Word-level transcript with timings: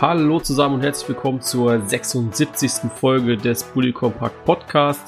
Hallo 0.00 0.40
zusammen 0.40 0.76
und 0.76 0.80
herzlich 0.80 1.10
willkommen 1.10 1.42
zur 1.42 1.78
76. 1.78 2.90
Folge 2.90 3.36
des 3.36 3.64
Bully 3.64 3.92
Compact 3.92 4.46
Podcast. 4.46 5.06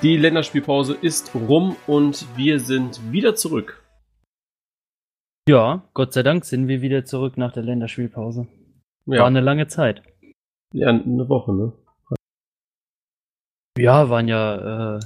Die 0.00 0.16
Länderspielpause 0.16 0.94
ist 0.94 1.34
rum 1.34 1.76
und 1.86 2.26
wir 2.34 2.58
sind 2.58 3.12
wieder 3.12 3.34
zurück. 3.34 3.84
Ja, 5.46 5.86
Gott 5.92 6.14
sei 6.14 6.22
Dank 6.22 6.46
sind 6.46 6.68
wir 6.68 6.80
wieder 6.80 7.04
zurück 7.04 7.36
nach 7.36 7.52
der 7.52 7.64
Länderspielpause. 7.64 8.46
Ja. 9.04 9.20
War 9.20 9.26
eine 9.26 9.42
lange 9.42 9.66
Zeit. 9.66 10.02
Ja, 10.72 10.88
eine 10.88 11.28
Woche, 11.28 11.52
ne? 11.52 11.72
Ja, 13.76 14.08
waren 14.08 14.28
ja 14.28 14.96
äh, 14.96 15.00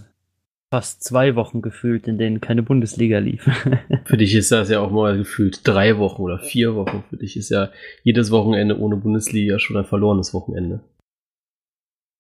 fast 0.71 1.03
zwei 1.03 1.35
Wochen 1.35 1.63
gefühlt, 1.63 2.07
in 2.09 2.19
denen 2.19 2.41
keine 2.41 2.63
Bundesliga 2.63 3.19
lief. 3.19 3.45
Für 4.05 4.17
dich 4.17 4.35
ist 4.35 4.53
das 4.53 4.69
ja 4.69 4.81
auch 4.81 4.91
mal 4.91 5.17
gefühlt 5.17 5.67
drei 5.67 5.99
Wochen 5.99 6.23
oder 6.23 6.39
vier 6.39 6.75
Wochen. 6.75 7.05
Für 7.09 7.17
dich 7.17 7.37
ist 7.37 7.49
ja 7.51 7.71
jedes 8.03 8.31
Wochenende 8.31 8.79
ohne 8.79 8.97
Bundesliga 8.97 9.59
schon 9.59 9.77
ein 9.77 9.85
verlorenes 9.87 10.35
Wochenende. 10.35 10.81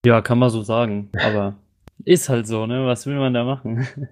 ja, 0.04 0.22
kann 0.22 0.38
man 0.38 0.50
so 0.50 0.62
sagen. 0.62 1.10
Aber 1.18 1.56
ist 2.04 2.28
halt 2.28 2.46
so, 2.46 2.66
ne? 2.66 2.86
Was 2.86 3.06
will 3.06 3.16
man 3.16 3.34
da 3.34 3.44
machen? 3.44 3.86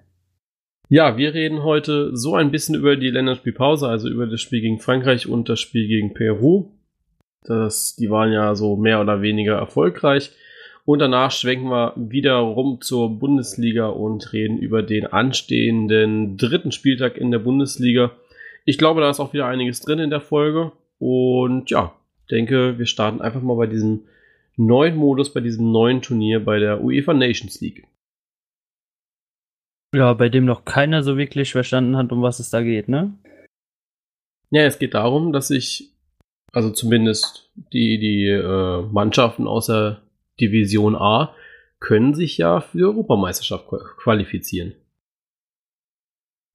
Ja, 0.89 1.17
wir 1.17 1.33
reden 1.33 1.63
heute 1.63 2.15
so 2.15 2.35
ein 2.35 2.49
bisschen 2.49 2.73
über 2.73 2.95
die 2.95 3.09
Länderspielpause, 3.09 3.89
also 3.89 4.07
über 4.07 4.25
das 4.25 4.39
Spiel 4.39 4.61
gegen 4.61 4.79
Frankreich 4.79 5.27
und 5.27 5.49
das 5.49 5.59
Spiel 5.59 5.85
gegen 5.85 6.13
Peru. 6.13 6.71
Das, 7.43 7.97
die 7.97 8.09
waren 8.09 8.31
ja 8.31 8.55
so 8.55 8.77
mehr 8.77 9.01
oder 9.01 9.21
weniger 9.21 9.57
erfolgreich. 9.57 10.31
Und 10.87 10.99
danach 10.99 11.31
schwenken 11.31 11.69
wir 11.69 11.91
wieder 11.97 12.37
rum 12.37 12.79
zur 12.79 13.09
Bundesliga 13.19 13.87
und 13.87 14.31
reden 14.31 14.57
über 14.57 14.81
den 14.81 15.05
anstehenden 15.05 16.37
dritten 16.37 16.71
Spieltag 16.71 17.17
in 17.17 17.29
der 17.29 17.39
Bundesliga. 17.39 18.15
Ich 18.63 18.77
glaube, 18.77 19.01
da 19.01 19.09
ist 19.09 19.19
auch 19.19 19.33
wieder 19.33 19.47
einiges 19.47 19.81
drin 19.81 19.99
in 19.99 20.09
der 20.09 20.21
Folge. 20.21 20.71
Und 20.97 21.69
ja, 21.69 21.93
denke, 22.31 22.79
wir 22.79 22.85
starten 22.85 23.21
einfach 23.21 23.41
mal 23.41 23.55
bei 23.55 23.67
diesem 23.67 24.05
neuen 24.55 24.95
Modus, 24.95 25.33
bei 25.33 25.41
diesem 25.41 25.73
neuen 25.73 26.01
Turnier 26.01 26.39
bei 26.45 26.57
der 26.57 26.81
UEFA 26.81 27.13
Nations 27.13 27.59
League. 27.59 27.85
ja, 29.93 30.13
bei 30.13 30.29
dem 30.29 30.45
noch 30.45 30.63
keiner 30.63 31.03
so 31.03 31.17
wirklich 31.17 31.51
verstanden 31.51 31.97
hat, 31.97 32.13
um 32.13 32.21
was 32.21 32.39
es 32.39 32.49
da 32.49 32.61
geht, 32.61 32.87
ne? 32.87 33.13
Ja, 34.51 34.61
es 34.61 34.79
geht 34.79 34.93
darum, 34.93 35.33
dass 35.33 35.49
sich, 35.49 35.91
also 36.53 36.69
zumindest 36.69 37.51
die, 37.73 37.99
die 37.99 38.27
äh, 38.27 38.81
Mannschaften 38.83 39.47
aus 39.47 39.65
der 39.65 40.06
Division 40.39 40.95
A 40.95 41.33
können 41.79 42.13
sich 42.13 42.37
ja 42.37 42.61
für 42.61 42.77
die 42.77 42.83
Europameisterschaft 42.83 43.67
qua- 43.67 43.83
qualifizieren. 43.97 44.73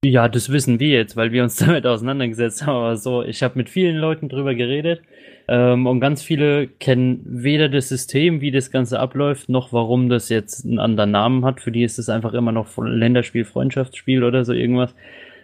Ja, 0.05 0.27
das 0.27 0.51
wissen 0.51 0.79
wir 0.81 0.89
jetzt, 0.89 1.15
weil 1.15 1.31
wir 1.31 1.43
uns 1.43 1.55
damit 1.57 1.85
auseinandergesetzt 1.85 2.65
haben. 2.65 2.75
Aber 2.77 2.97
so, 2.97 3.23
ich 3.23 3.41
habe 3.41 3.57
mit 3.57 3.69
vielen 3.69 3.95
Leuten 3.97 4.27
drüber 4.27 4.53
geredet 4.53 5.01
ähm, 5.47 5.87
und 5.87 6.01
ganz 6.01 6.21
viele 6.21 6.67
kennen 6.67 7.21
weder 7.25 7.69
das 7.69 7.89
System, 7.89 8.41
wie 8.41 8.51
das 8.51 8.69
Ganze 8.69 8.99
abläuft, 8.99 9.49
noch 9.49 9.71
warum 9.71 10.09
das 10.09 10.29
jetzt 10.29 10.65
einen 10.65 10.79
anderen 10.79 11.11
Namen 11.11 11.45
hat. 11.45 11.61
Für 11.61 11.71
die 11.71 11.83
ist 11.83 11.99
es 11.99 12.09
einfach 12.09 12.33
immer 12.33 12.51
noch 12.51 12.67
Länderspiel, 12.77 13.45
Freundschaftsspiel 13.45 14.23
oder 14.23 14.43
so 14.43 14.53
irgendwas. 14.53 14.93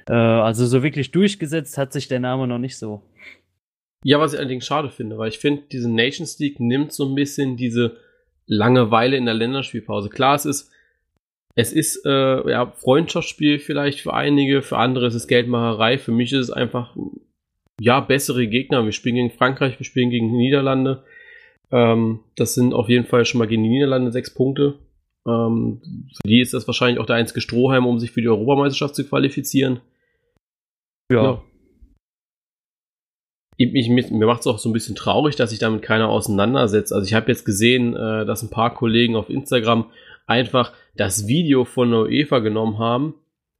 Äh, 0.09 0.13
also 0.13 0.65
so 0.65 0.83
wirklich 0.83 1.11
durchgesetzt 1.11 1.77
hat 1.77 1.93
sich 1.93 2.09
der 2.09 2.19
Name 2.19 2.45
noch 2.47 2.59
nicht 2.59 2.77
so. 2.77 3.01
Ja, 4.03 4.19
was 4.19 4.33
ich 4.33 4.39
allerdings 4.39 4.65
schade 4.65 4.89
finde, 4.89 5.17
weil 5.17 5.29
ich 5.29 5.39
finde, 5.39 5.63
diese 5.71 5.89
Nations 5.91 6.39
League 6.39 6.59
nimmt 6.59 6.93
so 6.93 7.05
ein 7.05 7.15
bisschen 7.15 7.57
diese 7.57 7.97
Langeweile 8.49 9.15
in 9.15 9.25
der 9.25 9.35
Länderspielpause. 9.35 10.09
Klar, 10.09 10.35
es 10.35 10.45
ist, 10.45 10.71
es 11.55 11.71
ist 11.71 12.03
äh, 12.05 12.49
ja, 12.49 12.71
Freundschaftsspiel 12.71 13.59
vielleicht 13.59 14.01
für 14.01 14.13
einige, 14.13 14.63
für 14.63 14.77
andere 14.77 15.07
ist 15.07 15.13
es 15.13 15.27
Geldmacherei. 15.27 15.99
Für 15.99 16.11
mich 16.11 16.33
ist 16.33 16.39
es 16.39 16.51
einfach, 16.51 16.95
ja, 17.79 17.99
bessere 17.99 18.47
Gegner. 18.47 18.83
Wir 18.83 18.91
spielen 18.91 19.15
gegen 19.15 19.31
Frankreich, 19.31 19.79
wir 19.79 19.85
spielen 19.85 20.09
gegen 20.09 20.29
die 20.29 20.37
Niederlande. 20.37 21.03
Ähm, 21.71 22.21
das 22.35 22.55
sind 22.55 22.73
auf 22.73 22.89
jeden 22.89 23.05
Fall 23.05 23.23
schon 23.25 23.37
mal 23.37 23.47
gegen 23.47 23.63
die 23.63 23.69
Niederlande 23.69 24.11
sechs 24.11 24.33
Punkte. 24.33 24.79
Ähm, 25.27 25.81
für 26.11 26.27
die 26.27 26.41
ist 26.41 26.55
das 26.55 26.65
wahrscheinlich 26.65 26.99
auch 26.99 27.05
der 27.05 27.17
einzige 27.17 27.41
Strohhalm, 27.41 27.85
um 27.85 27.99
sich 27.99 28.11
für 28.11 28.21
die 28.21 28.29
Europameisterschaft 28.29 28.95
zu 28.95 29.07
qualifizieren. 29.07 29.79
Ja. 31.11 31.33
Ich, 31.33 31.48
ich, 33.59 33.89
mir 33.89 34.25
macht 34.25 34.39
es 34.39 34.47
auch 34.47 34.57
so 34.57 34.69
ein 34.69 34.73
bisschen 34.73 34.95
traurig, 34.95 35.35
dass 35.35 35.49
sich 35.49 35.59
damit 35.59 35.81
keiner 35.81 36.07
auseinandersetzt. 36.07 36.93
Also 36.93 37.05
ich 37.05 37.13
habe 37.13 37.29
jetzt 37.29 37.43
gesehen, 37.43 37.93
äh, 37.93 38.25
dass 38.25 38.41
ein 38.41 38.49
paar 38.49 38.73
Kollegen 38.73 39.17
auf 39.17 39.29
Instagram 39.29 39.91
einfach 40.27 40.71
das 40.95 41.27
Video 41.27 41.65
von 41.65 41.91
der 41.91 42.03
UEFA 42.03 42.39
genommen 42.39 42.79
haben, 42.79 43.15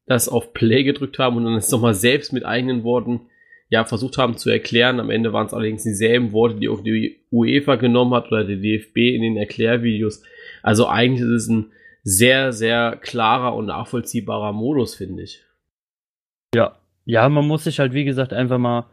das 0.05 0.29
auf 0.29 0.53
Play 0.53 0.85
gedrückt 0.85 1.19
haben 1.19 1.35
und 1.35 1.43
dann 1.43 1.55
es 1.55 1.69
nochmal 1.69 1.95
selbst 1.95 2.31
mit 2.31 2.45
eigenen 2.45 2.83
Worten 2.83 3.27
ja 3.67 3.83
versucht 3.83 4.17
haben 4.17 4.37
zu 4.37 4.49
erklären. 4.49 5.01
Am 5.01 5.09
Ende 5.09 5.33
waren 5.33 5.47
es 5.47 5.53
allerdings 5.53 5.83
dieselben 5.83 6.31
Worte, 6.31 6.55
die 6.55 6.69
auch 6.69 6.81
die 6.81 7.19
UEFA 7.29 7.75
genommen 7.75 8.13
hat 8.13 8.31
oder 8.31 8.45
der 8.45 8.55
DFB 8.55 8.97
in 8.97 9.21
den 9.21 9.35
Erklärvideos. 9.37 10.23
Also 10.63 10.87
eigentlich 10.87 11.27
ist 11.27 11.43
es 11.43 11.47
ein 11.49 11.71
sehr, 12.03 12.53
sehr 12.53 12.97
klarer 13.01 13.53
und 13.53 13.65
nachvollziehbarer 13.65 14.53
Modus, 14.53 14.95
finde 14.95 15.23
ich. 15.23 15.43
Ja. 16.55 16.77
Ja, 17.05 17.27
man 17.27 17.47
muss 17.47 17.63
sich 17.63 17.79
halt, 17.79 17.93
wie 17.93 18.05
gesagt, 18.05 18.33
einfach 18.33 18.59
mal 18.59 18.85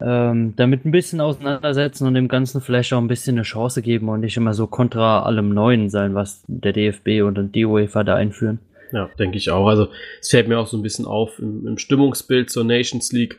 ähm, 0.00 0.54
damit 0.56 0.84
ein 0.84 0.90
bisschen 0.90 1.20
auseinandersetzen 1.20 2.06
und 2.06 2.14
dem 2.14 2.28
Ganzen 2.28 2.60
vielleicht 2.60 2.92
auch 2.92 2.98
ein 2.98 3.08
bisschen 3.08 3.36
eine 3.36 3.42
Chance 3.42 3.82
geben 3.82 4.08
und 4.08 4.20
nicht 4.20 4.36
immer 4.36 4.54
so 4.54 4.66
kontra 4.66 5.22
allem 5.22 5.50
Neuen 5.50 5.90
sein, 5.90 6.14
was 6.14 6.44
der 6.46 6.72
DFB 6.72 7.22
und 7.22 7.54
die 7.54 7.64
UEFA 7.64 8.04
da 8.04 8.14
einführen. 8.14 8.58
Ja, 8.92 9.10
denke 9.18 9.38
ich 9.38 9.50
auch. 9.50 9.66
Also 9.66 9.88
es 10.20 10.30
fällt 10.30 10.48
mir 10.48 10.58
auch 10.58 10.66
so 10.66 10.76
ein 10.76 10.82
bisschen 10.82 11.06
auf 11.06 11.38
im, 11.38 11.66
im 11.66 11.78
Stimmungsbild 11.78 12.50
zur 12.50 12.64
Nations 12.64 13.12
League. 13.12 13.38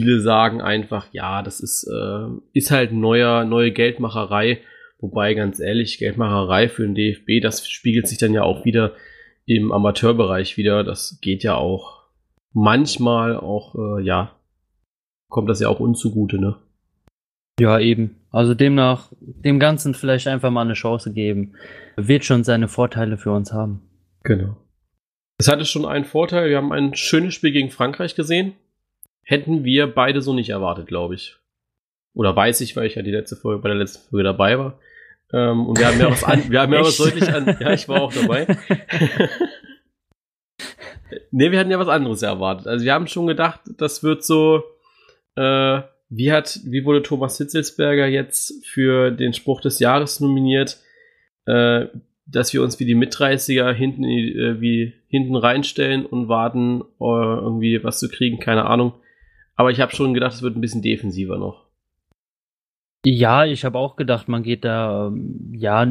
Viele 0.00 0.20
sagen 0.20 0.60
einfach, 0.60 1.08
ja, 1.12 1.42
das 1.42 1.60
ist, 1.60 1.84
äh, 1.84 2.26
ist 2.52 2.70
halt 2.70 2.92
neuer, 2.92 3.44
neue 3.44 3.72
Geldmacherei. 3.72 4.60
Wobei, 5.00 5.34
ganz 5.34 5.60
ehrlich, 5.60 5.98
Geldmacherei 5.98 6.68
für 6.68 6.82
den 6.82 6.94
DFB, 6.94 7.40
das 7.42 7.68
spiegelt 7.68 8.06
sich 8.06 8.18
dann 8.18 8.32
ja 8.32 8.42
auch 8.42 8.64
wieder 8.64 8.94
im 9.46 9.72
Amateurbereich 9.72 10.56
wieder. 10.56 10.84
Das 10.84 11.18
geht 11.20 11.42
ja 11.42 11.56
auch 11.56 12.04
manchmal 12.52 13.36
auch, 13.36 13.74
äh, 13.74 14.02
ja, 14.02 14.37
kommt 15.28 15.48
das 15.48 15.60
ja 15.60 15.68
auch 15.68 15.80
uns 15.80 15.98
zugute, 16.00 16.38
ne? 16.38 16.56
Ja, 17.60 17.78
eben. 17.78 18.16
Also 18.30 18.54
demnach, 18.54 19.12
dem 19.20 19.58
Ganzen 19.58 19.94
vielleicht 19.94 20.28
einfach 20.28 20.50
mal 20.50 20.62
eine 20.62 20.74
Chance 20.74 21.12
geben. 21.12 21.54
Wird 21.96 22.24
schon 22.24 22.44
seine 22.44 22.68
Vorteile 22.68 23.18
für 23.18 23.32
uns 23.32 23.52
haben. 23.52 23.82
Genau. 24.22 24.56
Es 25.38 25.48
hatte 25.48 25.64
schon 25.64 25.86
einen 25.86 26.04
Vorteil. 26.04 26.50
Wir 26.50 26.56
haben 26.56 26.72
ein 26.72 26.94
schönes 26.94 27.34
Spiel 27.34 27.52
gegen 27.52 27.70
Frankreich 27.70 28.14
gesehen. 28.14 28.54
Hätten 29.24 29.64
wir 29.64 29.92
beide 29.92 30.20
so 30.20 30.32
nicht 30.32 30.50
erwartet, 30.50 30.86
glaube 30.86 31.14
ich. 31.14 31.36
Oder 32.14 32.34
weiß 32.34 32.60
ich, 32.62 32.74
weil 32.76 32.86
ich 32.86 32.96
ja 32.96 33.02
die 33.02 33.10
letzte 33.10 33.36
Folge 33.36 33.62
bei 33.62 33.68
der 33.68 33.78
letzten 33.78 34.08
Folge 34.08 34.24
dabei 34.24 34.58
war. 34.58 34.78
Ähm, 35.32 35.66
und 35.66 35.78
wir 35.78 35.86
haben 35.86 36.00
ja 36.00 36.10
was 36.10 36.24
an, 36.24 36.50
wir 36.50 36.60
haben 36.60 36.72
ja 36.72 36.80
was 36.84 36.96
deutlich 36.96 37.32
an. 37.32 37.56
Ja, 37.60 37.72
ich 37.72 37.88
war 37.88 38.02
auch 38.02 38.12
dabei. 38.12 38.46
ne, 41.30 41.50
wir 41.50 41.58
hatten 41.58 41.70
ja 41.70 41.78
was 41.78 41.88
anderes 41.88 42.22
erwartet. 42.22 42.66
Also 42.66 42.84
wir 42.84 42.92
haben 42.92 43.06
schon 43.06 43.26
gedacht, 43.26 43.60
das 43.76 44.02
wird 44.02 44.24
so. 44.24 44.62
Äh, 45.38 45.82
wie 46.10 46.32
hat, 46.32 46.60
wie 46.64 46.84
wurde 46.84 47.02
Thomas 47.02 47.38
Hitzelsberger 47.38 48.06
jetzt 48.06 48.66
für 48.66 49.10
den 49.10 49.32
Spruch 49.34 49.60
des 49.60 49.78
Jahres 49.78 50.20
nominiert? 50.20 50.78
Äh, 51.46 51.86
dass 52.26 52.52
wir 52.52 52.62
uns 52.62 52.78
wie 52.80 52.84
die 52.84 52.94
Mit-30er 52.94 53.72
hinten, 53.72 54.04
äh, 54.04 54.60
wie 54.60 54.94
hinten 55.06 55.36
reinstellen 55.36 56.04
und 56.04 56.28
warten, 56.28 56.82
äh, 57.00 57.04
irgendwie 57.04 57.82
was 57.84 57.98
zu 57.98 58.08
kriegen, 58.08 58.38
keine 58.38 58.66
Ahnung. 58.66 58.94
Aber 59.54 59.70
ich 59.70 59.80
habe 59.80 59.94
schon 59.94 60.12
gedacht, 60.12 60.34
es 60.34 60.42
wird 60.42 60.56
ein 60.56 60.60
bisschen 60.60 60.82
defensiver 60.82 61.38
noch. 61.38 61.66
Ja, 63.04 63.44
ich 63.44 63.64
habe 63.64 63.78
auch 63.78 63.96
gedacht, 63.96 64.28
man 64.28 64.42
geht 64.42 64.64
da, 64.64 65.06
ähm, 65.06 65.52
ja, 65.54 65.86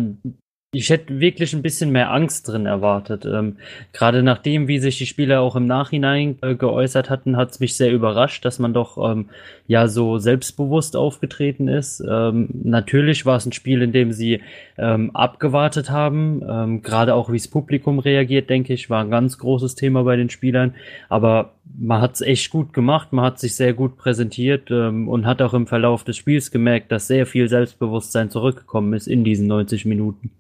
ich 0.78 0.92
hätte 0.92 1.20
wirklich 1.20 1.54
ein 1.54 1.64
bisschen 1.64 1.92
mehr 1.92 2.12
Angst 2.12 2.48
drin 2.48 2.68
erwartet. 2.68 3.26
Ähm, 3.26 3.58
Gerade 3.94 4.22
nachdem, 4.22 4.68
wie 4.68 4.78
sich 4.78 5.00
die 5.00 5.08
Spieler 5.08 5.42
auch 5.42 5.56
im 5.56 5.66
Nachhinein 5.66 6.38
äh, 6.42 6.54
geäußert 6.54 7.10
hatten, 7.10 7.36
hat 7.36 7.52
es 7.52 7.60
mich 7.60 7.76
sehr 7.76 7.92
überrascht, 7.92 8.46
dass 8.46 8.60
man 8.60 8.74
doch 8.74 8.98
ähm, 9.12 9.30
ja 9.66 9.88
so 9.88 10.20
selbstbewusst 10.20 10.96
aufgetreten 10.96 11.68
ist. 11.68 12.04
Ähm, 12.08 12.50
natürlich 12.64 13.26
war 13.26 13.38
es 13.38 13.48
ein 13.48 13.54
Spiel, 13.54 13.82
in 13.82 13.92
dem 13.92 14.12
sie 14.12 14.42
ähm, 14.78 15.16
abgewartet 15.16 15.90
haben. 15.90 16.44
Ähm, 16.48 16.82
Gerade 16.84 17.16
auch, 17.16 17.32
wie 17.32 17.38
das 17.38 17.48
Publikum 17.48 17.98
reagiert, 17.98 18.50
denke 18.50 18.74
ich, 18.74 18.90
war 18.92 19.04
ein 19.04 19.10
ganz 19.10 19.40
großes 19.40 19.74
Thema 19.74 20.04
bei 20.04 20.16
den 20.16 20.30
Spielern. 20.30 20.76
Aber 21.10 21.54
man 21.76 22.02
hat 22.02 22.14
es 22.14 22.22
echt 22.22 22.52
gut 22.52 22.72
gemacht, 22.72 23.14
man 23.14 23.26
hat 23.26 23.40
sich 23.40 23.56
sehr 23.56 23.74
gut 23.74 23.98
präsentiert 23.98 24.70
ähm, 24.70 25.10
und 25.10 25.26
hat 25.26 25.42
auch 25.42 25.56
im 25.56 25.66
Verlauf 25.66 26.04
des 26.04 26.18
Spiels 26.18 26.52
gemerkt, 26.52 26.92
dass 26.92 27.08
sehr 27.08 27.26
viel 27.26 27.50
Selbstbewusstsein 27.50 28.30
zurückgekommen 28.30 28.94
ist 28.94 29.08
in 29.08 29.24
diesen 29.24 29.48
90 29.48 29.86
Minuten. 29.86 30.32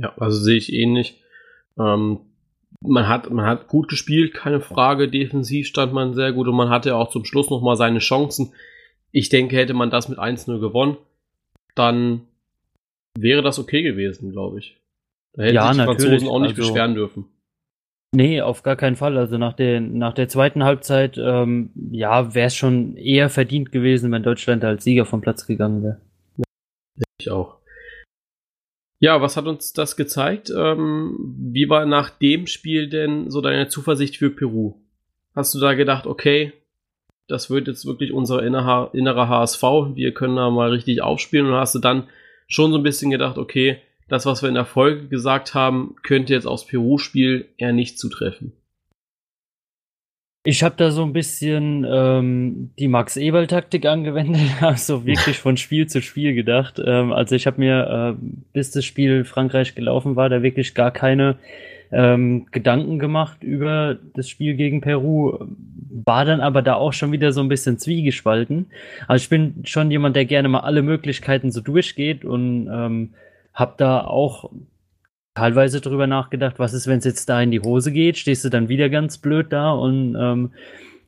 Ja, 0.00 0.14
also 0.18 0.38
sehe 0.38 0.56
ich 0.56 0.72
ähnlich. 0.72 1.20
Ähm, 1.78 2.20
man 2.82 3.06
hat, 3.08 3.30
man 3.30 3.44
hat 3.46 3.68
gut 3.68 3.88
gespielt, 3.88 4.32
keine 4.32 4.60
Frage. 4.60 5.08
Defensiv 5.08 5.66
stand 5.66 5.92
man 5.92 6.14
sehr 6.14 6.32
gut 6.32 6.48
und 6.48 6.56
man 6.56 6.70
hatte 6.70 6.96
auch 6.96 7.10
zum 7.10 7.24
Schluss 7.24 7.50
nochmal 7.50 7.76
seine 7.76 7.98
Chancen. 7.98 8.52
Ich 9.12 9.28
denke, 9.28 9.56
hätte 9.56 9.74
man 9.74 9.90
das 9.90 10.08
mit 10.08 10.18
1-0 10.18 10.58
gewonnen, 10.60 10.96
dann 11.74 12.22
wäre 13.18 13.42
das 13.42 13.58
okay 13.58 13.82
gewesen, 13.82 14.32
glaube 14.32 14.60
ich. 14.60 14.78
Da 15.34 15.42
hätten 15.42 15.54
Ja, 15.56 15.62
sich 15.64 15.72
die 15.72 15.78
natürlich, 15.86 16.00
Franzosen 16.08 16.28
auch 16.28 16.40
nicht 16.40 16.56
also- 16.58 16.62
beschweren 16.72 16.94
dürfen. 16.94 17.24
Nee, 18.12 18.40
auf 18.40 18.64
gar 18.64 18.74
keinen 18.74 18.96
Fall. 18.96 19.16
Also 19.16 19.38
nach 19.38 19.52
der, 19.52 19.80
nach 19.80 20.14
der 20.14 20.28
zweiten 20.28 20.64
Halbzeit, 20.64 21.16
ähm, 21.16 21.70
ja, 21.92 22.34
wäre 22.34 22.48
es 22.48 22.56
schon 22.56 22.96
eher 22.96 23.28
verdient 23.30 23.70
gewesen, 23.70 24.10
wenn 24.10 24.24
Deutschland 24.24 24.64
als 24.64 24.82
Sieger 24.82 25.04
vom 25.04 25.20
Platz 25.20 25.46
gegangen 25.46 25.84
wäre. 25.84 26.00
Ich 27.20 27.30
auch. 27.30 27.59
Ja, 29.02 29.22
was 29.22 29.38
hat 29.38 29.46
uns 29.46 29.72
das 29.72 29.96
gezeigt? 29.96 30.52
Ähm, 30.54 31.16
wie 31.52 31.70
war 31.70 31.86
nach 31.86 32.10
dem 32.10 32.46
Spiel 32.46 32.88
denn 32.88 33.30
so 33.30 33.40
deine 33.40 33.68
Zuversicht 33.68 34.18
für 34.18 34.28
Peru? 34.28 34.74
Hast 35.34 35.54
du 35.54 35.58
da 35.58 35.72
gedacht, 35.72 36.06
okay, 36.06 36.52
das 37.26 37.48
wird 37.48 37.66
jetzt 37.66 37.86
wirklich 37.86 38.12
unser 38.12 38.42
innerer, 38.42 38.90
innerer 38.92 39.28
HSV, 39.28 39.62
wir 39.94 40.12
können 40.12 40.36
da 40.36 40.50
mal 40.50 40.70
richtig 40.70 41.00
aufspielen 41.00 41.46
und 41.46 41.54
hast 41.54 41.74
du 41.74 41.78
dann 41.78 42.08
schon 42.46 42.72
so 42.72 42.78
ein 42.78 42.82
bisschen 42.82 43.10
gedacht, 43.10 43.38
okay, 43.38 43.78
das, 44.08 44.26
was 44.26 44.42
wir 44.42 44.50
in 44.50 44.54
der 44.54 44.66
Folge 44.66 45.08
gesagt 45.08 45.54
haben, 45.54 45.96
könnte 46.02 46.34
jetzt 46.34 46.46
aufs 46.46 46.66
Peru-Spiel 46.66 47.48
eher 47.56 47.72
nicht 47.72 47.98
zutreffen. 47.98 48.52
Ich 50.42 50.62
habe 50.62 50.74
da 50.78 50.90
so 50.90 51.02
ein 51.02 51.12
bisschen 51.12 51.86
ähm, 51.86 52.70
die 52.78 52.88
Max-Eberl-Taktik 52.88 53.84
angewendet, 53.84 54.40
also 54.62 55.04
wirklich 55.04 55.38
von 55.38 55.58
Spiel 55.58 55.86
zu 55.86 56.00
Spiel 56.00 56.34
gedacht. 56.34 56.80
Ähm, 56.82 57.12
also 57.12 57.34
ich 57.34 57.46
habe 57.46 57.60
mir, 57.60 58.16
äh, 58.18 58.24
bis 58.54 58.70
das 58.70 58.86
Spiel 58.86 59.24
Frankreich 59.24 59.74
gelaufen 59.74 60.16
war, 60.16 60.30
da 60.30 60.42
wirklich 60.42 60.74
gar 60.74 60.92
keine 60.92 61.36
ähm, 61.92 62.46
Gedanken 62.52 62.98
gemacht 62.98 63.42
über 63.42 63.98
das 64.14 64.30
Spiel 64.30 64.54
gegen 64.54 64.80
Peru, 64.80 65.38
war 66.04 66.24
dann 66.24 66.40
aber 66.40 66.62
da 66.62 66.74
auch 66.74 66.94
schon 66.94 67.12
wieder 67.12 67.32
so 67.32 67.42
ein 67.42 67.48
bisschen 67.48 67.78
zwiegespalten. 67.78 68.70
Also 69.08 69.24
ich 69.24 69.28
bin 69.28 69.56
schon 69.64 69.90
jemand, 69.90 70.16
der 70.16 70.24
gerne 70.24 70.48
mal 70.48 70.60
alle 70.60 70.80
Möglichkeiten 70.80 71.50
so 71.50 71.60
durchgeht 71.60 72.24
und 72.24 72.66
ähm, 72.72 73.10
habe 73.52 73.74
da 73.76 74.04
auch 74.04 74.50
teilweise 75.40 75.80
drüber 75.80 76.06
nachgedacht, 76.06 76.58
was 76.58 76.74
ist, 76.74 76.86
wenn 76.86 76.98
es 76.98 77.06
jetzt 77.06 77.30
da 77.30 77.40
in 77.40 77.50
die 77.50 77.60
Hose 77.60 77.92
geht? 77.92 78.18
Stehst 78.18 78.44
du 78.44 78.50
dann 78.50 78.68
wieder 78.68 78.90
ganz 78.90 79.16
blöd 79.16 79.46
da 79.50 79.70
und 79.70 80.14
ähm, 80.20 80.50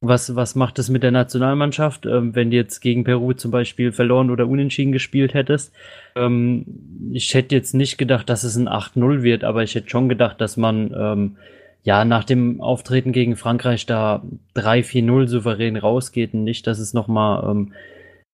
was, 0.00 0.34
was 0.34 0.55
macht 0.55 0.79
es 0.79 0.88
mit 0.88 1.02
der 1.02 1.11
Nationalmannschaft, 1.11 2.06
ähm, 2.06 2.34
wenn 2.34 2.50
du 2.50 2.56
jetzt 2.56 2.81
gegen 2.81 3.05
Peru 3.05 3.34
zum 3.34 3.50
Beispiel 3.50 3.93
verloren 3.93 4.31
oder 4.31 4.49
unentschieden 4.49 4.90
gespielt 4.90 5.34
hättest? 5.34 5.75
Ähm, 6.17 6.64
ich 7.12 7.34
hätte 7.34 7.55
jetzt 7.55 7.75
nicht 7.75 7.99
gedacht, 7.99 8.31
dass 8.31 8.43
es 8.43 8.56
ein 8.56 8.69
8-0 8.69 9.23
wird, 9.23 9.44
aber 9.44 9.62
ich 9.64 9.75
hätte 9.75 9.90
schon 9.90 10.08
gedacht, 10.08 10.40
dass 10.40 10.56
man 10.56 10.94
ähm, 10.96 11.37
ja 11.84 12.06
nach 12.06 12.25
dem 12.25 12.62
Auftreten 12.62 13.12
gegen 13.12 13.37
Frankreich 13.37 13.84
da 13.84 14.23
3-4-0 14.56 15.26
souverän 15.29 15.76
rausgeht 15.76 16.32
und 16.32 16.44
nicht, 16.44 16.67
dass 16.67 16.79
es 16.79 16.94
nochmal 16.94 17.50
ähm, 17.50 17.73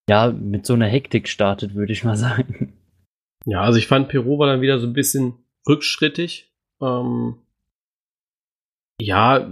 ja, 0.09 0.31
mit 0.33 0.65
so 0.65 0.75
einer 0.75 0.87
Hektik 0.87 1.29
startet, 1.29 1.75
würde 1.75 1.93
ich 1.93 2.05
mal 2.05 2.17
sagen. 2.29 2.73
Ja, 3.47 3.63
also 3.63 3.81
ich 3.81 3.89
fand 3.89 4.09
Peru 4.09 4.39
war 4.39 4.47
dann 4.47 4.61
wieder 4.61 4.79
so 4.79 4.87
ein 4.87 4.93
bisschen 4.93 5.35
rückschrittig. 5.69 6.51
Ähm, 6.81 7.37
ja, 9.01 9.49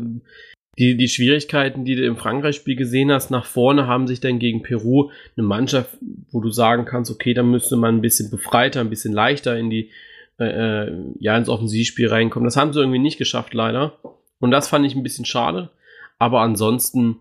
die, 0.78 0.96
die 0.96 1.08
Schwierigkeiten, 1.08 1.84
die 1.84 1.96
du 1.96 2.04
im 2.04 2.16
Frankreich-Spiel 2.16 2.76
gesehen 2.76 3.10
hast, 3.10 3.30
nach 3.30 3.46
vorne 3.46 3.86
haben 3.86 4.06
sich 4.06 4.20
dann 4.20 4.38
gegen 4.38 4.62
Peru 4.62 5.10
eine 5.36 5.46
Mannschaft, 5.46 5.96
wo 6.30 6.40
du 6.40 6.50
sagen 6.50 6.84
kannst, 6.84 7.10
okay, 7.10 7.32
da 7.32 7.42
müsste 7.42 7.76
man 7.76 7.96
ein 7.96 8.02
bisschen 8.02 8.30
befreiter, 8.30 8.80
ein 8.80 8.90
bisschen 8.90 9.14
leichter 9.14 9.56
in 9.56 9.70
die, 9.70 9.90
äh, 10.38 10.44
äh, 10.44 10.92
ja, 11.18 11.36
ins 11.36 11.48
Offensivspiel 11.48 12.08
reinkommen. 12.08 12.46
Das 12.46 12.56
haben 12.56 12.72
sie 12.72 12.80
irgendwie 12.80 12.98
nicht 12.98 13.16
geschafft, 13.16 13.54
leider. 13.54 13.98
Und 14.38 14.50
das 14.50 14.68
fand 14.68 14.84
ich 14.84 14.94
ein 14.94 15.02
bisschen 15.02 15.24
schade. 15.24 15.70
Aber 16.18 16.40
ansonsten, 16.40 17.20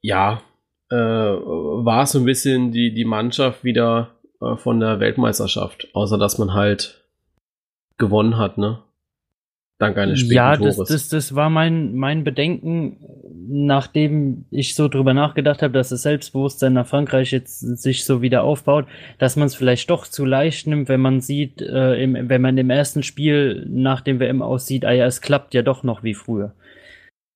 ja, 0.00 0.42
äh, 0.90 0.96
war 0.96 2.04
es 2.04 2.12
so 2.12 2.18
ein 2.18 2.24
bisschen 2.24 2.72
die, 2.72 2.94
die 2.94 3.04
Mannschaft 3.04 3.62
wieder 3.62 4.14
äh, 4.40 4.56
von 4.56 4.80
der 4.80 5.00
Weltmeisterschaft. 5.00 5.88
Außer, 5.92 6.16
dass 6.16 6.38
man 6.38 6.54
halt 6.54 6.99
gewonnen 8.00 8.36
hat, 8.36 8.58
ne? 8.58 8.80
Dank 9.78 9.96
eines 9.96 10.20
späten 10.20 10.34
Ja, 10.34 10.56
das, 10.56 10.76
das, 10.76 11.08
das 11.08 11.34
war 11.34 11.48
mein, 11.48 11.94
mein 11.94 12.22
Bedenken, 12.22 12.98
nachdem 13.48 14.44
ich 14.50 14.74
so 14.74 14.88
drüber 14.88 15.14
nachgedacht 15.14 15.62
habe, 15.62 15.72
dass 15.72 15.88
das 15.88 16.02
Selbstbewusstsein 16.02 16.74
nach 16.74 16.86
Frankreich 16.86 17.32
jetzt 17.32 17.60
sich 17.60 18.04
so 18.04 18.20
wieder 18.20 18.42
aufbaut, 18.42 18.86
dass 19.18 19.36
man 19.36 19.46
es 19.46 19.54
vielleicht 19.54 19.88
doch 19.88 20.06
zu 20.06 20.26
leicht 20.26 20.66
nimmt, 20.66 20.88
wenn 20.90 21.00
man 21.00 21.22
sieht, 21.22 21.62
äh, 21.62 21.94
im, 21.94 22.28
wenn 22.28 22.42
man 22.42 22.58
im 22.58 22.68
ersten 22.68 23.02
Spiel 23.02 23.66
nach 23.70 24.02
dem 24.02 24.20
WM 24.20 24.42
aussieht, 24.42 24.84
ah 24.84 24.92
ja, 24.92 25.06
es 25.06 25.22
klappt 25.22 25.54
ja 25.54 25.62
doch 25.62 25.82
noch 25.82 26.02
wie 26.02 26.14
früher. 26.14 26.52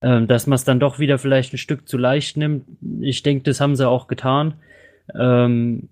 Ähm, 0.02 0.26
dass 0.26 0.46
man 0.46 0.56
es 0.56 0.64
dann 0.64 0.80
doch 0.80 0.98
wieder 0.98 1.16
vielleicht 1.18 1.54
ein 1.54 1.58
Stück 1.58 1.88
zu 1.88 1.96
leicht 1.96 2.36
nimmt. 2.36 2.66
Ich 3.00 3.22
denke, 3.22 3.44
das 3.44 3.60
haben 3.62 3.74
sie 3.74 3.88
auch 3.88 4.06
getan. 4.06 4.54
Ähm, 5.18 5.88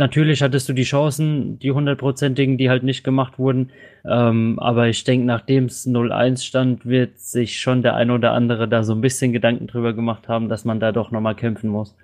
Natürlich 0.00 0.42
hattest 0.42 0.66
du 0.66 0.72
die 0.72 0.84
Chancen, 0.84 1.58
die 1.58 1.72
hundertprozentigen, 1.72 2.56
die 2.56 2.70
halt 2.70 2.84
nicht 2.84 3.04
gemacht 3.04 3.38
wurden. 3.38 3.70
Ähm, 4.06 4.58
aber 4.58 4.88
ich 4.88 5.04
denke, 5.04 5.26
nachdem 5.26 5.66
es 5.66 5.86
0-1 5.86 6.42
stand, 6.42 6.86
wird 6.86 7.18
sich 7.18 7.60
schon 7.60 7.82
der 7.82 7.96
ein 7.96 8.10
oder 8.10 8.32
andere 8.32 8.66
da 8.66 8.82
so 8.82 8.94
ein 8.94 9.02
bisschen 9.02 9.34
Gedanken 9.34 9.66
drüber 9.66 9.92
gemacht 9.92 10.26
haben, 10.26 10.48
dass 10.48 10.64
man 10.64 10.80
da 10.80 10.90
doch 10.92 11.10
nochmal 11.10 11.36
kämpfen 11.36 11.68
muss. 11.68 11.98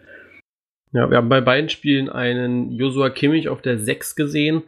Ja, 0.93 1.09
wir 1.09 1.17
haben 1.17 1.31
bei 1.31 1.41
beiden 1.41 1.71
Spielen 1.71 2.11
einen 2.11 2.71
Joshua 2.73 3.09
Kimmich 3.09 3.49
auf 3.49 3.63
der 3.63 3.79
6 3.79 4.15
gesehen. 4.15 4.65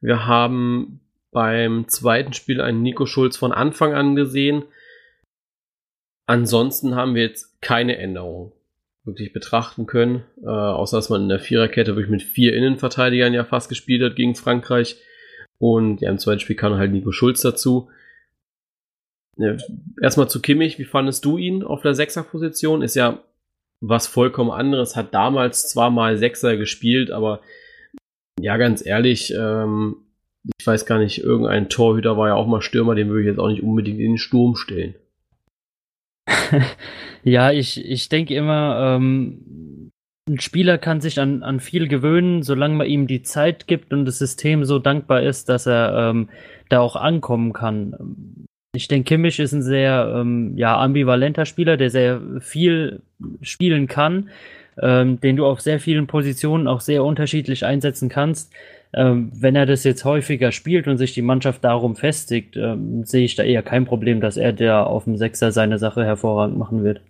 Wir 0.00 0.26
haben 0.26 1.00
beim 1.30 1.88
zweiten 1.88 2.32
Spiel 2.32 2.62
einen 2.62 2.80
Nico 2.80 3.04
Schulz 3.04 3.36
von 3.36 3.52
Anfang 3.52 3.92
an 3.92 4.16
gesehen. 4.16 4.64
Ansonsten 6.24 6.94
haben 6.94 7.14
wir 7.14 7.22
jetzt 7.22 7.60
keine 7.60 7.98
Änderung 7.98 8.52
wirklich 9.04 9.32
betrachten 9.32 9.86
können. 9.86 10.24
Äh, 10.42 10.48
außer 10.48 10.96
dass 10.96 11.10
man 11.10 11.22
in 11.22 11.28
der 11.28 11.40
Viererkette 11.40 11.96
wirklich 11.96 12.10
mit 12.10 12.22
vier 12.22 12.54
Innenverteidigern 12.54 13.34
ja 13.34 13.44
fast 13.44 13.68
gespielt 13.68 14.02
hat 14.02 14.16
gegen 14.16 14.34
Frankreich. 14.34 14.96
Und 15.58 16.00
ja, 16.00 16.10
im 16.10 16.18
zweiten 16.18 16.40
Spiel 16.40 16.56
kam 16.56 16.76
halt 16.76 16.92
Nico 16.92 17.12
Schulz 17.12 17.40
dazu. 17.42 17.88
Ja, 19.36 19.56
erstmal 20.00 20.28
zu 20.28 20.42
Kimmich, 20.42 20.78
wie 20.78 20.84
fandest 20.84 21.24
du 21.24 21.38
ihn 21.38 21.62
auf 21.62 21.82
der 21.82 21.94
Sechserposition? 21.94 22.82
Ist 22.82 22.96
ja 22.96 23.22
was 23.80 24.06
vollkommen 24.06 24.50
anderes, 24.50 24.94
hat 24.94 25.12
damals 25.12 25.68
zwar 25.68 25.90
mal 25.90 26.16
Sechser 26.16 26.56
gespielt, 26.56 27.10
aber 27.10 27.40
ja, 28.40 28.56
ganz 28.56 28.84
ehrlich, 28.84 29.34
ähm, 29.36 29.96
ich 30.58 30.66
weiß 30.66 30.86
gar 30.86 30.98
nicht, 30.98 31.18
irgendein 31.18 31.68
Torhüter 31.68 32.16
war 32.16 32.28
ja 32.28 32.34
auch 32.34 32.46
mal 32.46 32.62
Stürmer, 32.62 32.94
den 32.94 33.08
würde 33.08 33.22
ich 33.22 33.26
jetzt 33.26 33.38
auch 33.38 33.48
nicht 33.48 33.62
unbedingt 33.62 33.98
in 33.98 34.12
den 34.12 34.18
Sturm 34.18 34.56
stellen. 34.56 34.94
Ja, 37.24 37.50
ich, 37.50 37.84
ich 37.84 38.08
denke 38.08 38.34
immer, 38.34 38.96
ähm, 38.96 39.90
ein 40.28 40.40
Spieler 40.40 40.78
kann 40.78 41.00
sich 41.00 41.18
an, 41.18 41.42
an 41.42 41.58
viel 41.58 41.88
gewöhnen, 41.88 42.42
solange 42.42 42.76
man 42.76 42.86
ihm 42.86 43.06
die 43.06 43.22
Zeit 43.22 43.66
gibt 43.66 43.92
und 43.92 44.04
das 44.04 44.18
System 44.18 44.64
so 44.64 44.78
dankbar 44.78 45.22
ist, 45.22 45.48
dass 45.48 45.66
er 45.66 46.10
ähm, 46.10 46.28
da 46.68 46.80
auch 46.80 46.94
ankommen 46.94 47.52
kann. 47.52 48.46
Ich 48.74 48.88
denke, 48.88 49.08
Kimmich 49.08 49.38
ist 49.40 49.52
ein 49.52 49.62
sehr 49.62 50.14
ähm, 50.16 50.56
ja, 50.56 50.78
ambivalenter 50.78 51.44
Spieler, 51.44 51.76
der 51.76 51.90
sehr 51.90 52.20
viel 52.40 53.02
spielen 53.42 53.88
kann, 53.88 54.30
ähm, 54.80 55.20
den 55.20 55.36
du 55.36 55.44
auf 55.44 55.60
sehr 55.60 55.80
vielen 55.80 56.06
Positionen 56.06 56.68
auch 56.68 56.80
sehr 56.80 57.04
unterschiedlich 57.04 57.66
einsetzen 57.66 58.08
kannst. 58.08 58.52
Ähm, 58.94 59.32
wenn 59.34 59.56
er 59.56 59.64
das 59.64 59.84
jetzt 59.84 60.04
häufiger 60.04 60.52
spielt 60.52 60.86
und 60.86 60.98
sich 60.98 61.14
die 61.14 61.22
Mannschaft 61.22 61.64
darum 61.64 61.96
festigt, 61.96 62.56
ähm, 62.56 63.04
sehe 63.04 63.24
ich 63.24 63.34
da 63.34 63.42
eher 63.42 63.62
kein 63.62 63.86
Problem, 63.86 64.20
dass 64.20 64.36
er 64.36 64.52
der 64.52 64.86
auf 64.86 65.04
dem 65.04 65.16
Sechser 65.16 65.50
seine 65.50 65.78
Sache 65.78 66.04
hervorragend 66.04 66.58
machen 66.58 66.84
wird. 66.84 67.00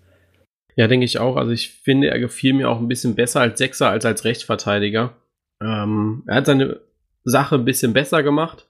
Ja, 0.77 0.87
denke 0.87 1.05
ich 1.05 1.19
auch. 1.19 1.37
Also 1.37 1.51
ich 1.51 1.71
finde, 1.71 2.09
er 2.09 2.19
gefiel 2.19 2.55
mir 2.55 2.71
auch 2.71 2.79
ein 2.79 2.89
bisschen 2.89 3.15
besser 3.15 3.41
als 3.41 3.59
Sechser 3.59 3.91
als 3.91 4.05
als 4.05 4.25
Rechtsverteidiger. 4.25 5.17
Ähm, 5.61 6.23
er 6.27 6.37
hat 6.37 6.47
seine 6.47 6.81
Sache 7.25 7.57
ein 7.57 7.65
bisschen 7.65 7.93
besser 7.93 8.23
gemacht. 8.23 8.69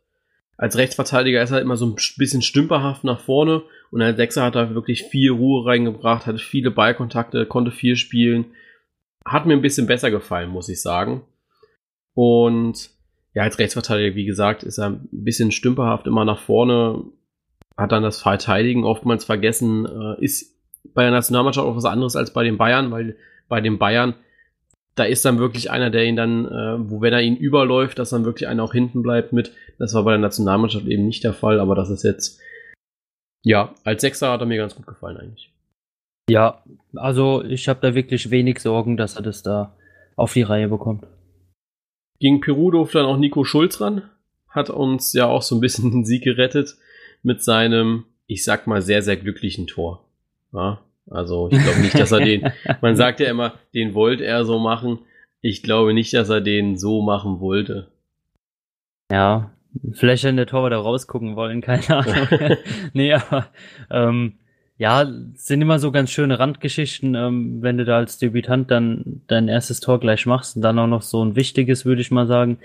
Als 0.57 0.77
Rechtsverteidiger 0.77 1.43
ist 1.43 1.51
er 1.51 1.61
immer 1.61 1.77
so 1.77 1.87
ein 1.87 1.97
bisschen 2.17 2.43
stümperhaft 2.43 3.05
nach 3.05 3.21
vorne 3.21 3.63
und 3.91 4.01
als 4.01 4.17
Sechser 4.17 4.45
hat 4.45 4.55
er 4.55 4.75
wirklich 4.75 5.05
viel 5.05 5.31
Ruhe 5.31 5.67
reingebracht, 5.67 6.27
hatte 6.27 6.39
viele 6.39 6.71
Ballkontakte, 6.71 7.47
konnte 7.47 7.73
viel 7.73 7.97
spielen. 7.97 8.47
Hat 9.27 9.47
mir 9.47 9.55
ein 9.55 9.63
bisschen 9.63 9.87
besser 9.87 10.11
gefallen, 10.11 10.51
muss 10.51 10.69
ich 10.69 10.81
sagen. 10.81 11.23
Und 12.15 12.91
ja, 13.35 13.43
als 13.43 13.59
Rechtsverteidiger, 13.59 14.15
wie 14.15 14.27
gesagt, 14.27 14.63
ist 14.63 14.79
er 14.79 14.91
ein 14.91 15.09
bisschen 15.11 15.51
stümperhaft 15.51 16.07
immer 16.07 16.25
nach 16.25 16.39
vorne, 16.39 17.05
hat 17.77 17.93
dann 17.93 18.03
das 18.03 18.21
Verteidigen 18.21 18.85
oftmals 18.85 19.25
vergessen, 19.25 19.87
äh, 19.87 20.23
ist 20.23 20.53
bei 20.95 21.03
der 21.03 21.13
Nationalmannschaft 21.13 21.67
auch 21.67 21.77
was 21.77 21.85
anderes 21.85 22.17
als 22.17 22.33
bei 22.33 22.45
den 22.45 22.59
Bayern, 22.59 22.91
weil 22.91 23.17
bei 23.49 23.61
den 23.61 23.79
Bayern, 23.79 24.15
da 24.95 25.05
ist 25.05 25.25
dann 25.25 25.39
wirklich 25.39 25.71
einer, 25.71 25.89
der 25.89 26.05
ihn 26.05 26.17
dann, 26.17 26.47
äh, 26.47 26.91
wo 26.91 27.01
wenn 27.01 27.15
er 27.15 27.23
ihn 27.23 27.37
überläuft, 27.37 27.99
dass 27.99 28.11
dann 28.11 28.27
wirklich 28.27 28.49
einer 28.49 28.63
auch 28.63 28.73
hinten 28.73 29.03
bleibt 29.03 29.33
mit. 29.33 29.53
Das 29.79 29.95
war 29.95 30.05
bei 30.05 30.11
der 30.11 30.21
Nationalmannschaft 30.21 30.87
eben 30.87 31.07
nicht 31.07 31.25
der 31.25 31.33
Fall, 31.33 31.61
aber 31.61 31.75
das 31.75 31.89
ist 31.89 32.03
jetzt, 32.03 32.41
ja, 33.43 33.75
als 33.85 34.03
Sechser 34.03 34.31
hat 34.31 34.41
er 34.41 34.47
mir 34.47 34.59
ganz 34.59 34.75
gut 34.75 34.87
gefallen 34.87 35.17
eigentlich. 35.17 35.51
Ja, 36.29 36.63
also 36.95 37.43
ich 37.43 37.69
habe 37.69 37.81
da 37.81 37.95
wirklich 37.95 38.31
wenig 38.31 38.61
Sorgen, 38.61 38.97
dass 38.97 39.17
er 39.17 39.23
das 39.23 39.43
da 39.43 39.75
auf 40.17 40.35
die 40.35 40.43
Reihe 40.43 40.69
bekommt. 40.69 41.07
Gegen 42.23 42.41
Peru 42.41 42.71
durfte 42.71 42.99
dann 42.99 43.09
auch 43.09 43.17
Nico 43.17 43.43
Schulz 43.43 43.81
ran. 43.81 44.03
Hat 44.49 44.71
uns 44.71 45.13
ja 45.13 45.27
auch 45.27 45.43
so 45.43 45.57
ein 45.57 45.61
bisschen 45.61 45.91
den 45.91 46.05
Sieg 46.05 46.23
gerettet 46.23 46.77
mit 47.25 47.43
seinem, 47.43 48.05
ich 48.29 48.45
sag 48.45 48.69
mal, 48.69 48.81
sehr, 48.81 49.03
sehr 49.03 49.17
glücklichen 49.17 49.67
Tor. 49.67 50.05
Ja, 50.53 50.81
also 51.11 51.49
ich 51.51 51.61
glaube 51.61 51.81
nicht, 51.81 51.99
dass 51.99 52.13
er 52.13 52.21
den, 52.21 52.53
man 52.81 52.95
sagt 52.95 53.19
ja 53.19 53.29
immer, 53.29 53.55
den 53.75 53.95
wollte 53.95 54.25
er 54.25 54.45
so 54.45 54.61
machen. 54.61 55.01
Ich 55.41 55.65
glaube 55.65 55.95
nicht, 55.95 56.15
dass 56.15 56.29
er 56.29 56.41
den 56.41 56.77
so 56.77 57.03
machen 57.03 57.41
wollte. 57.41 57.89
Ja, 59.11 59.51
vielleicht 59.91 60.23
hätte 60.23 60.37
der 60.37 60.47
Torwart 60.47 60.73
da 60.73 60.79
rausgucken 60.79 61.35
wollen, 61.35 61.61
keine 61.61 61.89
Ahnung. 61.89 62.29
nee, 62.93 63.13
aber 63.15 63.49
ähm, 63.91 64.35
ja, 64.83 65.09
sind 65.37 65.63
immer 65.63 65.79
so 65.79 65.93
ganz 65.93 66.11
schöne 66.11 66.41
Randgeschichten, 66.41 67.15
ähm, 67.15 67.63
wenn 67.63 67.79
du 67.79 67.85
da 67.85 67.99
als 67.99 68.19
Debütant 68.19 68.69
dann 68.73 69.23
dein 69.29 69.47
erstes 69.47 69.79
Tor 69.79 70.01
gleich 70.01 70.27
machst 70.27 70.57
und 70.57 70.63
dann 70.63 70.77
auch 70.81 70.89
noch 70.89 71.03
so 71.03 71.25
ein 71.25 71.37
wichtiges, 71.37 71.85
würde 71.85 72.01
ich 72.01 72.11
mal 72.11 72.27
sagen. 72.27 72.59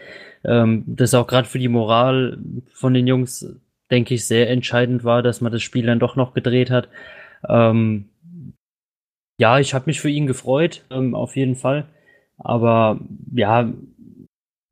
Ähm, 0.44 0.84
das 0.88 1.14
auch 1.14 1.28
gerade 1.28 1.48
für 1.48 1.60
die 1.60 1.68
Moral 1.68 2.40
von 2.74 2.96
den 2.96 3.06
Jungs, 3.06 3.46
denke 3.92 4.16
ich, 4.16 4.26
sehr 4.26 4.50
entscheidend 4.50 5.04
war, 5.04 5.22
dass 5.22 5.42
man 5.42 5.52
das 5.52 5.62
Spiel 5.62 5.86
dann 5.86 6.00
doch 6.00 6.16
noch 6.16 6.34
gedreht 6.34 6.72
hat. 6.72 6.90
Ähm, 7.48 8.06
ja, 9.40 9.60
ich 9.60 9.76
habe 9.76 9.86
mich 9.86 10.02
für 10.02 10.10
ihn 10.10 10.26
gefreut, 10.26 10.86
ähm, 10.90 11.14
auf 11.14 11.36
jeden 11.36 11.56
Fall. 11.56 11.86
Aber 12.40 13.00
ja, 13.32 13.72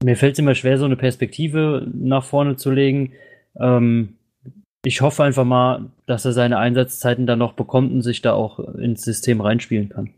mir 0.03 0.17
fällt 0.17 0.33
es 0.33 0.39
immer 0.39 0.55
schwer, 0.55 0.79
so 0.79 0.85
eine 0.85 0.97
Perspektive 0.97 1.87
nach 1.93 2.23
vorne 2.23 2.55
zu 2.55 2.71
legen. 2.71 3.13
Ähm, 3.59 4.15
ich 4.83 5.01
hoffe 5.01 5.23
einfach 5.23 5.45
mal, 5.45 5.91
dass 6.05 6.25
er 6.25 6.33
seine 6.33 6.57
Einsatzzeiten 6.57 7.25
dann 7.25 7.39
noch 7.39 7.53
bekommt 7.53 7.91
und 7.91 8.01
sich 8.01 8.21
da 8.21 8.33
auch 8.33 8.59
ins 8.59 9.01
System 9.01 9.41
reinspielen 9.41 9.89
kann. 9.89 10.13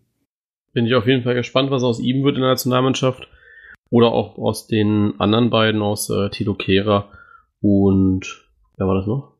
Bin 0.74 0.86
ich 0.86 0.96
auf 0.96 1.08
jeden 1.08 1.24
Fall 1.24 1.36
gespannt, 1.36 1.72
was 1.72 1.84
aus 1.84 2.00
ihm 2.00 2.24
wird 2.24 2.36
in 2.36 2.42
der 2.42 2.52
Nationalmannschaft. 2.52 3.28
Oder 3.90 4.12
auch 4.12 4.38
aus 4.38 4.68
den 4.68 5.14
anderen 5.18 5.50
beiden, 5.50 5.82
aus 5.82 6.10
äh, 6.10 6.30
Tilo 6.30 6.56
Kehrer 6.56 7.10
und 7.62 8.46
wer 8.76 8.86
war 8.86 8.96
das 8.96 9.08
noch? 9.08 9.32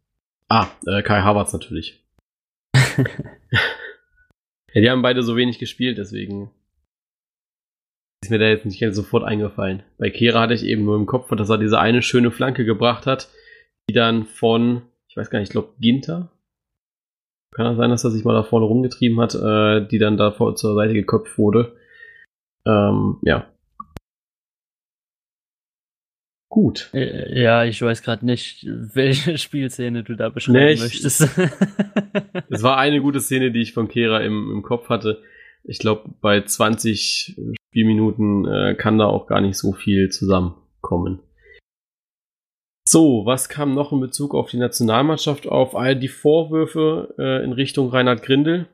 Ah, 0.48 0.68
äh, 0.86 1.02
Kai 1.02 1.22
Havertz 1.22 1.52
natürlich. 1.52 2.02
ja, 2.74 3.06
die 4.74 4.90
haben 4.90 5.02
beide 5.02 5.22
so 5.22 5.36
wenig 5.36 5.60
gespielt, 5.60 5.98
deswegen 5.98 6.50
ist 8.24 8.30
mir 8.30 8.40
da 8.40 8.48
jetzt 8.48 8.66
nicht 8.66 8.82
sofort 8.94 9.26
eingefallen. 9.26 9.84
Bei 9.98 10.10
Kehrer 10.10 10.40
hatte 10.40 10.54
ich 10.54 10.64
eben 10.64 10.86
nur 10.86 10.96
im 10.96 11.08
Kopf, 11.08 11.30
dass 11.36 11.50
er 11.50 11.58
diese 11.58 11.80
eine 11.80 12.02
schöne 12.02 12.32
Flanke 12.32 12.64
gebracht 12.64 13.06
hat, 13.06 13.28
die 13.90 13.94
dann 13.94 14.26
von 14.26 14.84
ich 15.18 15.20
weiß 15.20 15.32
gar 15.32 15.40
nicht, 15.40 15.50
ich 15.50 15.54
glaube 15.54 15.74
Ginter. 15.80 16.30
Kann 17.52 17.66
das 17.66 17.78
sein, 17.78 17.90
dass 17.90 18.04
er 18.04 18.12
sich 18.12 18.24
mal 18.24 18.34
da 18.34 18.44
vorne 18.44 18.66
rumgetrieben 18.66 19.20
hat, 19.20 19.36
äh, 19.36 19.88
die 19.88 20.00
dann 20.00 20.18
da 20.18 20.32
vor, 20.32 20.56
zur 20.56 20.76
Seite 20.76 20.94
geköpft 20.94 21.38
wurde. 21.38 21.76
Ähm, 22.66 23.18
ja. 23.24 23.48
Gut. 26.50 26.90
Äh, 26.94 27.42
ja, 27.42 27.66
ich 27.66 27.82
weiß 27.82 28.02
gerade 28.04 28.26
nicht, 28.26 28.66
welche 28.66 29.38
Spielszene 29.38 30.04
du 30.04 30.16
da 30.16 30.30
beschreiben 30.30 30.58
nee, 30.58 30.72
ich, 30.72 30.82
möchtest. 30.82 31.22
es 32.50 32.64
war 32.64 32.78
eine 32.78 33.02
gute 33.02 33.20
Szene, 33.20 33.52
die 33.52 33.62
ich 33.62 33.74
von 33.74 33.88
Kehra 33.88 34.20
im, 34.22 34.52
im 34.52 34.64
Kopf 34.64 34.90
hatte. 34.90 35.22
Ich 35.64 35.80
glaube, 35.80 36.10
bei 36.22 36.42
20 36.42 37.36
Spielminuten 37.70 38.46
äh, 38.46 38.76
kann 38.76 38.98
da 38.98 39.06
auch 39.06 39.28
gar 39.28 39.42
nicht 39.42 39.58
so 39.58 39.74
viel 39.74 40.10
zusammenkommen. 40.10 41.20
So, 42.88 43.26
was 43.26 43.50
kam 43.50 43.74
noch 43.74 43.92
in 43.92 44.00
Bezug 44.00 44.34
auf 44.34 44.50
die 44.50 44.58
Nationalmannschaft 44.58 45.46
auf? 45.46 45.76
All 45.76 45.94
die 45.94 46.08
Vorwürfe 46.08 47.14
äh, 47.18 47.44
in 47.44 47.52
Richtung 47.52 47.90
Reinhard 47.90 48.24
Grindel, 48.24 48.68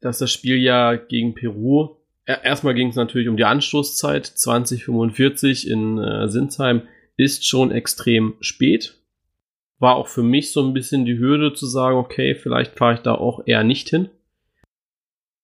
dass 0.00 0.18
das 0.18 0.30
Spiel 0.30 0.58
ja 0.58 0.94
gegen 0.94 1.34
Peru, 1.34 1.96
äh, 2.24 2.36
erstmal 2.44 2.74
ging 2.74 2.90
es 2.90 2.94
natürlich 2.94 3.28
um 3.28 3.36
die 3.36 3.44
Anstoßzeit, 3.44 4.26
2045 4.26 5.68
in 5.68 5.98
äh, 5.98 6.28
Sinsheim 6.28 6.82
ist 7.16 7.44
schon 7.44 7.72
extrem 7.72 8.34
spät. 8.40 8.94
War 9.80 9.96
auch 9.96 10.06
für 10.06 10.22
mich 10.22 10.52
so 10.52 10.62
ein 10.62 10.72
bisschen 10.72 11.04
die 11.04 11.18
Hürde 11.18 11.52
zu 11.52 11.66
sagen, 11.66 11.96
okay, 11.96 12.36
vielleicht 12.36 12.78
fahre 12.78 12.94
ich 12.94 13.00
da 13.00 13.16
auch 13.16 13.42
eher 13.46 13.64
nicht 13.64 13.88
hin. 13.88 14.08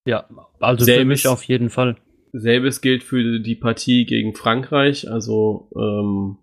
Ja, 0.06 0.28
also 0.60 0.84
selbes, 0.84 1.00
für 1.00 1.04
mich 1.04 1.26
auf 1.26 1.42
jeden 1.42 1.68
Fall. 1.68 1.96
Selbes 2.32 2.80
gilt 2.80 3.02
für 3.02 3.40
die 3.40 3.56
Partie 3.56 4.06
gegen 4.06 4.36
Frankreich, 4.36 5.10
also 5.10 5.68
ähm, 5.74 6.38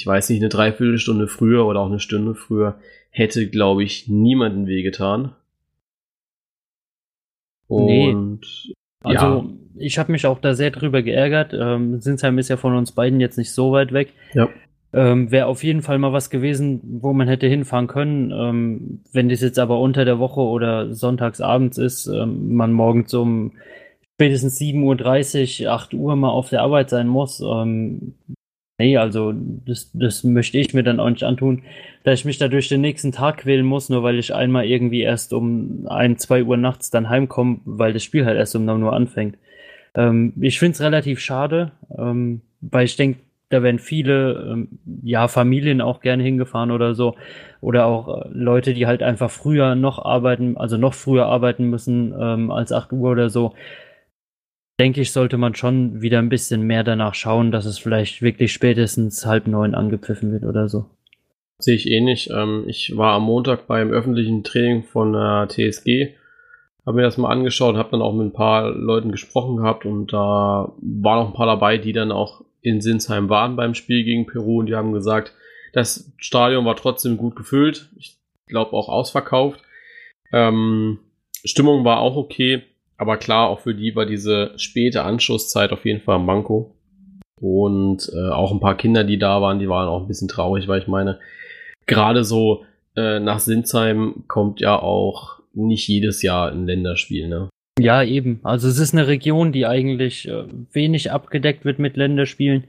ich 0.00 0.06
weiß 0.06 0.30
nicht, 0.30 0.40
eine 0.40 0.48
Dreiviertelstunde 0.48 1.28
früher 1.28 1.66
oder 1.66 1.80
auch 1.80 1.88
eine 1.88 2.00
Stunde 2.00 2.34
früher 2.34 2.78
hätte, 3.10 3.48
glaube 3.48 3.84
ich, 3.84 4.08
niemanden 4.08 4.66
wehgetan. 4.66 5.32
Und 7.68 7.86
nee. 7.86 8.74
Also 9.02 9.26
ja. 9.26 9.44
ich 9.76 9.98
habe 9.98 10.12
mich 10.12 10.26
auch 10.26 10.40
da 10.40 10.54
sehr 10.54 10.70
drüber 10.70 11.02
geärgert. 11.02 11.52
Ähm, 11.54 12.00
Sinsheim 12.00 12.38
ist 12.38 12.48
ja 12.48 12.56
von 12.56 12.74
uns 12.74 12.92
beiden 12.92 13.20
jetzt 13.20 13.38
nicht 13.38 13.52
so 13.52 13.72
weit 13.72 13.92
weg. 13.92 14.12
Ja. 14.32 14.48
Ähm, 14.92 15.30
Wäre 15.30 15.46
auf 15.46 15.64
jeden 15.64 15.82
Fall 15.82 15.98
mal 15.98 16.12
was 16.12 16.30
gewesen, 16.30 16.80
wo 17.00 17.12
man 17.12 17.28
hätte 17.28 17.46
hinfahren 17.46 17.86
können. 17.86 18.30
Ähm, 18.30 19.00
wenn 19.12 19.28
das 19.28 19.40
jetzt 19.40 19.58
aber 19.58 19.80
unter 19.80 20.04
der 20.04 20.18
Woche 20.18 20.40
oder 20.40 20.94
sonntags 20.94 21.40
abends 21.40 21.78
ist, 21.78 22.06
ähm, 22.06 22.54
man 22.54 22.72
morgens 22.72 23.12
um 23.14 23.52
spätestens 24.14 24.60
7.30 24.60 25.64
Uhr, 25.64 25.72
8 25.72 25.94
Uhr 25.94 26.16
mal 26.16 26.30
auf 26.30 26.50
der 26.50 26.62
Arbeit 26.62 26.90
sein 26.90 27.08
muss, 27.08 27.40
ähm, 27.40 28.14
Nee, 28.78 28.96
also 28.96 29.32
das, 29.34 29.90
das 29.92 30.24
möchte 30.24 30.58
ich 30.58 30.74
mir 30.74 30.82
dann 30.82 30.98
auch 30.98 31.08
nicht 31.08 31.22
antun, 31.22 31.62
dass 32.02 32.18
ich 32.18 32.24
mich 32.24 32.38
da 32.38 32.48
durch 32.48 32.68
den 32.68 32.80
nächsten 32.80 33.12
Tag 33.12 33.38
quälen 33.38 33.64
muss, 33.64 33.88
nur 33.88 34.02
weil 34.02 34.18
ich 34.18 34.34
einmal 34.34 34.64
irgendwie 34.64 35.02
erst 35.02 35.32
um 35.32 35.86
ein, 35.88 36.18
zwei 36.18 36.42
Uhr 36.42 36.56
nachts 36.56 36.90
dann 36.90 37.08
heimkomme, 37.08 37.60
weil 37.64 37.92
das 37.92 38.02
Spiel 38.02 38.26
halt 38.26 38.36
erst 38.36 38.56
um 38.56 38.64
9 38.64 38.82
Uhr 38.82 38.92
anfängt. 38.92 39.38
Ähm, 39.94 40.32
ich 40.40 40.58
finde 40.58 40.72
es 40.74 40.80
relativ 40.80 41.20
schade, 41.20 41.70
ähm, 41.96 42.40
weil 42.60 42.86
ich 42.86 42.96
denke, 42.96 43.20
da 43.50 43.62
werden 43.62 43.78
viele, 43.78 44.50
ähm, 44.50 44.68
ja, 45.04 45.28
Familien 45.28 45.80
auch 45.80 46.00
gerne 46.00 46.24
hingefahren 46.24 46.72
oder 46.72 46.94
so. 46.96 47.14
Oder 47.60 47.86
auch 47.86 48.24
äh, 48.24 48.28
Leute, 48.32 48.74
die 48.74 48.86
halt 48.88 49.02
einfach 49.04 49.30
früher 49.30 49.76
noch 49.76 50.04
arbeiten, 50.04 50.56
also 50.56 50.76
noch 50.78 50.94
früher 50.94 51.26
arbeiten 51.26 51.70
müssen 51.70 52.12
ähm, 52.18 52.50
als 52.50 52.72
8 52.72 52.92
Uhr 52.92 53.12
oder 53.12 53.30
so 53.30 53.54
denke 54.80 55.00
ich, 55.00 55.12
sollte 55.12 55.36
man 55.36 55.54
schon 55.54 56.00
wieder 56.02 56.18
ein 56.18 56.28
bisschen 56.28 56.62
mehr 56.62 56.84
danach 56.84 57.14
schauen, 57.14 57.52
dass 57.52 57.64
es 57.64 57.78
vielleicht 57.78 58.22
wirklich 58.22 58.52
spätestens 58.52 59.24
halb 59.26 59.46
neun 59.46 59.74
angepfiffen 59.74 60.32
wird 60.32 60.44
oder 60.44 60.68
so. 60.68 60.86
Sehe 61.58 61.76
ich. 61.76 61.86
Eh 61.86 61.98
ähm, 61.98 62.64
ich 62.66 62.96
war 62.96 63.14
am 63.14 63.24
Montag 63.24 63.66
beim 63.66 63.90
öffentlichen 63.90 64.42
Training 64.42 64.82
von 64.82 65.12
der 65.12 65.48
TSG, 65.48 66.14
habe 66.84 66.96
mir 66.96 67.02
das 67.02 67.16
mal 67.16 67.30
angeschaut, 67.30 67.76
habe 67.76 67.92
dann 67.92 68.02
auch 68.02 68.12
mit 68.12 68.26
ein 68.26 68.32
paar 68.32 68.70
Leuten 68.70 69.12
gesprochen 69.12 69.56
gehabt 69.56 69.86
und 69.86 70.12
da 70.12 70.72
waren 70.80 71.20
noch 71.20 71.28
ein 71.28 71.34
paar 71.34 71.46
dabei, 71.46 71.78
die 71.78 71.92
dann 71.92 72.12
auch 72.12 72.44
in 72.60 72.80
Sinsheim 72.80 73.28
waren 73.28 73.56
beim 73.56 73.74
Spiel 73.74 74.04
gegen 74.04 74.26
Peru 74.26 74.60
und 74.60 74.66
die 74.66 74.74
haben 74.74 74.92
gesagt, 74.92 75.32
das 75.72 76.12
Stadion 76.18 76.64
war 76.64 76.76
trotzdem 76.76 77.16
gut 77.16 77.36
gefüllt. 77.36 77.90
Ich 77.96 78.16
glaube 78.46 78.72
auch 78.72 78.88
ausverkauft. 78.88 79.60
Ähm, 80.32 80.98
Stimmung 81.44 81.84
war 81.84 82.00
auch 82.00 82.16
okay. 82.16 82.62
Aber 82.96 83.16
klar, 83.16 83.48
auch 83.48 83.60
für 83.60 83.74
die 83.74 83.94
war 83.96 84.06
diese 84.06 84.52
späte 84.56 85.02
Anschlusszeit 85.02 85.72
auf 85.72 85.84
jeden 85.84 86.00
Fall 86.00 86.18
ein 86.18 86.26
Manko. 86.26 86.74
Und 87.40 88.10
äh, 88.14 88.30
auch 88.30 88.52
ein 88.52 88.60
paar 88.60 88.76
Kinder, 88.76 89.04
die 89.04 89.18
da 89.18 89.42
waren, 89.42 89.58
die 89.58 89.68
waren 89.68 89.88
auch 89.88 90.02
ein 90.02 90.08
bisschen 90.08 90.28
traurig, 90.28 90.68
weil 90.68 90.80
ich 90.80 90.86
meine, 90.86 91.18
gerade 91.86 92.24
so 92.24 92.64
äh, 92.96 93.18
nach 93.18 93.40
Sinsheim 93.40 94.24
kommt 94.28 94.60
ja 94.60 94.80
auch 94.80 95.40
nicht 95.52 95.88
jedes 95.88 96.22
Jahr 96.22 96.52
ein 96.52 96.66
Länderspiel, 96.66 97.28
ne? 97.28 97.48
Ja, 97.78 98.04
eben. 98.04 98.38
Also 98.44 98.68
es 98.68 98.78
ist 98.78 98.94
eine 98.94 99.08
Region, 99.08 99.50
die 99.50 99.66
eigentlich 99.66 100.28
äh, 100.28 100.44
wenig 100.72 101.10
abgedeckt 101.10 101.64
wird 101.64 101.80
mit 101.80 101.96
Länderspielen. 101.96 102.64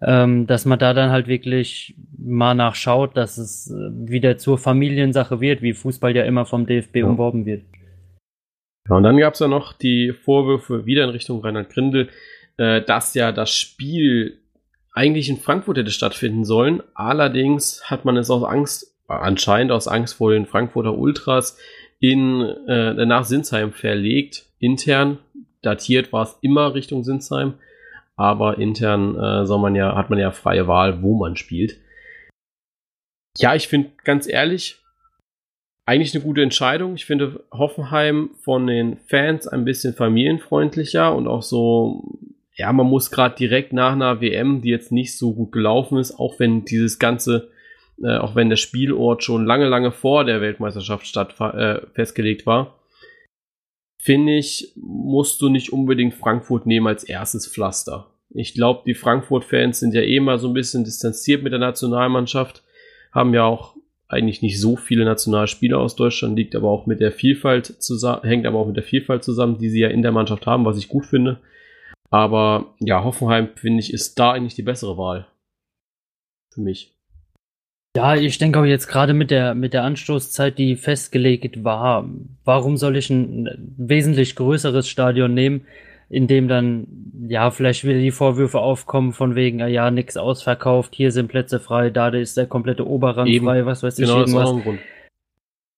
Ähm, 0.00 0.46
dass 0.46 0.64
man 0.64 0.78
da 0.78 0.94
dann 0.94 1.10
halt 1.10 1.26
wirklich 1.26 1.96
mal 2.16 2.54
nachschaut, 2.54 3.16
dass 3.16 3.36
es 3.36 3.68
äh, 3.68 3.90
wieder 4.08 4.38
zur 4.38 4.56
Familiensache 4.56 5.40
wird, 5.40 5.60
wie 5.60 5.72
Fußball 5.72 6.14
ja 6.14 6.22
immer 6.22 6.46
vom 6.46 6.66
DFB 6.66 6.96
ja. 6.96 7.06
umworben 7.06 7.46
wird. 7.46 7.62
Ja, 8.88 8.96
und 8.96 9.02
dann 9.02 9.18
gab 9.18 9.34
es 9.34 9.40
ja 9.40 9.48
noch 9.48 9.72
die 9.72 10.12
Vorwürfe 10.12 10.86
wieder 10.86 11.04
in 11.04 11.10
Richtung 11.10 11.40
Reinhard 11.40 11.70
Grindel, 11.70 12.08
äh, 12.56 12.82
dass 12.82 13.14
ja 13.14 13.32
das 13.32 13.50
Spiel 13.50 14.38
eigentlich 14.92 15.28
in 15.28 15.36
Frankfurt 15.36 15.78
hätte 15.78 15.90
stattfinden 15.90 16.44
sollen. 16.44 16.82
Allerdings 16.94 17.82
hat 17.90 18.04
man 18.04 18.16
es 18.16 18.30
aus 18.30 18.42
Angst, 18.44 18.96
anscheinend 19.06 19.72
aus 19.72 19.88
Angst 19.88 20.14
vor 20.14 20.32
den 20.32 20.46
Frankfurter 20.46 20.96
Ultras, 20.96 21.58
in 22.00 22.40
äh, 22.68 23.06
nach 23.06 23.24
Sinsheim 23.24 23.72
verlegt. 23.72 24.46
Intern 24.58 25.18
datiert 25.62 26.12
war 26.12 26.24
es 26.24 26.38
immer 26.40 26.74
Richtung 26.74 27.04
Sinsheim, 27.04 27.54
aber 28.16 28.58
intern 28.58 29.16
äh, 29.16 29.46
soll 29.46 29.60
man 29.60 29.74
ja, 29.74 29.94
hat 29.94 30.10
man 30.10 30.18
ja 30.18 30.30
freie 30.30 30.66
Wahl, 30.66 31.02
wo 31.02 31.16
man 31.16 31.36
spielt. 31.36 31.78
Ja, 33.36 33.54
ich 33.54 33.68
finde 33.68 33.90
ganz 34.04 34.28
ehrlich, 34.28 34.80
eigentlich 35.88 36.14
eine 36.14 36.22
gute 36.22 36.42
Entscheidung. 36.42 36.96
Ich 36.96 37.06
finde 37.06 37.42
Hoffenheim 37.50 38.28
von 38.42 38.66
den 38.66 38.98
Fans 39.06 39.48
ein 39.48 39.64
bisschen 39.64 39.94
familienfreundlicher 39.94 41.16
und 41.16 41.26
auch 41.26 41.42
so, 41.42 42.04
ja, 42.54 42.70
man 42.74 42.86
muss 42.86 43.10
gerade 43.10 43.34
direkt 43.36 43.72
nach 43.72 43.92
einer 43.92 44.20
WM, 44.20 44.60
die 44.60 44.68
jetzt 44.68 44.92
nicht 44.92 45.16
so 45.16 45.32
gut 45.32 45.50
gelaufen 45.50 45.96
ist, 45.96 46.18
auch 46.18 46.38
wenn 46.38 46.66
dieses 46.66 46.98
ganze, 46.98 47.48
äh, 48.02 48.18
auch 48.18 48.34
wenn 48.34 48.50
der 48.50 48.56
Spielort 48.56 49.24
schon 49.24 49.46
lange, 49.46 49.66
lange 49.66 49.90
vor 49.90 50.26
der 50.26 50.42
Weltmeisterschaft 50.42 51.06
statt, 51.06 51.40
äh, 51.40 51.80
festgelegt 51.94 52.44
war, 52.44 52.78
finde 53.98 54.36
ich, 54.36 54.74
musst 54.76 55.40
du 55.40 55.48
nicht 55.48 55.72
unbedingt 55.72 56.12
Frankfurt 56.12 56.66
nehmen 56.66 56.86
als 56.86 57.02
erstes 57.02 57.50
Pflaster. 57.50 58.10
Ich 58.28 58.52
glaube, 58.52 58.82
die 58.84 58.94
Frankfurt-Fans 58.94 59.80
sind 59.80 59.94
ja 59.94 60.02
eh 60.02 60.20
mal 60.20 60.38
so 60.38 60.48
ein 60.48 60.54
bisschen 60.54 60.84
distanziert 60.84 61.42
mit 61.42 61.52
der 61.52 61.60
Nationalmannschaft, 61.60 62.62
haben 63.10 63.32
ja 63.32 63.44
auch 63.44 63.77
eigentlich 64.08 64.40
nicht 64.42 64.60
so 64.60 64.76
viele 64.76 65.04
Nationalspieler 65.04 65.78
aus 65.78 65.94
Deutschland, 65.94 66.36
liegt 66.36 66.56
aber 66.56 66.68
auch 66.70 66.86
mit 66.86 67.00
der 67.00 67.12
Vielfalt 67.12 67.66
zusammen, 67.66 68.22
hängt 68.24 68.46
aber 68.46 68.58
auch 68.58 68.66
mit 68.66 68.76
der 68.76 68.82
Vielfalt 68.82 69.22
zusammen, 69.22 69.58
die 69.58 69.68
sie 69.68 69.80
ja 69.80 69.88
in 69.88 70.02
der 70.02 70.12
Mannschaft 70.12 70.46
haben, 70.46 70.64
was 70.64 70.78
ich 70.78 70.88
gut 70.88 71.06
finde. 71.06 71.40
Aber 72.10 72.74
ja, 72.80 73.04
Hoffenheim, 73.04 73.50
finde 73.56 73.80
ich, 73.80 73.92
ist 73.92 74.18
da 74.18 74.32
eigentlich 74.32 74.54
die 74.54 74.62
bessere 74.62 74.96
Wahl. 74.96 75.26
Für 76.54 76.62
mich. 76.62 76.94
Ja, 77.96 78.14
ich 78.14 78.38
denke 78.38 78.60
auch 78.60 78.64
jetzt 78.64 78.86
gerade 78.86 79.12
mit 79.12 79.30
der, 79.30 79.54
mit 79.54 79.74
der 79.74 79.82
Anstoßzeit, 79.82 80.56
die 80.56 80.76
festgelegt 80.76 81.64
war, 81.64 82.08
warum 82.44 82.76
soll 82.76 82.96
ich 82.96 83.10
ein 83.10 83.74
wesentlich 83.76 84.36
größeres 84.36 84.88
Stadion 84.88 85.34
nehmen, 85.34 85.66
in 86.10 86.26
dem 86.26 86.48
dann, 86.48 86.86
ja, 87.28 87.50
vielleicht 87.50 87.84
wieder 87.84 87.98
die 87.98 88.10
Vorwürfe 88.10 88.60
aufkommen 88.60 89.12
von 89.12 89.34
wegen, 89.34 89.60
ja, 89.68 89.90
nix 89.90 90.16
ausverkauft, 90.16 90.94
hier 90.94 91.12
sind 91.12 91.28
Plätze 91.28 91.60
frei, 91.60 91.90
da 91.90 92.08
ist 92.08 92.36
der 92.36 92.46
komplette 92.46 92.86
Oberrang 92.86 93.26
Eben. 93.26 93.46
frei, 93.46 93.66
was 93.66 93.82
weiß 93.82 93.98
ich, 93.98 94.06
Genau, 94.06 94.20
das 94.20 94.30
ist 94.30 94.34
irgendwas. 94.34 94.50
auch 94.50 94.56
ein 94.56 94.62
Grund. 94.62 94.78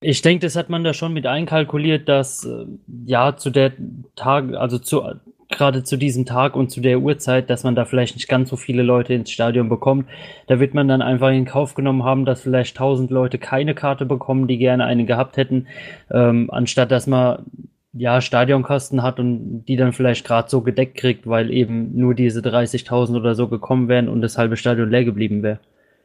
Ich 0.02 0.22
denke, 0.22 0.46
das 0.46 0.56
hat 0.56 0.70
man 0.70 0.82
da 0.82 0.94
schon 0.94 1.12
mit 1.12 1.26
einkalkuliert, 1.26 2.08
dass 2.08 2.44
äh, 2.44 2.64
ja 3.04 3.36
zu 3.36 3.50
der 3.50 3.72
Tag, 4.16 4.54
also 4.54 4.78
zu 4.78 5.02
gerade 5.50 5.82
zu 5.82 5.96
diesem 5.96 6.24
Tag 6.26 6.56
und 6.56 6.70
zu 6.70 6.80
der 6.80 7.00
Uhrzeit, 7.00 7.50
dass 7.50 7.64
man 7.64 7.74
da 7.74 7.84
vielleicht 7.84 8.14
nicht 8.14 8.28
ganz 8.28 8.48
so 8.48 8.56
viele 8.56 8.82
Leute 8.82 9.14
ins 9.14 9.30
Stadion 9.30 9.68
bekommt. 9.68 10.08
Da 10.46 10.60
wird 10.60 10.74
man 10.74 10.88
dann 10.88 11.02
einfach 11.02 11.30
in 11.30 11.44
Kauf 11.44 11.74
genommen 11.74 12.04
haben, 12.04 12.24
dass 12.24 12.42
vielleicht 12.42 12.76
tausend 12.76 13.10
Leute 13.10 13.38
keine 13.38 13.74
Karte 13.74 14.06
bekommen, 14.06 14.46
die 14.46 14.58
gerne 14.58 14.84
eine 14.84 15.04
gehabt 15.04 15.36
hätten, 15.36 15.66
ähm, 16.10 16.48
anstatt 16.50 16.90
dass 16.92 17.06
man 17.06 17.44
ja 17.92 18.20
Stadionkosten 18.20 19.02
hat 19.02 19.18
und 19.18 19.64
die 19.64 19.76
dann 19.76 19.92
vielleicht 19.92 20.24
gerade 20.24 20.48
so 20.48 20.60
gedeckt 20.60 20.96
kriegt, 20.96 21.26
weil 21.26 21.50
eben 21.50 21.96
nur 21.96 22.14
diese 22.14 22.40
30.000 22.40 23.16
oder 23.16 23.34
so 23.34 23.48
gekommen 23.48 23.88
wären 23.88 24.08
und 24.08 24.20
das 24.20 24.38
halbe 24.38 24.56
Stadion 24.56 24.90
leer 24.90 25.04
geblieben 25.04 25.42
wäre. 25.42 25.60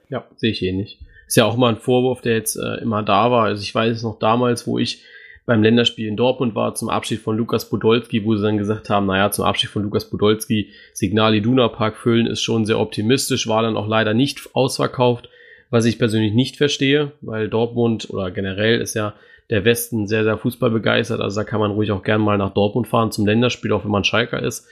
Ja, 0.10 0.25
sehe 0.36 0.51
ich 0.51 0.63
eh 0.63 0.72
nicht. 0.72 1.00
Ist 1.27 1.38
ja 1.38 1.46
auch 1.46 1.58
mal 1.58 1.70
ein 1.70 1.80
Vorwurf, 1.80 2.22
der 2.22 2.34
jetzt 2.34 2.56
äh, 2.56 2.82
immer 2.82 3.04
da 3.04 3.32
war. 3.32 3.46
Also 3.46 3.62
ich 3.62 3.74
weiß 3.74 3.96
es 3.96 4.04
noch 4.04 4.20
damals, 4.20 4.68
wo 4.68 4.77
ich 4.77 5.04
beim 5.46 5.62
Länderspiel 5.62 6.08
in 6.08 6.18
Dortmund 6.18 6.56
war, 6.56 6.74
zum 6.74 6.89
Abschied 6.89 7.20
von 7.20 7.38
Lukas 7.38 7.70
Podolski, 7.70 8.25
wo 8.25 8.36
sie 8.36 8.44
dann 8.44 8.58
gesagt 8.58 8.89
haben, 8.89 9.06
naja, 9.06 9.30
zum 9.30 9.46
Abschied 9.46 9.70
von 9.70 9.84
Lukas 9.84 10.10
Podolski, 10.10 10.72
Signal 10.94 11.36
Iduna 11.36 11.68
Park 11.68 11.98
füllen 11.98 12.25
ist 12.25 12.42
schon 12.42 12.65
sehr 12.65 12.80
optimistisch, 12.80 13.48
war 13.48 13.62
dann 13.62 13.77
auch 13.77 13.88
leider 13.88 14.15
nicht 14.15 14.42
ausverkauft, 14.54 15.30
was 15.70 15.86
ich 15.86 16.00
persönlich 16.00 16.34
nicht 16.34 16.58
verstehe, 16.58 17.12
weil 17.22 17.48
Dortmund 17.48 18.10
oder 18.10 18.32
generell 18.32 18.82
ist 18.82 18.96
ja 18.96 19.13
der 19.50 19.66
Westen 19.66 20.08
sehr, 20.08 20.24
sehr 20.24 20.38
fußballbegeistert, 20.38 21.22
also 21.22 21.40
da 21.40 21.44
kann 21.44 21.60
man 21.60 21.72
ruhig 21.72 21.92
auch 21.92 22.04
gern 22.04 22.22
mal 22.22 22.38
nach 22.38 22.54
Dortmund 22.54 22.88
fahren 22.88 23.12
zum 23.12 23.25
Länderspiel, 23.25 23.74
auch 23.74 23.84
wenn 23.84 23.92
man 23.92 24.04
Schalker 24.04 24.42
ist. 24.42 24.68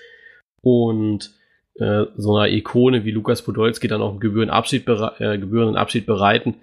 Und 0.62 1.32
äh, 1.75 2.06
so 2.18 2.36
einer 2.36 2.51
Ikone 2.51 3.06
wie 3.06 3.12
Lukas 3.12 3.42
Podolski 3.42 3.88
dann 3.88 4.01
auch 4.01 4.12
einen 4.12 4.20
gebührenden 4.20 4.56
Abschied, 4.56 4.86
bere 4.86 5.15
äh, 5.20 5.38
gebührenden 5.38 5.75
Abschied 5.75 6.06
bereiten, 6.06 6.56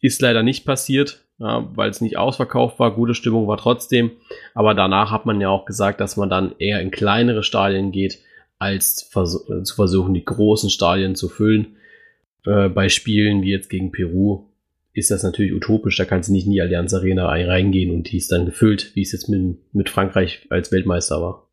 ist 0.00 0.20
leider 0.20 0.42
nicht 0.42 0.64
passiert, 0.66 1.24
ja, 1.38 1.68
weil 1.74 1.90
es 1.90 2.00
nicht 2.00 2.18
ausverkauft 2.18 2.78
war. 2.78 2.94
Gute 2.94 3.14
Stimmung 3.14 3.48
war 3.48 3.56
trotzdem. 3.56 4.12
Aber 4.54 4.74
danach 4.74 5.10
hat 5.10 5.26
man 5.26 5.40
ja 5.40 5.48
auch 5.48 5.64
gesagt, 5.64 6.00
dass 6.00 6.16
man 6.16 6.28
dann 6.28 6.54
eher 6.58 6.80
in 6.80 6.90
kleinere 6.90 7.42
Stadien 7.42 7.90
geht, 7.90 8.18
als 8.58 9.08
vers 9.10 9.48
äh, 9.48 9.62
zu 9.62 9.74
versuchen, 9.74 10.14
die 10.14 10.24
großen 10.24 10.70
Stadien 10.70 11.14
zu 11.14 11.28
füllen. 11.28 11.76
Äh, 12.46 12.68
bei 12.68 12.88
Spielen 12.88 13.42
wie 13.42 13.50
jetzt 13.50 13.70
gegen 13.70 13.92
Peru 13.92 14.46
ist 14.94 15.10
das 15.10 15.24
natürlich 15.24 15.52
utopisch. 15.52 15.96
Da 15.96 16.04
kannst 16.04 16.28
du 16.28 16.32
nicht 16.32 16.46
in 16.46 16.52
die 16.52 16.62
Allianz 16.62 16.94
Arena 16.94 17.28
reingehen 17.28 17.90
und 17.90 18.10
die 18.10 18.16
ist 18.16 18.30
dann 18.32 18.46
gefüllt, 18.46 18.92
wie 18.94 19.02
es 19.02 19.12
jetzt 19.12 19.28
mit, 19.28 19.58
mit 19.74 19.90
Frankreich 19.90 20.46
als 20.50 20.72
Weltmeister 20.72 21.20
war. 21.20 21.48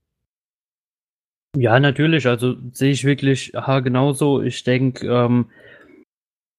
Ja, 1.57 1.79
natürlich. 1.79 2.27
Also 2.27 2.55
sehe 2.71 2.91
ich 2.91 3.03
wirklich 3.03 3.51
ha, 3.55 3.79
genauso. 3.81 4.41
Ich 4.41 4.63
denke, 4.63 5.07
ähm, 5.07 5.47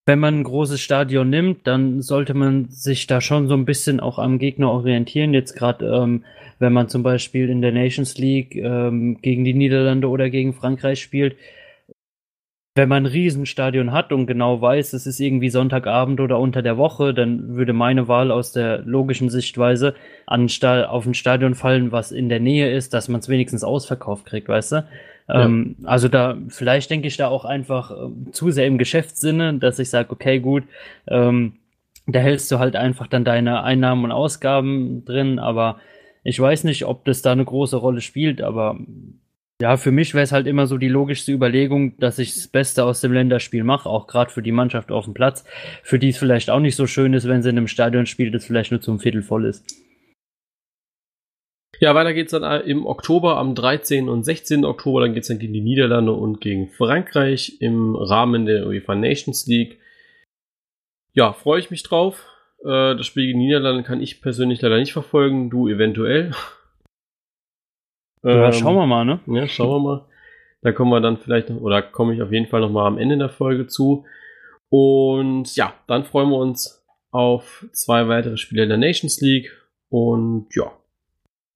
wenn 0.05 0.19
man 0.19 0.41
ein 0.41 0.45
großes 0.45 0.81
Stadion 0.81 1.31
nimmt, 1.31 1.67
dann 1.67 2.03
sollte 2.03 2.35
man 2.35 2.69
sich 2.69 3.07
da 3.07 3.21
schon 3.21 3.47
so 3.47 3.55
ein 3.55 3.65
bisschen 3.65 4.01
auch 4.01 4.19
am 4.19 4.39
Gegner 4.39 4.71
orientieren. 4.71 5.33
Jetzt 5.33 5.55
gerade, 5.55 5.87
ähm, 5.87 6.25
wenn 6.59 6.73
man 6.73 6.89
zum 6.89 7.03
Beispiel 7.05 7.49
in 7.49 7.63
der 7.63 7.73
Nations 7.73 8.19
League 8.19 8.57
ähm, 8.57 9.19
gegen 9.23 9.45
die 9.45 9.55
Niederlande 9.55 10.09
oder 10.09 10.29
gegen 10.29 10.53
Frankreich 10.53 11.01
spielt. 11.01 11.37
Wenn 12.75 12.89
man 12.89 13.05
ein 13.05 13.13
Riesenstadion 13.13 13.93
hat 13.93 14.13
und 14.13 14.27
genau 14.27 14.63
weiß, 14.63 14.95
es 14.95 15.07
ist 15.07 15.21
irgendwie 15.21 15.51
Sonntagabend 15.51 16.21
oder 16.21 16.39
unter 16.39 16.63
der 16.63 16.79
Woche, 16.79 17.13
dann 17.13 17.55
würde 17.55 17.75
meine 17.75 18.09
Wahl 18.09 18.31
aus 18.31 18.53
der 18.53 18.79
logischen 18.79 19.29
Sichtweise 19.29 19.95
an 20.27 20.49
Sta 20.49 20.87
auf 20.87 21.05
ein 21.05 21.13
Stadion 21.13 21.55
fallen, 21.55 21.93
was 21.93 22.13
in 22.13 22.31
der 22.31 22.41
Nähe 22.41 22.73
ist, 22.73 22.95
dass 22.95 23.09
man 23.09 23.21
es 23.21 23.29
wenigstens 23.29 23.63
ausverkauft 23.63 24.25
kriegt, 24.25 24.49
weißt 24.49 24.73
du? 24.73 24.85
Ja. 25.29 25.45
Ähm, 25.45 25.77
also 25.85 26.09
da, 26.09 26.39
vielleicht 26.49 26.91
denke 26.91 27.09
ich 27.09 27.19
da 27.19 27.29
auch 27.29 27.45
einfach 27.45 27.91
ähm, 27.91 28.33
zu 28.33 28.51
sehr 28.51 28.67
im 28.67 28.79
Geschäftssinne, 28.79 29.59
dass 29.59 29.79
ich 29.79 29.91
sage, 29.91 30.11
okay, 30.11 30.41
gut, 30.41 30.65
ähm, 31.09 31.55
da 32.07 32.21
hältst 32.21 32.51
du 32.51 32.59
halt 32.59 32.75
einfach 32.75 33.07
dann 33.07 33.25
deine 33.25 33.63
Einnahmen 33.63 34.05
und 34.05 34.13
Ausgaben 34.13 35.05
drin, 35.05 35.39
aber 35.39 35.79
ich 36.25 36.41
weiß 36.41 36.65
nicht, 36.65 36.87
ob 36.87 37.05
das 37.05 37.23
da 37.23 37.33
eine 37.33 37.45
große 37.45 37.77
Rolle 37.77 38.01
spielt, 38.01 38.43
aber 38.43 38.79
ja, 39.63 39.77
für 39.77 39.93
mich 39.93 40.13
wäre 40.13 40.25
es 40.25 40.33
halt 40.33 40.49
immer 40.49 40.67
so 40.67 40.77
die 40.77 40.89
logischste 40.89 41.31
Überlegung, 41.31 41.97
dass 41.99 42.19
ich 42.19 42.35
das 42.35 42.49
Beste 42.49 42.85
aus 42.85 43.01
dem 43.01 43.13
Länderspiel 43.13 43.63
mache, 43.63 43.89
auch 43.89 44.09
gerade 44.09 44.33
für 44.33 44.43
die 44.43 44.51
Mannschaft 44.51 44.91
auf 44.91 45.05
dem 45.05 45.15
Platz, 45.15 45.45
für 45.85 46.01
die 46.01 46.09
es 46.09 46.19
vielleicht 46.19 46.51
auch 46.51 46.59
nicht 46.59 46.75
so 46.75 46.89
schön 46.89 47.15
ist, 47.15 47.29
wenn 47.29 47.43
sie 47.43 47.51
in 47.51 47.59
einem 47.59 47.69
Stadion 47.69 48.07
spielt, 48.07 48.35
das 48.35 48.45
vielleicht 48.45 48.73
nur 48.73 48.81
zum 48.81 48.99
Viertel 48.99 49.23
voll 49.23 49.45
ist. 49.45 49.65
Ja, 51.79 51.95
weiter 51.95 52.13
geht's 52.13 52.33
dann 52.33 52.43
äh, 52.43 52.59
im 52.69 52.87
Oktober, 52.87 53.37
am 53.37 53.55
13. 53.55 54.09
und 54.09 54.25
16. 54.25 54.65
Oktober. 54.65 55.01
Dann 55.01 55.15
geht's 55.15 55.29
dann 55.29 55.39
gegen 55.39 55.53
die 55.53 55.61
Niederlande 55.61 56.11
und 56.11 56.41
gegen 56.41 56.69
Frankreich 56.69 57.59
im 57.61 57.95
Rahmen 57.95 58.47
der 58.47 58.67
UEFA 58.67 58.97
Nations 58.97 59.47
League. 59.47 59.79
Ja, 61.15 61.35
freue 61.35 61.61
ich 61.61 61.71
mich 61.71 61.85
drauf. 61.85 62.27
Äh, 62.65 62.97
das 62.97 63.07
Spiel 63.07 63.27
gegen 63.27 63.39
die 63.39 63.47
Niederlande 63.47 63.85
kann 63.85 64.03
ich 64.03 64.23
persönlich 64.23 64.61
leider 64.61 64.79
nicht 64.79 64.93
verfolgen, 64.93 65.51
du 65.51 65.69
eventuell. 65.69 66.33
Ja, 68.25 68.47
Ähm, 68.47 68.53
schauen 68.53 68.77
wir 68.77 68.87
mal, 68.87 69.05
ne? 69.05 69.21
Ja, 69.27 69.47
schauen 69.47 69.71
wir 69.71 69.81
mal. 69.81 70.05
Da 70.63 70.73
kommen 70.73 70.91
wir 70.91 71.01
dann 71.01 71.19
vielleicht 71.19 71.51
noch, 71.51 71.61
oder 71.61 71.83
komme 71.83 72.15
ich 72.15 72.23
auf 72.23 72.31
jeden 72.31 72.47
Fall 72.47 72.61
noch 72.61 72.71
mal 72.71 72.87
am 72.87 72.99
Ende 72.99 73.19
der 73.19 73.29
Folge 73.29 73.67
zu. 73.67 74.07
Und 74.71 75.55
ja, 75.57 75.75
dann 75.87 76.05
freuen 76.05 76.31
wir 76.31 76.39
uns 76.39 76.87
auf 77.11 77.67
zwei 77.73 78.09
weitere 78.09 78.37
Spiele 78.37 78.63
in 78.63 78.69
der 78.69 78.79
Nations 78.79 79.21
League. 79.21 79.51
Und 79.91 80.55
ja, 80.55 80.73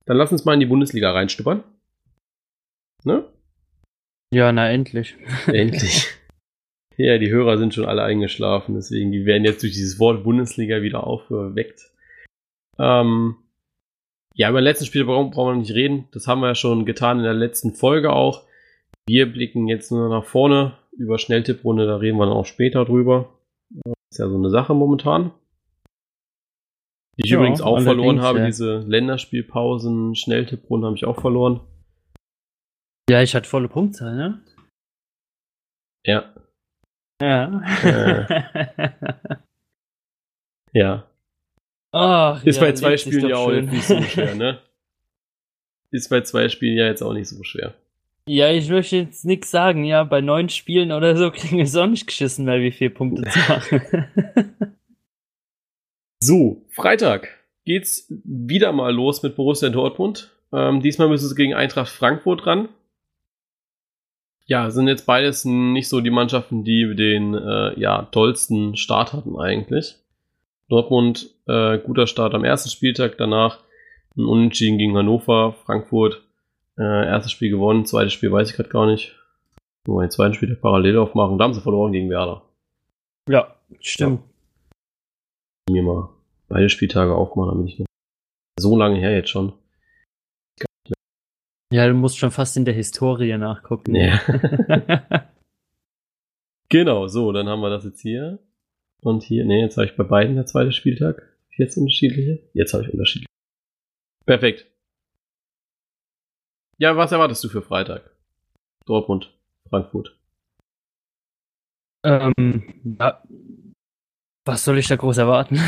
dann 0.07 0.17
lass 0.17 0.33
uns 0.33 0.45
mal 0.45 0.55
in 0.55 0.61
die 0.61 0.67
Bundesliga 0.67 1.13
reinstuppern. 1.13 1.63
Ne? 3.05 3.25
Ja, 4.35 4.53
na 4.53 4.69
endlich. 4.71 5.17
Endlich. 5.47 6.09
ja, 6.97 7.17
die 7.19 7.31
Hörer 7.31 7.59
sind 7.59 7.75
schon 7.75 7.87
alle 7.87 8.03
eingeschlafen, 8.03 8.75
deswegen 8.75 9.13
die 9.13 9.25
werden 9.25 9.45
jetzt 9.45 9.63
durch 9.63 9.73
dieses 9.73 9.99
Wort 10.01 10.25
Bundesliga 10.25 10.83
wieder 10.83 11.07
aufgeweckt. 11.07 11.93
Ähm, 12.79 13.37
ja, 14.37 14.51
über 14.51 14.61
den 14.61 14.65
letzten 14.65 14.85
Spiel 14.85 15.05
brauchen, 15.05 15.31
brauchen 15.31 15.55
wir 15.55 15.61
nicht 15.61 15.75
reden. 15.75 16.09
Das 16.13 16.29
haben 16.29 16.41
wir 16.41 16.49
ja 16.49 16.55
schon 16.55 16.85
getan 16.85 17.19
in 17.19 17.25
der 17.25 17.35
letzten 17.35 17.75
Folge 17.75 18.13
auch. 18.13 18.45
Wir 19.09 19.33
blicken 19.33 19.67
jetzt 19.67 19.91
nur 19.91 20.09
nach 20.11 20.25
vorne 20.25 20.77
über 20.93 21.19
Schnelltipprunde, 21.19 21.87
da 21.87 21.97
reden 21.97 22.19
wir 22.19 22.27
dann 22.27 22.37
auch 22.37 22.45
später 22.45 22.85
drüber. 22.85 23.35
Das 23.71 23.95
ist 24.13 24.19
ja 24.19 24.29
so 24.29 24.37
eine 24.37 24.51
Sache 24.51 24.75
momentan. 24.75 25.33
Die 27.17 27.25
ich 27.25 27.31
Ja, 27.31 27.39
übrigens 27.39 27.63
auch 27.63 27.81
verloren 27.81 28.21
habe, 28.21 28.41
ja. 28.41 28.47
diese 28.47 28.79
Länderspielpausen, 28.81 30.15
Schnelltipprunde 30.15 30.87
habe 30.87 30.97
ich 30.97 31.07
auch 31.07 31.19
verloren. 31.21 31.61
Ja, 33.09 33.23
ich 33.23 33.35
hatte 33.35 33.49
volle 33.49 33.69
Punktzahl, 33.69 34.17
ne? 34.17 34.43
Ja, 36.05 36.35
Ja. 37.23 37.63
ja. 40.73 41.09
Ach, 41.97 42.45
Ist 42.45 42.57
ja, 42.57 42.63
bei 42.63 42.73
zwei 42.73 42.97
Spielen 42.97 43.29
ja 43.29 43.37
auch 43.37 43.51
schön. 43.51 43.67
nicht 43.71 43.85
so 43.85 44.01
schwer, 44.03 44.35
ne? 44.35 44.59
Ist 45.91 46.09
bei 46.11 46.21
zwei 46.21 46.49
Spielen 46.49 46.77
ja 46.77 46.87
jetzt 46.87 47.03
auch 47.03 47.13
nicht 47.13 47.29
so 47.29 47.43
schwer. 47.43 47.75
Ja, 48.29 48.51
ich 48.51 48.69
möchte 48.69 48.97
jetzt 48.97 49.25
nichts 49.25 49.51
sagen, 49.51 49.85
ja, 49.85 50.03
bei 50.03 50.21
neun 50.21 50.49
Spielen 50.49 50.93
oder 50.93 51.17
so 51.17 51.31
kriegen 51.33 51.57
wir 51.57 51.65
es 51.65 51.77
auch 51.77 51.87
nicht 51.87 52.07
geschissen, 52.07 52.47
weil 52.47 52.61
wir 52.61 52.73
vier 52.73 52.93
Punkte 52.93 53.23
zu 53.31 53.39
machen. 53.39 53.83
So, 56.19 56.65
Freitag 56.71 57.29
geht's 57.65 58.07
wieder 58.09 58.73
mal 58.73 58.93
los 58.93 59.23
mit 59.23 59.37
Borussia 59.37 59.69
Dortmund. 59.69 60.33
Ähm, 60.53 60.81
diesmal 60.81 61.09
müssen 61.09 61.29
sie 61.29 61.35
gegen 61.35 61.55
Eintracht 61.55 61.91
Frankfurt 61.91 62.47
ran. 62.47 62.69
Ja, 64.47 64.71
sind 64.71 64.89
jetzt 64.89 65.07
beides 65.07 65.45
nicht 65.45 65.89
so 65.89 66.01
die 66.01 66.11
Mannschaften, 66.11 66.65
die 66.65 66.95
den 66.97 67.35
äh, 67.35 67.79
ja, 67.79 68.09
tollsten 68.11 68.77
Start 68.77 69.13
hatten 69.13 69.39
eigentlich. 69.39 69.97
Dortmund, 70.69 71.31
äh, 71.47 71.79
guter 71.79 72.07
Start 72.07 72.35
am 72.35 72.45
ersten 72.45 72.71
Spieltag, 72.71 73.17
danach 73.19 73.61
ein 74.17 74.25
Unentschieden 74.25 74.79
gegen 74.79 74.97
Hannover, 74.97 75.53
Frankfurt, 75.65 76.23
äh, 76.79 77.07
erstes 77.07 77.33
Spiel 77.33 77.51
gewonnen, 77.51 77.87
zweites 77.87 78.13
Spiel 78.13 78.33
weiß 78.33 78.51
ich 78.51 78.57
gerade 78.57 78.69
gar 78.69 78.87
nicht. 78.87 79.15
Nur 79.87 80.03
den 80.03 80.11
zweiten 80.11 80.35
Spieltag 80.35 80.61
parallel 80.61 80.99
aufmachen, 80.99 81.39
da 81.39 81.45
haben 81.45 81.55
sie 81.55 81.61
verloren 81.61 81.93
gegen 81.93 82.11
Werder. 82.11 82.43
ja, 83.29 83.55
stimmt. 83.81 84.23
Mir 85.71 85.83
mal 85.83 86.09
beide 86.49 86.69
Spieltage 86.69 87.15
aufmachen, 87.15 87.53
damit 87.53 87.73
ich 87.73 87.79
noch 87.79 87.87
so 88.59 88.77
lange 88.77 88.99
her 88.99 89.15
jetzt 89.15 89.31
schon. 89.31 89.53
Ja, 91.73 91.89
du 91.89 91.95
musst 91.95 92.19
schon 92.19 92.31
fast 92.31 92.57
in 92.57 92.65
der 92.65 92.75
Historie 92.75 93.37
nachgucken. 93.37 93.95
Ja. 93.97 94.21
genau, 96.69 97.09
so, 97.09 97.33
dann 97.33 97.49
haben 97.49 97.61
wir 97.61 97.71
das 97.71 97.85
jetzt 97.85 98.01
hier. 98.01 98.39
Und 99.03 99.23
hier, 99.23 99.45
nee, 99.45 99.61
jetzt 99.61 99.77
habe 99.77 99.87
ich 99.87 99.97
bei 99.97 100.05
beiden 100.05 100.37
der 100.37 100.47
zweite 100.47 100.73
Spieltag. 100.73 101.23
Jetzt 101.57 101.77
unterschiedliche? 101.77 102.43
Jetzt 102.53 102.75
habe 102.75 102.85
ich 102.85 102.93
unterschiedliche. 102.93 103.31
Perfekt. 104.25 104.67
Ja, 106.79 106.97
was 106.97 107.13
erwartest 107.13 107.43
du 107.45 107.49
für 107.49 107.63
Freitag? 107.63 108.11
Dortmund, 108.85 109.33
Frankfurt. 109.69 110.17
Ähm, 112.05 112.97
ja, 113.01 113.23
was 114.45 114.65
soll 114.65 114.79
ich 114.79 114.87
da 114.87 114.97
groß 114.97 115.19
erwarten? 115.19 115.59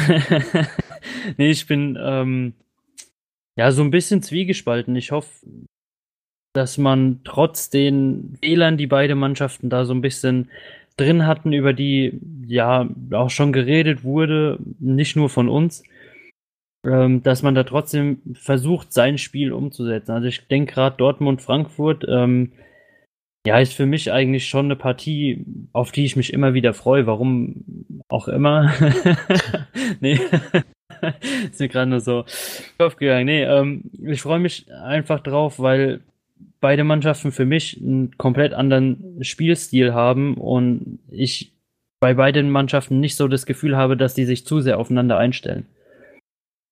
nee, 1.37 1.51
ich 1.51 1.67
bin 1.67 1.99
ähm, 2.01 2.55
ja 3.57 3.73
so 3.73 3.83
ein 3.83 3.91
bisschen 3.91 4.23
zwiegespalten. 4.23 4.95
Ich 4.97 5.11
hoffe, 5.11 5.47
dass 6.55 6.79
man 6.79 7.21
trotz 7.25 7.71
den 7.71 8.37
Fehlern, 8.41 8.77
die 8.77 8.87
beide 8.87 9.15
Mannschaften 9.15 9.71
da 9.71 9.85
so 9.85 9.95
ein 9.95 10.01
bisschen 10.01 10.51
drin 10.99 11.27
hatten, 11.27 11.53
über 11.53 11.73
die 11.73 12.21
ja 12.47 12.89
auch 13.13 13.31
schon 13.31 13.53
geredet 13.53 14.05
wurde, 14.05 14.59
nicht 14.79 15.17
nur 15.17 15.31
von 15.31 15.49
uns, 15.49 15.83
ähm, 16.85 17.23
dass 17.23 17.43
man 17.43 17.55
da 17.55 17.65
trotzdem 17.65 18.21
versucht, 18.35 18.93
sein 18.93 19.19
Spiel 19.19 19.53
umzusetzen. 19.53 20.13
Also 20.13 20.29
ich 20.29 20.47
denke 20.49 20.75
gerade 20.75 20.97
Dortmund-Frankfurt, 20.97 22.05
ähm, 22.09 22.53
ja, 23.47 23.59
ist 23.61 23.73
für 23.73 23.87
mich 23.87 24.13
eigentlich 24.13 24.49
schon 24.49 24.67
eine 24.67 24.77
Partie, 24.77 25.45
auf 25.73 25.93
die 25.93 26.05
ich 26.05 26.17
mich 26.17 26.33
immer 26.33 26.55
wieder 26.55 26.75
freue. 26.75 27.07
Warum 27.07 27.65
auch 28.09 28.29
immer. 28.29 28.75
nee. 30.01 30.21
ist 31.51 31.61
mir 31.61 31.69
gerade 31.69 31.91
nur 31.91 32.01
so 32.01 32.25
aufgegangen. 32.79 33.27
Nee, 33.27 33.45
ähm, 33.45 33.85
ich 34.03 34.21
freue 34.21 34.41
mich 34.41 34.71
einfach 34.73 35.21
drauf, 35.21 35.59
weil 35.59 36.01
beide 36.61 36.85
Mannschaften 36.85 37.33
für 37.33 37.45
mich 37.45 37.81
einen 37.81 38.17
komplett 38.19 38.53
anderen 38.53 39.19
Spielstil 39.23 39.95
haben 39.95 40.37
und 40.37 41.01
ich 41.11 41.53
bei 42.01 42.15
beiden 42.15 42.51
Mannschaften 42.51 43.01
nicht 43.01 43.17
so 43.17 43.29
das 43.29 43.47
Gefühl 43.47 43.77
habe, 43.77 43.97
dass 43.97 44.15
die 44.15 44.25
sich 44.25 44.47
zu 44.47 44.61
sehr 44.61 44.79
aufeinander 44.79 45.19
einstellen. 45.19 45.67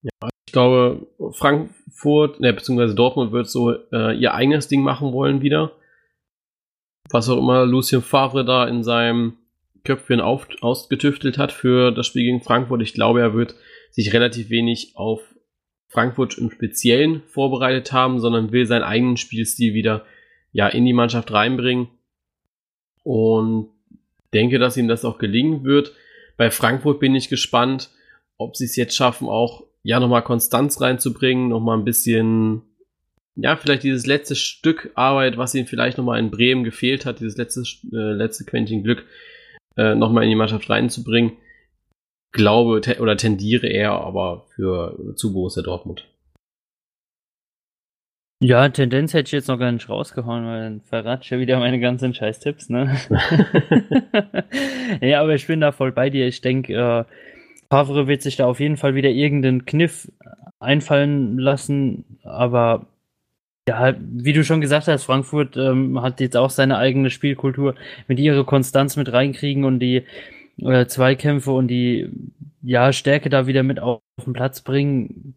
Ja, 0.02 0.28
ich 0.46 0.52
glaube, 0.52 1.06
Frankfurt, 1.32 2.40
ne, 2.40 2.52
beziehungsweise 2.52 2.94
Dortmund 2.94 3.32
wird 3.32 3.48
so 3.48 3.72
äh, 3.92 4.16
ihr 4.16 4.34
eigenes 4.34 4.68
Ding 4.68 4.82
machen 4.82 5.12
wollen 5.12 5.42
wieder 5.42 5.72
was 7.10 7.28
auch 7.28 7.38
immer 7.38 7.64
Lucien 7.66 8.02
Favre 8.02 8.44
da 8.44 8.66
in 8.66 8.82
seinem 8.82 9.36
Köpfchen 9.84 10.20
auf, 10.20 10.48
ausgetüftelt 10.60 11.38
hat 11.38 11.52
für 11.52 11.92
das 11.92 12.06
Spiel 12.06 12.24
gegen 12.24 12.42
Frankfurt. 12.42 12.82
Ich 12.82 12.94
glaube, 12.94 13.20
er 13.20 13.34
wird 13.34 13.54
sich 13.90 14.12
relativ 14.12 14.50
wenig 14.50 14.92
auf 14.96 15.20
Frankfurt 15.88 16.38
im 16.38 16.50
Speziellen 16.50 17.22
vorbereitet 17.28 17.92
haben, 17.92 18.20
sondern 18.20 18.52
will 18.52 18.66
seinen 18.66 18.82
eigenen 18.82 19.16
Spielstil 19.16 19.74
wieder 19.74 20.04
ja, 20.52 20.68
in 20.68 20.84
die 20.84 20.92
Mannschaft 20.92 21.32
reinbringen. 21.32 21.88
Und 23.02 23.68
denke, 24.34 24.58
dass 24.58 24.76
ihm 24.76 24.88
das 24.88 25.04
auch 25.04 25.18
gelingen 25.18 25.64
wird. 25.64 25.92
Bei 26.36 26.50
Frankfurt 26.50 27.00
bin 27.00 27.14
ich 27.14 27.28
gespannt, 27.28 27.90
ob 28.36 28.56
sie 28.56 28.64
es 28.64 28.76
jetzt 28.76 28.96
schaffen, 28.96 29.28
auch 29.28 29.64
ja 29.82 30.00
nochmal 30.00 30.22
Konstanz 30.22 30.80
reinzubringen, 30.80 31.48
nochmal 31.48 31.78
ein 31.78 31.84
bisschen 31.84 32.62
ja, 33.36 33.54
vielleicht 33.56 33.82
dieses 33.82 34.06
letzte 34.06 34.34
Stück 34.34 34.90
Arbeit, 34.94 35.36
was 35.36 35.54
ihm 35.54 35.66
vielleicht 35.66 35.98
nochmal 35.98 36.18
in 36.18 36.30
Bremen 36.30 36.64
gefehlt 36.64 37.04
hat, 37.04 37.20
dieses 37.20 37.36
letzte, 37.36 37.62
äh, 37.92 38.12
letzte 38.12 38.44
Quäntchen 38.44 38.82
Glück, 38.82 39.04
äh, 39.76 39.94
nochmal 39.94 40.24
in 40.24 40.30
die 40.30 40.36
Mannschaft 40.36 40.68
reinzubringen. 40.70 41.32
Glaube 42.32 42.80
te 42.80 43.00
oder 43.00 43.16
tendiere 43.16 43.66
eher 43.66 43.92
aber 43.92 44.46
für 44.54 45.14
zu 45.16 45.32
Borussia 45.32 45.62
Dortmund. 45.62 46.06
Ja, 48.42 48.68
Tendenz 48.68 49.14
hätte 49.14 49.28
ich 49.28 49.32
jetzt 49.32 49.48
noch 49.48 49.58
gar 49.58 49.72
nicht 49.72 49.88
rausgehauen, 49.88 50.44
weil 50.44 50.60
dann 50.60 50.80
verrate 50.82 51.22
ich 51.24 51.30
ja 51.30 51.38
wieder 51.38 51.58
meine 51.58 51.80
ganzen 51.80 52.12
Scheiß-Tipps, 52.12 52.68
ne? 52.68 52.94
ja, 55.00 55.22
aber 55.22 55.34
ich 55.34 55.46
bin 55.46 55.62
da 55.62 55.72
voll 55.72 55.92
bei 55.92 56.10
dir. 56.10 56.26
Ich 56.26 56.42
denke, 56.42 56.74
äh, 56.74 57.04
Favre 57.70 58.06
wird 58.06 58.22
sich 58.22 58.36
da 58.36 58.46
auf 58.46 58.60
jeden 58.60 58.76
Fall 58.76 58.94
wieder 58.94 59.08
irgendeinen 59.08 59.64
Kniff 59.64 60.12
einfallen 60.60 61.38
lassen, 61.38 62.18
aber 62.24 62.86
ja, 63.68 63.94
wie 63.98 64.32
du 64.32 64.44
schon 64.44 64.60
gesagt 64.60 64.86
hast, 64.86 65.04
Frankfurt 65.04 65.56
ähm, 65.56 66.00
hat 66.00 66.20
jetzt 66.20 66.36
auch 66.36 66.50
seine 66.50 66.78
eigene 66.78 67.10
Spielkultur 67.10 67.74
mit 68.06 68.20
ihrer 68.20 68.44
Konstanz 68.44 68.96
mit 68.96 69.12
reinkriegen 69.12 69.64
und 69.64 69.80
die 69.80 70.04
äh, 70.62 70.86
Zweikämpfe 70.86 71.50
und 71.50 71.68
die 71.68 72.10
ja 72.62 72.92
Stärke 72.92 73.30
da 73.30 73.46
wieder 73.46 73.62
mit 73.62 73.80
auf, 73.80 74.00
den 74.24 74.32
Platz 74.32 74.60
bringen. 74.60 75.36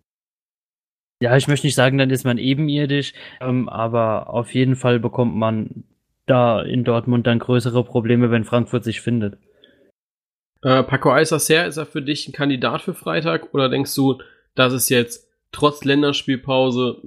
Ja, 1.22 1.36
ich 1.36 1.48
möchte 1.48 1.68
nicht 1.68 1.76
sagen, 1.76 1.98
dann 1.98 2.10
ist 2.10 2.24
man 2.24 2.38
ebenirdisch, 2.38 3.14
ähm, 3.42 3.68
aber 3.68 4.30
auf 4.30 4.54
jeden 4.54 4.76
Fall 4.76 5.00
bekommt 5.00 5.36
man 5.36 5.84
da 6.26 6.62
in 6.62 6.84
Dortmund 6.84 7.28
dann 7.28 7.40
größere 7.40 7.84
Probleme, 7.84 8.32
wenn 8.32 8.46
Frankfurt 8.46 8.84
sich 8.84 9.02
findet. 9.02 9.38
Äh, 10.62 10.84
Paco 10.84 11.12
Alsacer, 11.12 11.66
ist 11.66 11.78
er 11.78 11.86
für 11.86 12.02
dich 12.02 12.28
ein 12.28 12.34
Kandidat 12.34 12.82
für 12.82 12.94
Freitag 12.94 13.54
oder 13.54 13.70
denkst 13.70 13.94
du, 13.96 14.22
dass 14.56 14.74
es 14.74 14.90
jetzt 14.90 15.30
trotz 15.52 15.84
Länderspielpause 15.84 17.02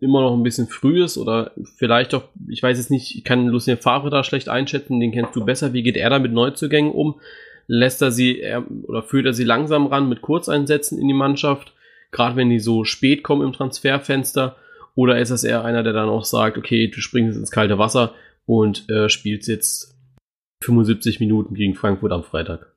immer 0.00 0.22
noch 0.22 0.34
ein 0.34 0.42
bisschen 0.42 0.68
früh 0.68 1.02
ist 1.02 1.18
oder 1.18 1.52
vielleicht 1.76 2.14
auch, 2.14 2.24
ich 2.48 2.62
weiß 2.62 2.78
jetzt 2.78 2.90
nicht, 2.90 3.16
ich 3.16 3.24
kann 3.24 3.48
Lucien 3.48 3.76
Favre 3.76 4.10
da 4.10 4.22
schlecht 4.22 4.48
einschätzen, 4.48 5.00
den 5.00 5.12
kennst 5.12 5.34
du 5.34 5.44
besser. 5.44 5.72
Wie 5.72 5.82
geht 5.82 5.96
er 5.96 6.10
da 6.10 6.18
mit 6.18 6.32
Neuzugängen 6.32 6.92
um? 6.92 7.20
Lässt 7.68 8.02
er 8.02 8.10
sie 8.10 8.40
er, 8.40 8.64
oder 8.84 9.02
führt 9.02 9.26
er 9.26 9.34
sie 9.34 9.44
langsam 9.44 9.86
ran 9.86 10.08
mit 10.08 10.22
Kurzeinsätzen 10.22 10.98
in 10.98 11.06
die 11.06 11.14
Mannschaft, 11.14 11.74
gerade 12.10 12.34
wenn 12.34 12.50
die 12.50 12.58
so 12.58 12.84
spät 12.84 13.22
kommen 13.22 13.46
im 13.46 13.52
Transferfenster? 13.52 14.56
Oder 14.94 15.20
ist 15.20 15.30
das 15.30 15.44
eher 15.44 15.64
einer, 15.64 15.84
der 15.84 15.92
dann 15.92 16.08
auch 16.08 16.24
sagt, 16.24 16.58
okay, 16.58 16.88
du 16.88 17.00
springst 17.00 17.38
ins 17.38 17.52
kalte 17.52 17.78
Wasser 17.78 18.14
und 18.46 18.88
äh, 18.90 19.08
spielst 19.08 19.46
jetzt 19.46 19.96
75 20.64 21.20
Minuten 21.20 21.54
gegen 21.54 21.74
Frankfurt 21.74 22.10
am 22.10 22.24
Freitag? 22.24 22.72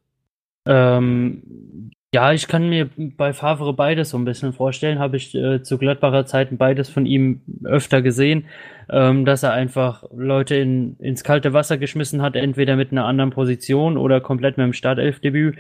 Ähm, 0.68 1.92
ja, 2.14 2.34
ich 2.34 2.50
kann 2.50 2.68
mir 2.68 2.90
bei 2.98 3.32
Favre 3.32 3.74
beides 3.74 4.10
so 4.10 4.18
ein 4.18 4.26
bisschen 4.26 4.52
vorstellen. 4.52 5.00
Habe 5.00 5.16
ich 5.16 5.34
äh, 5.34 5.64
zu 5.64 5.78
Gladbacher 5.78 6.26
Zeiten 6.26 6.58
beides 6.58 6.90
von 6.90 7.06
ihm 7.06 7.42
öfter 7.64 8.02
gesehen, 8.02 8.48
ähm, 8.90 9.24
dass 9.24 9.44
er 9.44 9.54
einfach 9.54 10.04
Leute 10.14 10.56
in, 10.56 10.98
ins 11.00 11.24
kalte 11.24 11.54
Wasser 11.54 11.78
geschmissen 11.78 12.22
hat, 12.22 12.36
entweder 12.36 12.76
mit 12.76 12.92
einer 12.92 13.06
anderen 13.06 13.30
Position 13.30 13.98
oder 13.98 14.20
komplett 14.20 14.58
mit 14.58 14.66
dem 14.66 14.74
Startelfdebüt 14.74 15.56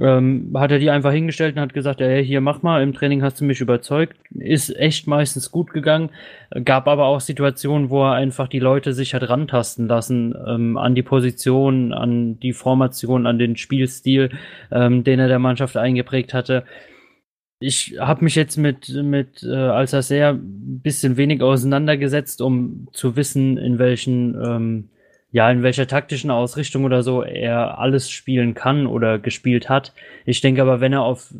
ähm, 0.00 0.52
hat 0.56 0.72
er 0.72 0.78
die 0.78 0.90
einfach 0.90 1.12
hingestellt 1.12 1.54
und 1.54 1.62
hat 1.62 1.74
gesagt, 1.74 2.00
ja, 2.00 2.08
hier 2.16 2.40
mach 2.40 2.62
mal, 2.62 2.82
im 2.82 2.92
Training 2.92 3.22
hast 3.22 3.40
du 3.40 3.44
mich 3.44 3.60
überzeugt. 3.60 4.16
Ist 4.34 4.74
echt 4.76 5.06
meistens 5.06 5.50
gut 5.50 5.72
gegangen. 5.72 6.10
Gab 6.64 6.88
aber 6.88 7.04
auch 7.06 7.20
Situationen, 7.20 7.90
wo 7.90 8.02
er 8.04 8.14
einfach 8.14 8.48
die 8.48 8.58
Leute 8.58 8.92
sich 8.92 9.14
hat 9.14 9.28
rantasten 9.28 9.86
lassen 9.86 10.34
ähm, 10.46 10.76
an 10.76 10.94
die 10.94 11.02
Position, 11.02 11.92
an 11.92 12.40
die 12.40 12.52
Formation, 12.52 13.26
an 13.26 13.38
den 13.38 13.56
Spielstil, 13.56 14.30
ähm, 14.72 15.04
den 15.04 15.20
er 15.20 15.28
der 15.28 15.38
Mannschaft 15.38 15.76
eingeprägt 15.76 16.34
hatte. 16.34 16.64
Ich 17.60 17.96
habe 18.00 18.24
mich 18.24 18.34
jetzt 18.34 18.56
mit, 18.56 18.88
mit 18.88 19.44
äh, 19.44 19.54
Alsacer 19.54 20.32
ein 20.32 20.80
bisschen 20.82 21.16
wenig 21.16 21.40
auseinandergesetzt, 21.40 22.42
um 22.42 22.88
zu 22.92 23.16
wissen, 23.16 23.58
in 23.58 23.78
welchen 23.78 24.34
ähm, 24.34 24.88
ja, 25.34 25.50
in 25.50 25.64
welcher 25.64 25.88
taktischen 25.88 26.30
Ausrichtung 26.30 26.84
oder 26.84 27.02
so 27.02 27.24
er 27.24 27.78
alles 27.80 28.08
spielen 28.08 28.54
kann 28.54 28.86
oder 28.86 29.18
gespielt 29.18 29.68
hat. 29.68 29.92
Ich 30.24 30.40
denke 30.40 30.62
aber, 30.62 30.80
wenn 30.80 30.92
er 30.92 31.02
auf, 31.02 31.34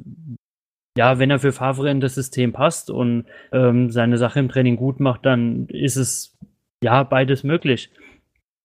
ja, 0.98 1.20
wenn 1.20 1.30
er 1.30 1.38
für 1.38 1.52
Favre 1.52 1.88
in 1.90 2.00
das 2.00 2.16
System 2.16 2.52
passt 2.52 2.90
und 2.90 3.26
ähm, 3.52 3.92
seine 3.92 4.18
Sache 4.18 4.40
im 4.40 4.48
Training 4.48 4.74
gut 4.74 4.98
macht, 4.98 5.24
dann 5.24 5.68
ist 5.68 5.94
es 5.94 6.36
ja 6.82 7.04
beides 7.04 7.44
möglich. 7.44 7.90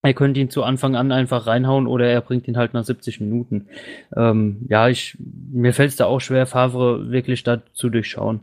Er 0.02 0.14
könnte 0.14 0.40
ihn 0.40 0.50
zu 0.50 0.64
Anfang 0.64 0.96
an 0.96 1.12
einfach 1.12 1.46
reinhauen 1.46 1.86
oder 1.86 2.06
er 2.06 2.22
bringt 2.22 2.48
ihn 2.48 2.56
halt 2.56 2.74
nach 2.74 2.84
70 2.84 3.20
Minuten. 3.20 3.68
Ähm, 4.16 4.66
ja, 4.68 4.88
ich, 4.88 5.16
mir 5.20 5.72
fällt 5.72 5.90
es 5.90 5.96
da 5.96 6.06
auch 6.06 6.20
schwer, 6.20 6.46
Favre 6.46 7.12
wirklich 7.12 7.44
da 7.44 7.62
zu 7.72 7.88
durchschauen. 7.88 8.40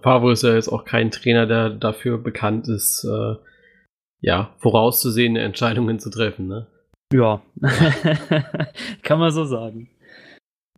Favre 0.00 0.30
ist 0.30 0.44
ja 0.44 0.54
jetzt 0.54 0.68
auch 0.68 0.84
kein 0.84 1.10
Trainer, 1.10 1.46
der 1.46 1.70
dafür 1.70 2.18
bekannt 2.18 2.68
ist, 2.68 3.02
äh, 3.02 3.34
ja, 4.20 4.50
vorauszusehende 4.58 5.40
Entscheidungen 5.40 5.98
zu 5.98 6.10
treffen, 6.10 6.48
ne? 6.48 6.66
Ja, 7.12 7.40
kann 9.02 9.18
man 9.18 9.30
so 9.30 9.44
sagen. 9.44 9.88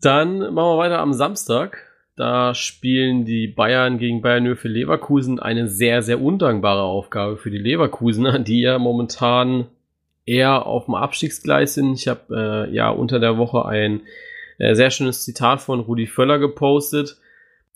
Dann 0.00 0.38
machen 0.38 0.54
wir 0.54 0.78
weiter 0.78 1.00
am 1.00 1.12
Samstag. 1.12 1.90
Da 2.16 2.54
spielen 2.54 3.24
die 3.24 3.48
Bayern 3.48 3.98
gegen 3.98 4.22
Bayern 4.22 4.54
für 4.56 4.68
Leverkusen 4.68 5.40
eine 5.40 5.68
sehr, 5.68 6.02
sehr 6.02 6.20
undankbare 6.20 6.82
Aufgabe 6.82 7.36
für 7.36 7.50
die 7.50 7.58
Leverkusener, 7.58 8.38
die 8.40 8.60
ja 8.60 8.78
momentan 8.78 9.66
eher 10.26 10.66
auf 10.66 10.84
dem 10.84 10.94
Abstiegsgleis 10.94 11.74
sind. 11.74 11.94
Ich 11.94 12.08
habe 12.08 12.68
äh, 12.68 12.74
ja 12.74 12.90
unter 12.90 13.18
der 13.18 13.38
Woche 13.38 13.64
ein 13.64 14.02
äh, 14.58 14.74
sehr 14.74 14.90
schönes 14.90 15.24
Zitat 15.24 15.60
von 15.60 15.80
Rudi 15.80 16.06
Völler 16.06 16.38
gepostet, 16.38 17.16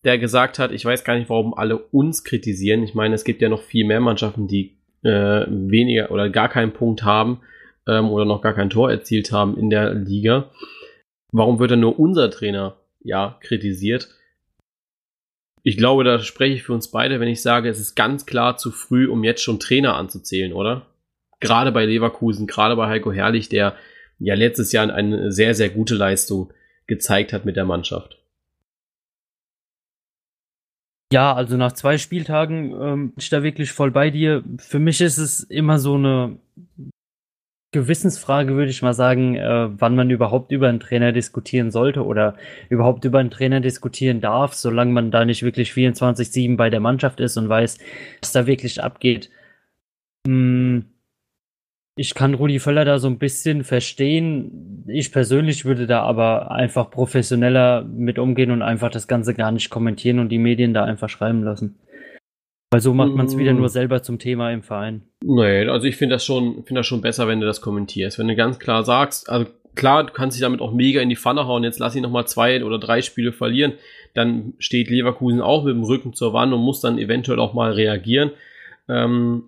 der 0.04 0.18
gesagt 0.18 0.58
hat, 0.58 0.70
ich 0.70 0.84
weiß 0.84 1.02
gar 1.04 1.16
nicht, 1.16 1.30
warum 1.30 1.54
alle 1.54 1.78
uns 1.78 2.22
kritisieren. 2.22 2.82
Ich 2.82 2.94
meine, 2.94 3.14
es 3.14 3.24
gibt 3.24 3.40
ja 3.40 3.48
noch 3.48 3.62
viel 3.62 3.86
mehr 3.86 4.00
Mannschaften, 4.00 4.46
die 4.46 4.76
äh, 5.04 5.46
weniger 5.48 6.10
oder 6.10 6.30
gar 6.30 6.48
keinen 6.48 6.72
Punkt 6.72 7.04
haben 7.04 7.40
ähm, 7.86 8.10
oder 8.10 8.24
noch 8.24 8.42
gar 8.42 8.54
kein 8.54 8.70
Tor 8.70 8.90
erzielt 8.90 9.32
haben 9.32 9.56
in 9.56 9.70
der 9.70 9.94
Liga. 9.94 10.50
Warum 11.32 11.58
wird 11.58 11.72
dann 11.72 11.80
nur 11.80 11.98
unser 11.98 12.30
Trainer 12.30 12.76
ja 13.02 13.38
kritisiert? 13.40 14.08
Ich 15.62 15.76
glaube, 15.76 16.04
da 16.04 16.18
spreche 16.18 16.54
ich 16.54 16.62
für 16.62 16.74
uns 16.74 16.90
beide, 16.90 17.20
wenn 17.20 17.28
ich 17.28 17.40
sage, 17.40 17.68
es 17.68 17.80
ist 17.80 17.94
ganz 17.94 18.26
klar 18.26 18.56
zu 18.56 18.70
früh, 18.70 19.08
um 19.08 19.24
jetzt 19.24 19.42
schon 19.42 19.60
Trainer 19.60 19.96
anzuzählen, 19.96 20.52
oder? 20.52 20.86
Gerade 21.40 21.72
bei 21.72 21.86
Leverkusen, 21.86 22.46
gerade 22.46 22.76
bei 22.76 22.86
Heiko 22.86 23.12
Herrlich, 23.12 23.48
der 23.48 23.74
ja 24.18 24.34
letztes 24.34 24.72
Jahr 24.72 24.92
eine 24.92 25.32
sehr, 25.32 25.54
sehr 25.54 25.70
gute 25.70 25.94
Leistung 25.94 26.52
gezeigt 26.86 27.32
hat 27.32 27.44
mit 27.44 27.56
der 27.56 27.64
Mannschaft. 27.64 28.18
Ja, 31.14 31.32
also 31.32 31.56
nach 31.56 31.70
zwei 31.70 31.96
Spieltagen 31.96 32.72
ähm, 32.72 33.10
bin 33.10 33.18
ich 33.18 33.30
da 33.30 33.44
wirklich 33.44 33.70
voll 33.70 33.92
bei 33.92 34.10
dir. 34.10 34.42
Für 34.58 34.80
mich 34.80 35.00
ist 35.00 35.18
es 35.18 35.44
immer 35.44 35.78
so 35.78 35.94
eine 35.94 36.38
Gewissensfrage, 37.70 38.56
würde 38.56 38.72
ich 38.72 38.82
mal 38.82 38.94
sagen, 38.94 39.36
äh, 39.36 39.68
wann 39.80 39.94
man 39.94 40.10
überhaupt 40.10 40.50
über 40.50 40.68
einen 40.68 40.80
Trainer 40.80 41.12
diskutieren 41.12 41.70
sollte 41.70 42.04
oder 42.04 42.34
überhaupt 42.68 43.04
über 43.04 43.20
einen 43.20 43.30
Trainer 43.30 43.60
diskutieren 43.60 44.20
darf, 44.20 44.54
solange 44.54 44.90
man 44.90 45.12
da 45.12 45.24
nicht 45.24 45.44
wirklich 45.44 45.70
24-7 45.70 46.56
bei 46.56 46.68
der 46.68 46.80
Mannschaft 46.80 47.20
ist 47.20 47.36
und 47.36 47.48
weiß, 47.48 47.78
was 48.20 48.32
da 48.32 48.48
wirklich 48.48 48.82
abgeht. 48.82 49.30
Hm, 50.26 50.86
ich 51.96 52.14
kann 52.14 52.34
Rudi 52.34 52.58
Völler 52.58 52.84
da 52.84 52.98
so 52.98 53.06
ein 53.08 53.18
bisschen 53.18 53.62
verstehen. 53.62 54.84
Ich 54.88 55.12
persönlich 55.12 55.64
würde 55.64 55.86
da 55.86 56.02
aber 56.02 56.50
einfach 56.50 56.90
professioneller 56.90 57.84
mit 57.84 58.18
umgehen 58.18 58.50
und 58.50 58.62
einfach 58.62 58.90
das 58.90 59.06
Ganze 59.06 59.34
gar 59.34 59.52
nicht 59.52 59.70
kommentieren 59.70 60.18
und 60.18 60.28
die 60.30 60.38
Medien 60.38 60.74
da 60.74 60.84
einfach 60.84 61.08
schreiben 61.08 61.42
lassen. 61.44 61.78
Weil 62.72 62.80
so 62.80 62.92
macht 62.92 63.12
man 63.12 63.26
es 63.26 63.38
wieder 63.38 63.52
nur 63.52 63.66
mm. 63.66 63.68
selber 63.68 64.02
zum 64.02 64.18
Thema 64.18 64.50
im 64.50 64.64
Verein. 64.64 65.02
Nee, 65.22 65.68
also 65.68 65.86
ich 65.86 65.96
finde 65.96 66.16
das 66.16 66.24
schon, 66.24 66.64
finde 66.64 66.80
das 66.80 66.86
schon 66.88 67.00
besser, 67.00 67.28
wenn 67.28 67.40
du 67.40 67.46
das 67.46 67.60
kommentierst. 67.60 68.18
Wenn 68.18 68.26
du 68.26 68.34
ganz 68.34 68.58
klar 68.58 68.82
sagst, 68.82 69.30
also 69.30 69.46
klar, 69.76 70.02
du 70.02 70.12
kannst 70.12 70.36
dich 70.36 70.42
damit 70.42 70.60
auch 70.60 70.72
mega 70.72 71.00
in 71.00 71.08
die 71.08 71.14
Pfanne 71.14 71.46
hauen, 71.46 71.62
jetzt 71.62 71.78
lass 71.78 71.94
ihn 71.94 72.02
nochmal 72.02 72.26
zwei 72.26 72.64
oder 72.64 72.80
drei 72.80 73.00
Spiele 73.02 73.30
verlieren, 73.32 73.74
dann 74.14 74.54
steht 74.58 74.90
Leverkusen 74.90 75.40
auch 75.40 75.62
mit 75.62 75.76
dem 75.76 75.84
Rücken 75.84 76.14
zur 76.14 76.32
Wand 76.32 76.52
und 76.52 76.62
muss 76.62 76.80
dann 76.80 76.98
eventuell 76.98 77.38
auch 77.38 77.54
mal 77.54 77.70
reagieren. 77.70 78.32
Ähm, 78.88 79.44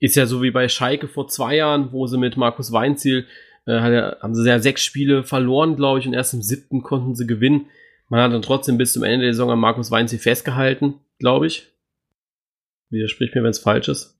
ist 0.00 0.16
ja 0.16 0.26
so 0.26 0.42
wie 0.42 0.50
bei 0.50 0.68
Schalke 0.68 1.08
vor 1.08 1.28
zwei 1.28 1.56
Jahren, 1.56 1.92
wo 1.92 2.06
sie 2.06 2.18
mit 2.18 2.36
Markus 2.36 2.72
Weinziel, 2.72 3.26
äh, 3.66 3.80
haben 3.80 4.34
sie 4.34 4.48
ja 4.48 4.58
sechs 4.58 4.84
Spiele 4.84 5.24
verloren, 5.24 5.76
glaube 5.76 5.98
ich, 5.98 6.06
und 6.06 6.14
erst 6.14 6.34
im 6.34 6.42
siebten 6.42 6.82
konnten 6.82 7.14
sie 7.14 7.26
gewinnen. 7.26 7.66
Man 8.08 8.20
hat 8.20 8.32
dann 8.32 8.42
trotzdem 8.42 8.78
bis 8.78 8.92
zum 8.92 9.02
Ende 9.02 9.24
der 9.24 9.34
Saison 9.34 9.50
an 9.50 9.58
Markus 9.58 9.90
Weinziel 9.90 10.18
festgehalten, 10.18 10.94
glaube 11.18 11.46
ich. 11.46 11.68
Widersprich 12.90 13.34
mir, 13.34 13.42
wenn 13.42 13.50
es 13.50 13.58
falsch 13.58 13.88
ist. 13.88 14.16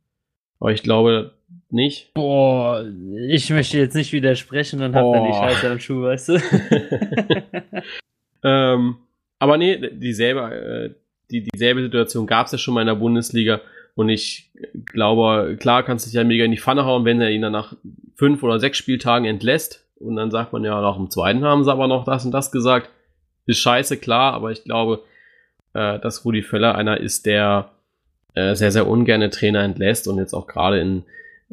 Aber 0.58 0.72
ich 0.72 0.82
glaube 0.82 1.32
nicht. 1.70 2.14
Boah, 2.14 2.84
ich 3.28 3.50
möchte 3.50 3.78
jetzt 3.78 3.94
nicht 3.94 4.12
widersprechen, 4.12 4.80
dann 4.80 4.94
habt 4.94 5.14
ihr 5.14 5.26
die 5.26 5.32
Scheiße 5.32 5.70
am 5.70 5.80
Schuh, 5.80 6.02
weißt 6.02 6.28
du? 6.30 6.42
ähm, 8.42 8.96
aber 9.38 9.58
nee, 9.58 9.90
dieselbe, 9.92 10.40
äh, 10.40 10.94
die, 11.30 11.42
dieselbe 11.42 11.82
Situation 11.82 12.26
gab 12.26 12.46
es 12.46 12.52
ja 12.52 12.58
schon 12.58 12.74
mal 12.74 12.80
in 12.80 12.86
der 12.86 12.94
Bundesliga. 12.94 13.60
Und 13.96 14.10
ich 14.10 14.52
glaube, 14.92 15.56
klar 15.58 15.82
kannst 15.82 16.04
du 16.04 16.10
dich 16.10 16.14
ja 16.14 16.22
mega 16.22 16.44
in 16.44 16.50
die 16.50 16.58
Pfanne 16.58 16.84
hauen, 16.84 17.06
wenn 17.06 17.20
er 17.20 17.30
ihn 17.30 17.42
dann 17.42 17.52
nach 17.52 17.74
fünf 18.14 18.42
oder 18.42 18.60
sechs 18.60 18.78
Spieltagen 18.78 19.26
entlässt. 19.26 19.84
Und 19.98 20.16
dann 20.16 20.30
sagt 20.30 20.52
man 20.52 20.62
ja, 20.62 20.80
nach 20.80 20.96
dem 20.96 21.10
zweiten 21.10 21.42
haben 21.44 21.64
sie 21.64 21.72
aber 21.72 21.88
noch 21.88 22.04
das 22.04 22.24
und 22.24 22.32
das 22.32 22.52
gesagt. 22.52 22.90
Ist 23.46 23.60
scheiße, 23.60 23.96
klar, 23.96 24.34
aber 24.34 24.50
ich 24.52 24.64
glaube, 24.64 25.02
äh, 25.72 25.98
dass 25.98 26.24
Rudi 26.24 26.42
Völler 26.42 26.74
einer 26.74 27.00
ist, 27.00 27.24
der 27.24 27.70
äh, 28.34 28.54
sehr, 28.54 28.70
sehr 28.70 28.86
ungerne 28.86 29.30
Trainer 29.30 29.62
entlässt 29.62 30.08
und 30.08 30.18
jetzt 30.18 30.34
auch 30.34 30.46
gerade 30.46 30.78
in 30.78 31.04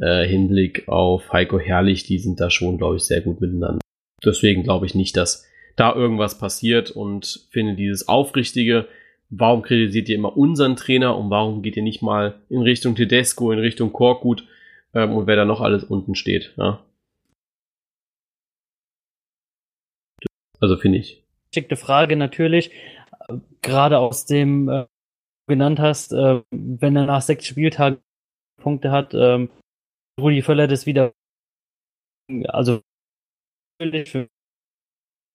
äh, 0.01 0.27
Hinblick 0.27 0.89
auf 0.89 1.31
Heiko 1.31 1.59
Herrlich, 1.59 2.03
die 2.03 2.19
sind 2.19 2.41
da 2.41 2.49
schon, 2.49 2.77
glaube 2.77 2.97
ich, 2.97 3.03
sehr 3.03 3.21
gut 3.21 3.39
miteinander. 3.39 3.79
Deswegen 4.25 4.63
glaube 4.63 4.85
ich 4.85 4.95
nicht, 4.95 5.15
dass 5.15 5.45
da 5.77 5.95
irgendwas 5.95 6.37
passiert 6.37 6.91
und 6.91 7.47
finde 7.51 7.75
dieses 7.75 8.07
Aufrichtige, 8.09 8.87
warum 9.37 9.61
kritisiert 9.61 10.09
ihr 10.09 10.15
immer 10.15 10.37
unseren 10.37 10.75
Trainer 10.75 11.17
und 11.17 11.29
warum 11.29 11.61
geht 11.61 11.77
ihr 11.77 11.83
nicht 11.83 12.01
mal 12.01 12.41
in 12.49 12.61
Richtung 12.61 12.95
Tedesco, 12.95 13.51
in 13.51 13.59
Richtung 13.59 13.91
Korkut 13.91 14.47
ähm, 14.93 15.13
und 15.13 15.27
wer 15.27 15.35
da 15.35 15.45
noch 15.45 15.61
alles 15.61 15.83
unten 15.83 16.15
steht. 16.15 16.53
Ja? 16.57 16.83
Also 20.59 20.77
finde 20.77 20.99
ich. 20.99 21.23
Schickte 21.53 21.75
Frage 21.75 22.15
natürlich, 22.15 22.71
gerade 23.61 23.99
aus 23.99 24.25
dem 24.25 24.69
äh, 24.69 24.85
genannt 25.47 25.79
hast, 25.79 26.13
äh, 26.13 26.41
wenn 26.51 26.95
er 26.95 27.05
nach 27.05 27.21
sechs 27.21 27.45
Spieltagen 27.47 27.99
Punkte 28.61 28.91
hat, 28.91 29.13
ähm, 29.13 29.49
Rudi 30.19 30.41
Völler 30.41 30.67
das 30.67 30.85
wieder, 30.85 31.11
also 32.47 32.81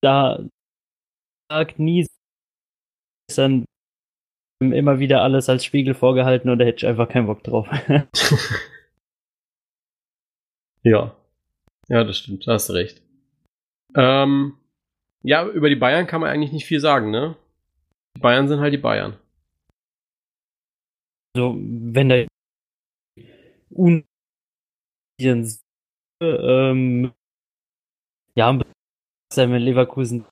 da 0.02 0.42
sagt 1.50 1.78
nie 1.78 2.06
dann 3.36 3.66
immer 4.60 4.98
wieder 4.98 5.22
alles 5.22 5.48
als 5.48 5.64
Spiegel 5.64 5.94
vorgehalten 5.94 6.50
oder 6.50 6.66
hätte 6.66 6.78
ich 6.78 6.86
einfach 6.86 7.08
keinen 7.08 7.26
Bock 7.26 7.42
drauf. 7.44 7.68
ja. 10.82 11.16
Ja, 11.88 12.04
das 12.04 12.18
stimmt, 12.18 12.46
da 12.46 12.52
hast 12.54 12.68
du 12.68 12.74
recht. 12.74 13.02
Ähm, 13.94 14.58
ja, 15.22 15.46
über 15.46 15.68
die 15.68 15.76
Bayern 15.76 16.06
kann 16.06 16.20
man 16.20 16.30
eigentlich 16.30 16.52
nicht 16.52 16.66
viel 16.66 16.80
sagen, 16.80 17.10
ne? 17.10 17.36
Die 18.16 18.20
Bayern 18.20 18.48
sind 18.48 18.60
halt 18.60 18.74
die 18.74 18.78
Bayern. 18.78 19.16
Also, 21.34 21.56
wenn 21.58 22.08
da 22.08 22.26
un 23.70 24.04
ähm, 26.20 27.12
ja, 28.34 28.58
sein 29.32 29.50
mit 29.50 29.62
Leverkusen. 29.62 30.26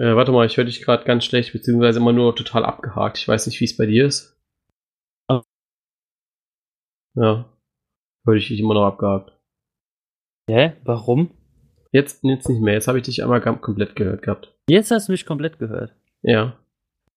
Äh, 0.00 0.16
warte 0.16 0.32
mal, 0.32 0.46
ich 0.46 0.56
höre 0.56 0.64
dich 0.64 0.80
gerade 0.80 1.04
ganz 1.04 1.26
schlecht, 1.26 1.52
beziehungsweise 1.52 1.98
immer 1.98 2.14
nur 2.14 2.34
total 2.34 2.64
abgehakt. 2.64 3.18
Ich 3.18 3.28
weiß 3.28 3.46
nicht, 3.46 3.60
wie 3.60 3.66
es 3.66 3.76
bei 3.76 3.84
dir 3.84 4.06
ist. 4.06 4.34
Ah. 5.28 5.42
Ja, 7.14 7.52
höre 8.24 8.34
ich 8.34 8.48
dich 8.48 8.60
immer 8.60 8.72
noch 8.72 8.86
abgehakt. 8.86 9.32
Hä? 10.48 10.72
Warum? 10.84 11.32
Jetzt, 11.92 12.24
jetzt 12.24 12.48
nicht 12.48 12.62
mehr. 12.62 12.74
Jetzt 12.74 12.88
habe 12.88 12.96
ich 12.96 13.04
dich 13.04 13.22
einmal 13.22 13.42
komplett 13.42 13.94
gehört 13.94 14.22
gehabt. 14.22 14.54
Jetzt 14.70 14.90
hast 14.90 15.08
du 15.08 15.12
mich 15.12 15.26
komplett 15.26 15.58
gehört. 15.58 15.94
Ja. 16.22 16.58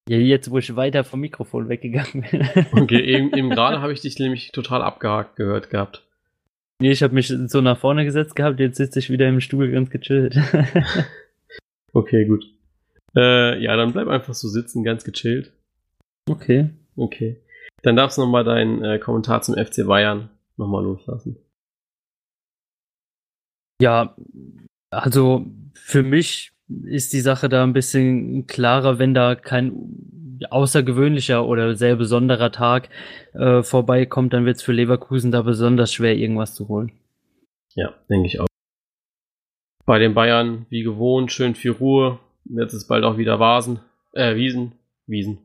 Ja, 0.10 0.18
jetzt, 0.18 0.52
wo 0.52 0.58
ich 0.58 0.76
weiter 0.76 1.06
vom 1.06 1.22
Mikrofon 1.22 1.70
weggegangen 1.70 2.26
bin. 2.30 2.50
okay, 2.74 3.00
eben, 3.00 3.34
eben 3.34 3.50
gerade 3.50 3.82
habe 3.82 3.94
ich 3.94 4.02
dich 4.02 4.20
nämlich 4.20 4.52
total 4.52 4.82
abgehakt 4.82 5.38
gehört 5.38 5.70
gehabt. 5.70 6.06
Nee, 6.82 6.92
ich 6.92 7.02
habe 7.02 7.14
mich 7.14 7.30
so 7.30 7.62
nach 7.62 7.78
vorne 7.78 8.04
gesetzt 8.04 8.36
gehabt, 8.36 8.60
jetzt 8.60 8.76
sitze 8.76 9.00
ich 9.00 9.10
wieder 9.10 9.30
im 9.30 9.40
Stuhl 9.40 9.72
ganz 9.72 9.90
gechillt. 9.90 10.36
okay, 11.94 12.26
gut. 12.26 12.53
Äh, 13.16 13.62
ja, 13.62 13.76
dann 13.76 13.94
bleib 13.94 14.08
einfach 14.08 14.34
so 14.34 14.48
sitzen, 14.48 14.84
ganz 14.84 15.04
gechillt. 15.04 15.54
Okay. 16.30 16.70
Okay. 16.96 17.42
Dann 17.82 17.96
darfst 17.96 18.18
du 18.18 18.22
nochmal 18.22 18.44
deinen 18.44 18.84
äh, 18.84 19.00
Kommentar 19.00 19.42
zum 19.42 19.56
FC 19.56 19.86
Bayern 19.86 20.30
nochmal 20.58 20.84
loslassen. 20.84 21.38
Ja, 23.82 24.16
also 24.90 25.46
für 25.74 26.04
mich 26.04 26.54
ist 26.86 27.14
die 27.14 27.20
Sache 27.20 27.50
da 27.50 27.64
ein 27.64 27.74
bisschen 27.74 28.48
klarer, 28.48 29.00
wenn 29.00 29.14
da 29.14 29.36
kein 29.36 29.74
außergewöhnlicher 30.50 31.46
oder 31.46 31.76
sehr 31.76 31.96
besonderer 31.96 32.52
Tag 32.52 32.90
äh, 33.34 33.64
vorbeikommt, 33.64 34.34
dann 34.34 34.46
wird 34.46 34.58
es 34.58 34.64
für 34.64 34.74
Leverkusen 34.74 35.32
da 35.32 35.42
besonders 35.42 35.94
schwer, 35.94 36.16
irgendwas 36.16 36.56
zu 36.56 36.68
holen. 36.68 36.92
Ja, 37.76 37.94
denke 38.10 38.28
ich 38.28 38.40
auch. 38.40 38.48
Bei 39.86 40.00
den 40.00 40.14
Bayern, 40.14 40.66
wie 40.70 40.84
gewohnt, 40.84 41.32
schön 41.32 41.56
viel 41.56 41.72
Ruhe. 41.72 42.20
Jetzt 42.46 42.74
ist 42.74 42.88
bald 42.88 43.04
auch 43.04 43.18
wieder 43.18 43.40
Vasen, 43.40 43.80
äh, 44.14 44.36
Wiesen, 44.36 44.74
Wiesen. 45.08 45.40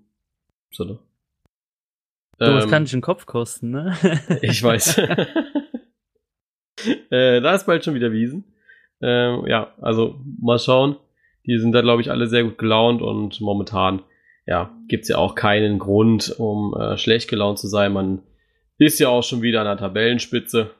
So, 0.70 0.84
ne? 0.84 0.98
So, 2.38 2.46
was 2.46 2.64
ähm, 2.64 2.70
kann 2.70 2.84
ich 2.84 2.92
den 2.92 3.00
Kopf 3.00 3.26
kosten, 3.26 3.70
ne? 3.70 3.96
ich 4.42 4.62
weiß. 4.62 4.98
äh, 7.10 7.40
da 7.40 7.54
ist 7.54 7.66
bald 7.66 7.84
schon 7.84 7.94
wieder 7.94 8.12
Wiesen. 8.12 8.44
Ähm, 9.00 9.46
ja, 9.46 9.74
also 9.80 10.20
mal 10.40 10.58
schauen. 10.58 10.96
Die 11.46 11.58
sind 11.58 11.72
da, 11.72 11.80
glaube 11.80 12.02
ich, 12.02 12.10
alle 12.10 12.26
sehr 12.26 12.44
gut 12.44 12.58
gelaunt 12.58 13.02
und 13.02 13.40
momentan, 13.40 14.02
ja, 14.46 14.70
gibt 14.86 15.04
es 15.04 15.08
ja 15.08 15.16
auch 15.16 15.34
keinen 15.34 15.78
Grund, 15.78 16.34
um 16.38 16.76
äh, 16.78 16.98
schlecht 16.98 17.28
gelaunt 17.28 17.58
zu 17.58 17.68
sein. 17.68 17.92
Man 17.92 18.22
ist 18.76 19.00
ja 19.00 19.08
auch 19.08 19.22
schon 19.22 19.42
wieder 19.42 19.60
an 19.60 19.66
der 19.66 19.78
Tabellenspitze. 19.78 20.70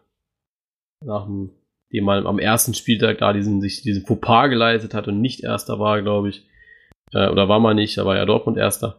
Nach 1.04 1.24
dem, 1.24 1.50
dem 1.92 2.04
man 2.04 2.26
am 2.26 2.38
ersten 2.38 2.74
Spieltag 2.74 3.18
da 3.18 3.32
diesen, 3.32 3.60
sich 3.60 3.82
diesen 3.82 4.04
Fauxpas 4.06 4.48
geleitet 4.48 4.94
hat 4.94 5.08
und 5.08 5.20
nicht 5.20 5.42
Erster 5.42 5.78
war, 5.78 6.02
glaube 6.02 6.30
ich. 6.30 6.46
Äh, 7.12 7.28
oder 7.28 7.48
war 7.48 7.60
man 7.60 7.76
nicht, 7.76 7.96
da 7.96 8.04
war 8.04 8.16
ja 8.16 8.26
Dortmund 8.26 8.58
Erster. 8.58 8.98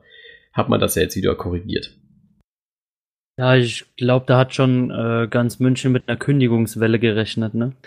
Hat 0.54 0.69
man 0.69 0.80
das 0.80 0.95
ja 0.95 1.04
jetzt 1.04 1.15
wieder 1.15 1.36
korrigiert. 1.36 1.95
Ja, 3.38 3.56
ich 3.56 3.86
glaube, 3.95 4.25
da 4.25 4.38
hat 4.38 4.54
schon 4.54 4.91
äh, 4.91 5.28
ganz 5.30 5.60
München 5.60 5.91
mit 5.91 6.10
einer 6.10 6.17
Kündigungswelle 6.17 6.99
gerechnet, 6.99 7.54
ne? 7.54 7.73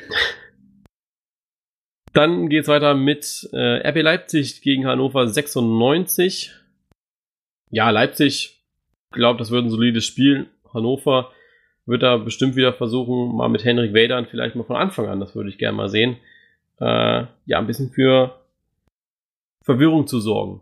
Dann 2.14 2.48
geht's 2.48 2.68
weiter 2.68 2.94
mit 2.94 3.48
äh, 3.52 3.88
RB 3.88 4.02
Leipzig 4.02 4.60
gegen 4.60 4.86
Hannover 4.86 5.26
96. 5.26 6.52
Ja, 7.70 7.88
Leipzig, 7.90 8.62
glaube, 9.12 9.38
das 9.38 9.50
wird 9.50 9.64
ein 9.64 9.70
solides 9.70 10.04
Spiel. 10.04 10.48
Hannover 10.72 11.32
wird 11.92 12.02
da 12.02 12.16
bestimmt 12.16 12.56
wieder 12.56 12.72
versuchen, 12.72 13.36
mal 13.36 13.48
mit 13.48 13.64
Henrik 13.64 13.94
Wadern 13.94 14.26
vielleicht 14.26 14.56
mal 14.56 14.64
von 14.64 14.76
Anfang 14.76 15.06
an, 15.06 15.20
das 15.20 15.36
würde 15.36 15.50
ich 15.50 15.58
gerne 15.58 15.76
mal 15.76 15.88
sehen, 15.88 16.16
äh, 16.80 17.26
ja, 17.46 17.58
ein 17.58 17.66
bisschen 17.66 17.90
für 17.90 18.40
Verwirrung 19.64 20.08
zu 20.08 20.18
sorgen. 20.18 20.60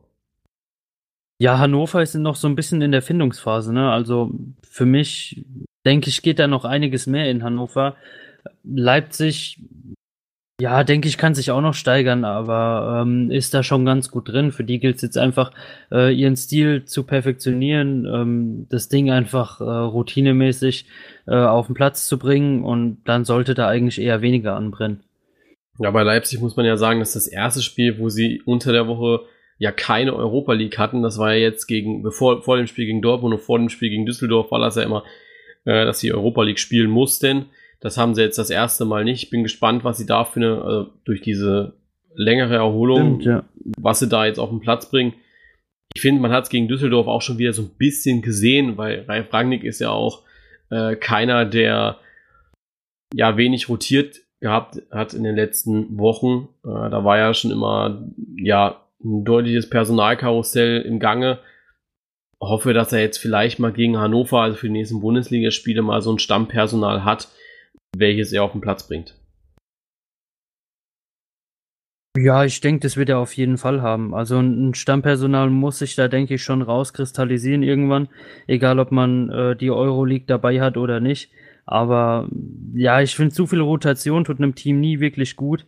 Ja, 1.41 1.59
Hannover 1.59 2.03
ist 2.03 2.15
noch 2.17 2.37
so 2.37 2.49
ein 2.49 2.57
bisschen 2.57 2.83
in 2.83 2.93
der 2.93 3.01
Findungsphase, 3.01 3.73
ne? 3.73 3.91
Also 3.91 4.31
für 4.63 4.85
mich, 4.85 5.47
denke 5.87 6.11
ich, 6.11 6.21
geht 6.21 6.39
da 6.39 6.47
noch 6.47 6.67
einiges 6.67 7.07
mehr 7.07 7.31
in 7.31 7.43
Hannover. 7.43 7.97
Leipzig 8.63 9.59
Ja, 10.61 10.85
denke 10.85 11.09
ich, 11.09 11.17
kann 11.17 11.35
sich 11.35 11.51
auch 11.51 11.63
noch 11.63 11.73
steigern, 11.73 12.27
aber 12.27 13.01
ähm, 13.01 13.31
ist 13.31 13.55
da 13.55 13.63
schon 13.63 13.87
ganz 13.87 14.11
gut 14.11 14.29
drin. 14.29 14.53
Für 14.53 14.63
die 14.63 14.79
gilt 14.79 14.97
es 14.97 15.03
jetzt 15.03 15.17
einfach, 15.17 15.53
äh, 15.91 16.15
ihren 16.15 16.37
Stil 16.37 16.85
zu 16.85 17.05
perfektionieren, 17.05 18.05
ähm, 18.05 18.67
das 18.69 18.91
Ding 18.91 19.11
einfach 19.11 19.63
äh, 19.63 19.65
routinemäßig 19.65 20.85
äh, 21.27 21.35
auf 21.35 21.67
den 21.67 21.75
Platz 21.75 22.07
zu 22.07 22.19
bringen 22.19 22.63
und 22.63 22.99
dann 23.07 23.25
sollte 23.25 23.55
da 23.55 23.69
eigentlich 23.69 23.99
eher 24.01 24.21
weniger 24.21 24.55
anbrennen. 24.55 25.03
Ja, 25.79 25.91
bei 25.93 26.03
Leipzig 26.03 26.41
muss 26.41 26.57
man 26.57 26.67
ja 26.67 26.77
sagen, 26.77 27.01
dass 27.01 27.15
das 27.15 27.27
erste 27.27 27.63
Spiel, 27.63 27.99
wo 27.99 28.11
sie 28.11 28.43
unter 28.45 28.71
der 28.73 28.87
Woche 28.87 29.21
ja 29.57 29.73
keine 29.73 30.15
Europa 30.15 30.53
League 30.53 30.79
hatten, 30.79 31.03
das 31.03 31.17
war 31.17 31.33
ja 31.33 31.41
jetzt 31.41 31.69
gegen, 31.69 32.03
bevor, 32.03 32.43
vor 32.43 32.59
dem 32.59 32.67
Spiel 32.67 32.85
gegen 32.85 33.01
Dortmund 33.01 33.35
und 33.35 33.41
vor 33.41 33.59
dem 33.59 33.71
Spiel 33.71 33.89
gegen 33.89 34.05
Düsseldorf 34.05 34.51
war 34.51 34.61
das 34.61 34.77
ja 34.77 34.83
immer, 34.83 35.05
äh, 35.65 35.87
dass 35.87 36.01
sie 36.01 36.13
Europa 36.13 36.43
League 36.43 36.59
spielen 36.59 36.91
mussten. 36.91 37.47
Das 37.81 37.97
haben 37.97 38.15
sie 38.15 38.23
jetzt 38.23 38.39
das 38.39 38.51
erste 38.51 38.85
Mal 38.85 39.05
nicht. 39.05 39.25
Ich 39.25 39.31
bin 39.31 39.43
gespannt, 39.43 39.85
was 39.85 39.99
sie 39.99 40.07
da 40.07 40.25
für 40.25 40.41
eine, 40.41 40.63
also 40.63 40.91
durch 41.05 41.23
diese 41.23 41.75
längere 42.15 42.57
Erholung, 42.57 43.21
Stimmt, 43.21 43.25
ja. 43.25 43.45
was 43.79 44.01
sie 44.01 44.09
da 44.09 44.27
jetzt 44.27 44.39
auf 44.39 44.51
den 44.51 44.61
Platz 44.61 44.91
bringen. 44.91 45.15
Ich 45.95 46.03
finde, 46.03 46.21
man 46.21 46.33
hat 46.33 46.45
es 46.45 46.51
gegen 46.51 46.69
Düsseldorf 46.69 47.07
auch 47.09 47.23
schon 47.23 47.39
wieder 47.39 47.53
so 47.53 47.63
ein 47.63 47.71
bisschen 47.77 48.23
gesehen, 48.23 48.77
weil 48.77 49.05
Ralf 49.09 49.33
Rangnick 49.33 49.65
ist 49.65 49.81
ja 49.81 49.91
auch 49.91 50.23
äh, 50.71 50.95
keiner, 50.97 51.45
der 51.45 51.99
ja 53.13 53.37
wenig 53.37 53.69
rotiert 53.69 54.21
gehabt 54.41 54.83
hat 54.91 55.15
in 55.15 55.25
den 55.25 55.35
letzten 55.35 55.99
Wochen. 55.99 56.49
Äh, 56.65 56.91
da 56.91 57.05
war 57.05 57.19
ja 57.19 57.35
schon 57.35 57.51
immer 57.51 58.05
ja 58.37 58.83
ein 59.03 59.25
deutliches 59.25 59.69
Personalkarussell 59.69 60.83
im 60.83 61.01
Gange. 61.01 61.41
Hoffe, 62.41 62.73
dass 62.73 62.93
er 62.93 63.01
jetzt 63.01 63.19
vielleicht 63.19 63.59
mal 63.59 63.73
gegen 63.73 63.99
Hannover, 63.99 64.41
also 64.41 64.57
für 64.57 64.67
die 64.67 64.73
nächsten 64.73 65.01
Bundesligaspiele, 65.01 65.83
mal 65.83 66.01
so 66.01 66.13
ein 66.13 66.19
Stammpersonal 66.19 67.05
hat, 67.05 67.29
welches 67.97 68.33
er 68.33 68.45
auf 68.45 68.53
den 68.53 68.61
Platz 68.61 68.87
bringt. 68.87 69.15
Ja, 72.17 72.45
ich 72.45 72.61
denke, 72.61 72.81
das 72.81 72.97
wird 72.97 73.09
er 73.09 73.19
auf 73.19 73.35
jeden 73.35 73.57
Fall 73.57 73.83
haben. 73.83 74.15
Also 74.15 74.39
ein 74.41 74.75
Stammpersonal 74.75 75.49
muss 75.49 75.79
sich 75.79 75.95
da, 75.95 76.09
denke 76.09 76.35
ich, 76.35 76.43
schon 76.43 76.61
rauskristallisieren 76.61 77.63
irgendwann. 77.63 78.09
Egal, 78.49 78.81
ob 78.81 78.91
man 78.91 79.31
äh, 79.31 79.57
die 79.57 79.71
Euroleague 79.71 80.27
dabei 80.27 80.61
hat 80.61 80.77
oder 80.77 80.99
nicht. 80.99 81.31
Aber 81.67 82.29
ja, 82.75 83.01
ich 83.01 83.15
finde, 83.15 83.33
zu 83.33 83.47
viel 83.47 83.61
Rotation 83.61 84.25
tut 84.25 84.39
einem 84.39 84.57
Team 84.57 84.81
nie 84.81 84.99
wirklich 84.99 85.37
gut, 85.37 85.67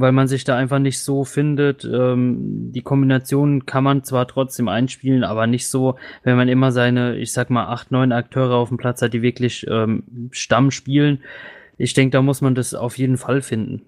weil 0.00 0.12
man 0.12 0.28
sich 0.28 0.44
da 0.44 0.56
einfach 0.56 0.78
nicht 0.78 1.00
so 1.00 1.24
findet. 1.24 1.84
Ähm, 1.84 2.72
die 2.72 2.82
Kombination 2.82 3.66
kann 3.66 3.84
man 3.84 4.04
zwar 4.04 4.26
trotzdem 4.28 4.68
einspielen, 4.68 5.24
aber 5.24 5.46
nicht 5.46 5.68
so, 5.68 5.96
wenn 6.22 6.36
man 6.36 6.48
immer 6.48 6.72
seine, 6.72 7.16
ich 7.16 7.32
sag 7.32 7.50
mal, 7.50 7.66
acht, 7.66 7.90
neun 7.90 8.12
Akteure 8.12 8.54
auf 8.54 8.68
dem 8.68 8.78
Platz 8.78 9.02
hat, 9.02 9.12
die 9.12 9.22
wirklich 9.22 9.66
ähm, 9.68 10.30
Stamm 10.30 10.70
spielen. 10.70 11.22
Ich 11.76 11.94
denke, 11.94 12.12
da 12.12 12.22
muss 12.22 12.40
man 12.40 12.54
das 12.54 12.74
auf 12.74 12.98
jeden 12.98 13.16
Fall 13.16 13.42
finden. 13.42 13.82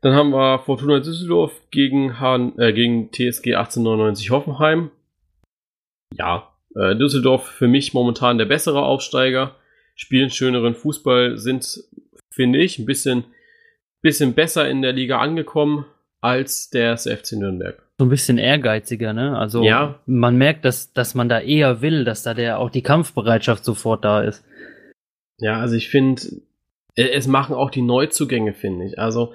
Dann 0.00 0.14
haben 0.14 0.30
wir 0.30 0.60
Fortuna 0.60 1.00
Düsseldorf 1.00 1.52
gegen, 1.70 2.18
Hahn, 2.18 2.58
äh, 2.58 2.72
gegen 2.72 3.10
TSG 3.12 3.54
1899 3.54 4.30
Hoffenheim. 4.30 4.90
Ja, 6.14 6.48
äh, 6.74 6.96
Düsseldorf 6.96 7.46
für 7.46 7.68
mich 7.68 7.92
momentan 7.92 8.38
der 8.38 8.46
bessere 8.46 8.82
Aufsteiger, 8.82 9.56
spielen 9.94 10.30
schöneren 10.30 10.74
Fußball, 10.74 11.36
sind, 11.36 11.84
finde 12.30 12.60
ich, 12.60 12.78
ein 12.78 12.86
bisschen, 12.86 13.24
bisschen 14.02 14.34
besser 14.34 14.68
in 14.68 14.82
der 14.82 14.92
Liga 14.92 15.18
angekommen 15.18 15.86
als 16.20 16.70
der 16.70 16.96
FC 16.96 17.32
Nürnberg. 17.32 17.82
So 17.98 18.06
ein 18.06 18.10
bisschen 18.10 18.38
ehrgeiziger, 18.38 19.12
ne? 19.12 19.38
Also 19.38 19.62
ja. 19.62 20.00
man 20.06 20.36
merkt, 20.36 20.64
dass, 20.64 20.92
dass 20.92 21.14
man 21.14 21.28
da 21.28 21.40
eher 21.40 21.82
will, 21.82 22.04
dass 22.04 22.22
da 22.22 22.34
der 22.34 22.58
auch 22.58 22.70
die 22.70 22.82
Kampfbereitschaft 22.82 23.64
sofort 23.64 24.04
da 24.04 24.22
ist. 24.22 24.44
Ja, 25.38 25.60
also 25.60 25.74
ich 25.74 25.88
finde, 25.88 26.22
äh, 26.96 27.08
es 27.10 27.26
machen 27.26 27.54
auch 27.54 27.70
die 27.70 27.82
Neuzugänge, 27.82 28.52
finde 28.54 28.86
ich. 28.86 28.98
Also, 28.98 29.34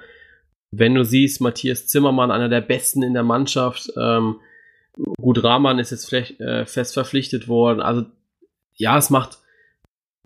wenn 0.71 0.93
du 0.93 1.04
siehst, 1.04 1.41
Matthias 1.41 1.88
Zimmermann, 1.88 2.32
einer 2.32 2.49
der 2.49 2.62
besten 2.62 3.01
in 3.01 3.13
der 3.13 3.23
Mannschaft, 3.23 3.91
ähm, 3.97 4.38
Gut, 5.17 5.43
Rahman 5.43 5.80
ist 5.80 5.91
jetzt 5.91 6.08
vielleicht, 6.08 6.39
äh, 6.39 6.65
fest 6.65 6.93
verpflichtet 6.93 7.47
worden. 7.47 7.82
Also 7.82 8.06
ja, 8.75 8.97
es 8.97 9.10
macht 9.10 9.39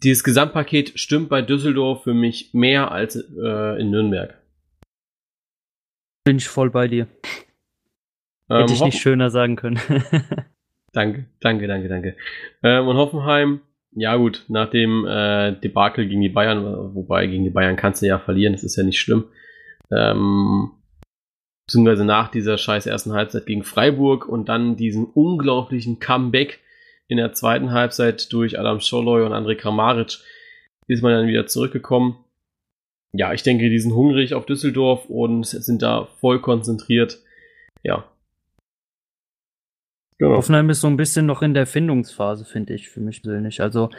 dieses 0.03 0.23
Gesamtpaket 0.23 0.99
stimmt 0.99 1.29
bei 1.29 1.41
Düsseldorf 1.41 2.03
für 2.03 2.13
mich 2.13 2.53
mehr 2.53 2.91
als 2.91 3.15
äh, 3.15 3.81
in 3.81 3.91
Nürnberg. 3.91 4.37
Bin 6.23 6.37
ich 6.37 6.47
voll 6.47 6.69
bei 6.69 6.87
dir. 6.87 7.07
Ähm, 8.49 8.61
Hätte 8.61 8.73
ich 8.73 8.81
nicht 8.81 8.99
schöner 8.99 9.29
sagen 9.29 9.55
können. 9.55 9.79
danke, 10.93 11.25
danke, 11.39 11.67
danke, 11.67 11.87
danke. 11.87 12.15
Ähm, 12.63 12.87
und 12.87 12.97
Hoffenheim, 12.97 13.61
ja 13.91 14.15
gut, 14.15 14.45
nach 14.47 14.69
dem 14.69 15.05
äh, 15.05 15.53
Debakel 15.59 16.07
gegen 16.07 16.21
die 16.21 16.29
Bayern, 16.29 16.93
wobei 16.95 17.27
gegen 17.27 17.43
die 17.43 17.49
Bayern 17.49 17.75
kannst 17.75 18.01
du 18.01 18.07
ja 18.07 18.19
verlieren, 18.19 18.53
das 18.53 18.63
ist 18.63 18.75
ja 18.75 18.83
nicht 18.83 18.99
schlimm. 18.99 19.25
Ähm, 19.91 20.71
beziehungsweise 21.65 22.05
nach 22.05 22.29
dieser 22.29 22.57
scheiß 22.57 22.87
ersten 22.87 23.13
Halbzeit 23.13 23.45
gegen 23.45 23.63
Freiburg 23.63 24.27
und 24.27 24.49
dann 24.49 24.75
diesen 24.75 25.05
unglaublichen 25.05 25.99
Comeback 25.99 26.59
in 27.09 27.17
der 27.17 27.33
zweiten 27.33 27.71
Halbzeit 27.71 28.31
durch 28.31 28.57
Adam 28.57 28.79
Scholoy 28.79 29.23
und 29.23 29.33
André 29.33 29.55
Kramaric 29.55 30.19
ist 30.87 31.03
man 31.03 31.11
dann 31.11 31.27
wieder 31.27 31.47
zurückgekommen. 31.47 32.17
Ja, 33.13 33.33
ich 33.33 33.41
denke, 33.41 33.69
die 33.69 33.79
sind 33.79 33.93
hungrig 33.93 34.35
auf 34.35 34.45
Düsseldorf 34.45 35.09
und 35.09 35.45
sind 35.45 35.81
da 35.81 36.07
voll 36.19 36.39
konzentriert. 36.39 37.19
Ja. 37.83 38.05
Genau. 40.19 40.35
Hoffenheim 40.35 40.69
ist 40.69 40.81
so 40.81 40.87
ein 40.87 40.97
bisschen 40.97 41.25
noch 41.25 41.41
in 41.41 41.55
der 41.55 41.65
Findungsphase, 41.65 42.45
finde 42.45 42.75
ich, 42.75 42.89
für 42.89 42.99
mich 42.99 43.23
persönlich. 43.23 43.61
Also 43.61 43.89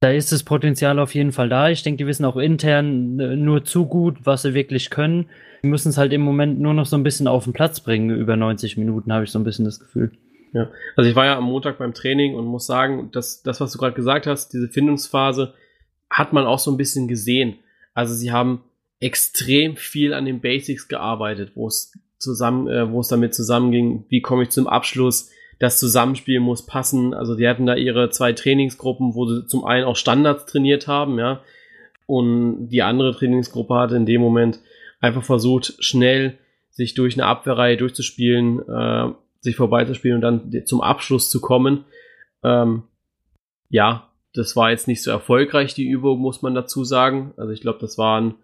da 0.00 0.10
ist 0.10 0.30
das 0.30 0.44
Potenzial 0.44 1.00
auf 1.00 1.14
jeden 1.14 1.32
Fall 1.32 1.48
da. 1.48 1.68
Ich 1.68 1.82
denke, 1.82 1.98
die 1.98 2.06
wissen 2.06 2.24
auch 2.24 2.36
intern 2.36 3.18
äh, 3.18 3.34
nur 3.34 3.64
zu 3.64 3.86
gut, 3.86 4.18
was 4.24 4.42
sie 4.42 4.54
wirklich 4.54 4.90
können. 4.90 5.26
Die 5.64 5.68
müssen 5.68 5.88
es 5.88 5.98
halt 5.98 6.12
im 6.12 6.20
Moment 6.20 6.60
nur 6.60 6.74
noch 6.74 6.86
so 6.86 6.96
ein 6.96 7.02
bisschen 7.02 7.26
auf 7.26 7.44
den 7.44 7.52
Platz 7.52 7.80
bringen, 7.80 8.10
über 8.10 8.36
90 8.36 8.76
Minuten, 8.76 9.12
habe 9.12 9.24
ich 9.24 9.30
so 9.30 9.38
ein 9.38 9.44
bisschen 9.44 9.64
das 9.64 9.80
Gefühl. 9.80 10.12
Ja, 10.52 10.70
also 10.96 11.08
ich 11.08 11.16
war 11.16 11.26
ja 11.26 11.36
am 11.36 11.44
Montag 11.44 11.78
beim 11.78 11.94
Training 11.94 12.34
und 12.34 12.44
muss 12.44 12.66
sagen, 12.66 13.10
dass 13.12 13.42
das, 13.42 13.60
was 13.60 13.72
du 13.72 13.78
gerade 13.78 13.94
gesagt 13.94 14.26
hast, 14.26 14.52
diese 14.52 14.68
Findungsphase, 14.68 15.54
hat 16.08 16.32
man 16.32 16.44
auch 16.44 16.58
so 16.58 16.70
ein 16.72 16.76
bisschen 16.76 17.06
gesehen. 17.06 17.56
Also 17.94 18.14
sie 18.14 18.32
haben 18.32 18.64
extrem 18.98 19.76
viel 19.76 20.12
an 20.12 20.24
den 20.24 20.40
Basics 20.40 20.88
gearbeitet, 20.88 21.52
wo 21.54 21.68
es 21.68 21.92
zusammen, 22.18 22.68
äh, 22.68 22.90
wo 22.90 23.00
es 23.00 23.08
damit 23.08 23.34
zusammenging, 23.34 24.04
wie 24.08 24.20
komme 24.20 24.42
ich 24.42 24.50
zum 24.50 24.66
Abschluss, 24.66 25.30
das 25.58 25.78
Zusammenspiel 25.78 26.40
muss 26.40 26.66
passen. 26.66 27.14
Also 27.14 27.36
die 27.36 27.46
hatten 27.48 27.66
da 27.66 27.76
ihre 27.76 28.10
zwei 28.10 28.32
Trainingsgruppen, 28.32 29.14
wo 29.14 29.26
sie 29.26 29.46
zum 29.46 29.64
einen 29.64 29.84
auch 29.84 29.96
Standards 29.96 30.46
trainiert 30.46 30.88
haben, 30.88 31.18
ja, 31.18 31.42
und 32.06 32.68
die 32.68 32.82
andere 32.82 33.14
Trainingsgruppe 33.14 33.74
hatte 33.74 33.96
in 33.96 34.06
dem 34.06 34.20
Moment 34.20 34.58
einfach 35.00 35.22
versucht, 35.22 35.76
schnell 35.78 36.38
sich 36.70 36.94
durch 36.94 37.14
eine 37.14 37.26
Abwehrreihe 37.26 37.76
durchzuspielen, 37.76 38.60
äh, 38.68 39.12
sich 39.40 39.56
vorbeizuspielen 39.56 40.16
und 40.16 40.22
dann 40.22 40.66
zum 40.66 40.80
Abschluss 40.80 41.30
zu 41.30 41.40
kommen. 41.40 41.84
Ähm, 42.42 42.84
ja, 43.68 44.08
das 44.34 44.56
war 44.56 44.70
jetzt 44.70 44.88
nicht 44.88 45.02
so 45.02 45.10
erfolgreich, 45.10 45.74
die 45.74 45.88
Übung, 45.88 46.20
muss 46.20 46.42
man 46.42 46.54
dazu 46.54 46.84
sagen. 46.84 47.32
Also 47.36 47.52
ich 47.52 47.60
glaube, 47.60 47.78
das 47.80 47.98
waren 47.98 48.34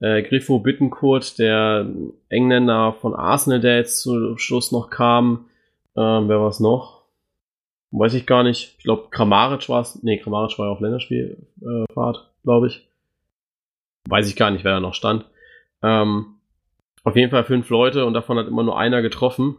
äh, 0.00 0.22
Griffo 0.22 0.58
Bittencourt, 0.58 1.38
der 1.38 1.86
Engländer 2.28 2.94
von 3.00 3.14
Arsenal, 3.14 3.60
der 3.60 3.76
jetzt 3.76 4.02
zum 4.02 4.38
Schluss 4.38 4.72
noch 4.72 4.90
kam. 4.90 5.46
Ähm, 5.96 6.28
wer 6.28 6.40
war 6.40 6.48
es 6.48 6.60
noch? 6.60 7.04
Weiß 7.92 8.14
ich 8.14 8.26
gar 8.26 8.42
nicht. 8.42 8.76
Ich 8.78 8.84
glaube, 8.84 9.08
Kramaric 9.10 9.68
war 9.68 9.80
es. 9.80 10.02
Nee, 10.02 10.18
Kramaric 10.18 10.58
war 10.58 10.66
ja 10.66 10.72
auf 10.72 10.80
Länderspielfahrt, 10.80 12.16
äh, 12.16 12.42
glaube 12.44 12.68
ich. 12.68 12.86
Weiß 14.08 14.28
ich 14.28 14.36
gar 14.36 14.50
nicht, 14.50 14.64
wer 14.64 14.74
da 14.74 14.80
noch 14.80 14.94
stand. 14.94 15.26
Ähm, 15.82 16.36
auf 17.02 17.16
jeden 17.16 17.30
Fall 17.30 17.44
fünf 17.44 17.68
Leute 17.70 18.04
und 18.04 18.14
davon 18.14 18.38
hat 18.38 18.46
immer 18.46 18.62
nur 18.62 18.78
einer 18.78 19.02
getroffen. 19.02 19.56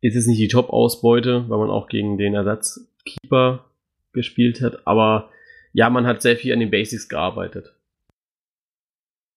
Ist 0.00 0.16
es 0.16 0.26
nicht 0.26 0.40
die 0.40 0.48
Top-Ausbeute, 0.48 1.48
weil 1.48 1.58
man 1.58 1.70
auch 1.70 1.88
gegen 1.88 2.18
den 2.18 2.34
Ersatzkeeper 2.34 3.64
gespielt 4.12 4.60
hat, 4.60 4.86
aber 4.86 5.30
ja, 5.72 5.90
man 5.90 6.06
hat 6.06 6.22
sehr 6.22 6.36
viel 6.36 6.52
an 6.52 6.60
den 6.60 6.70
Basics 6.70 7.08
gearbeitet. 7.08 7.74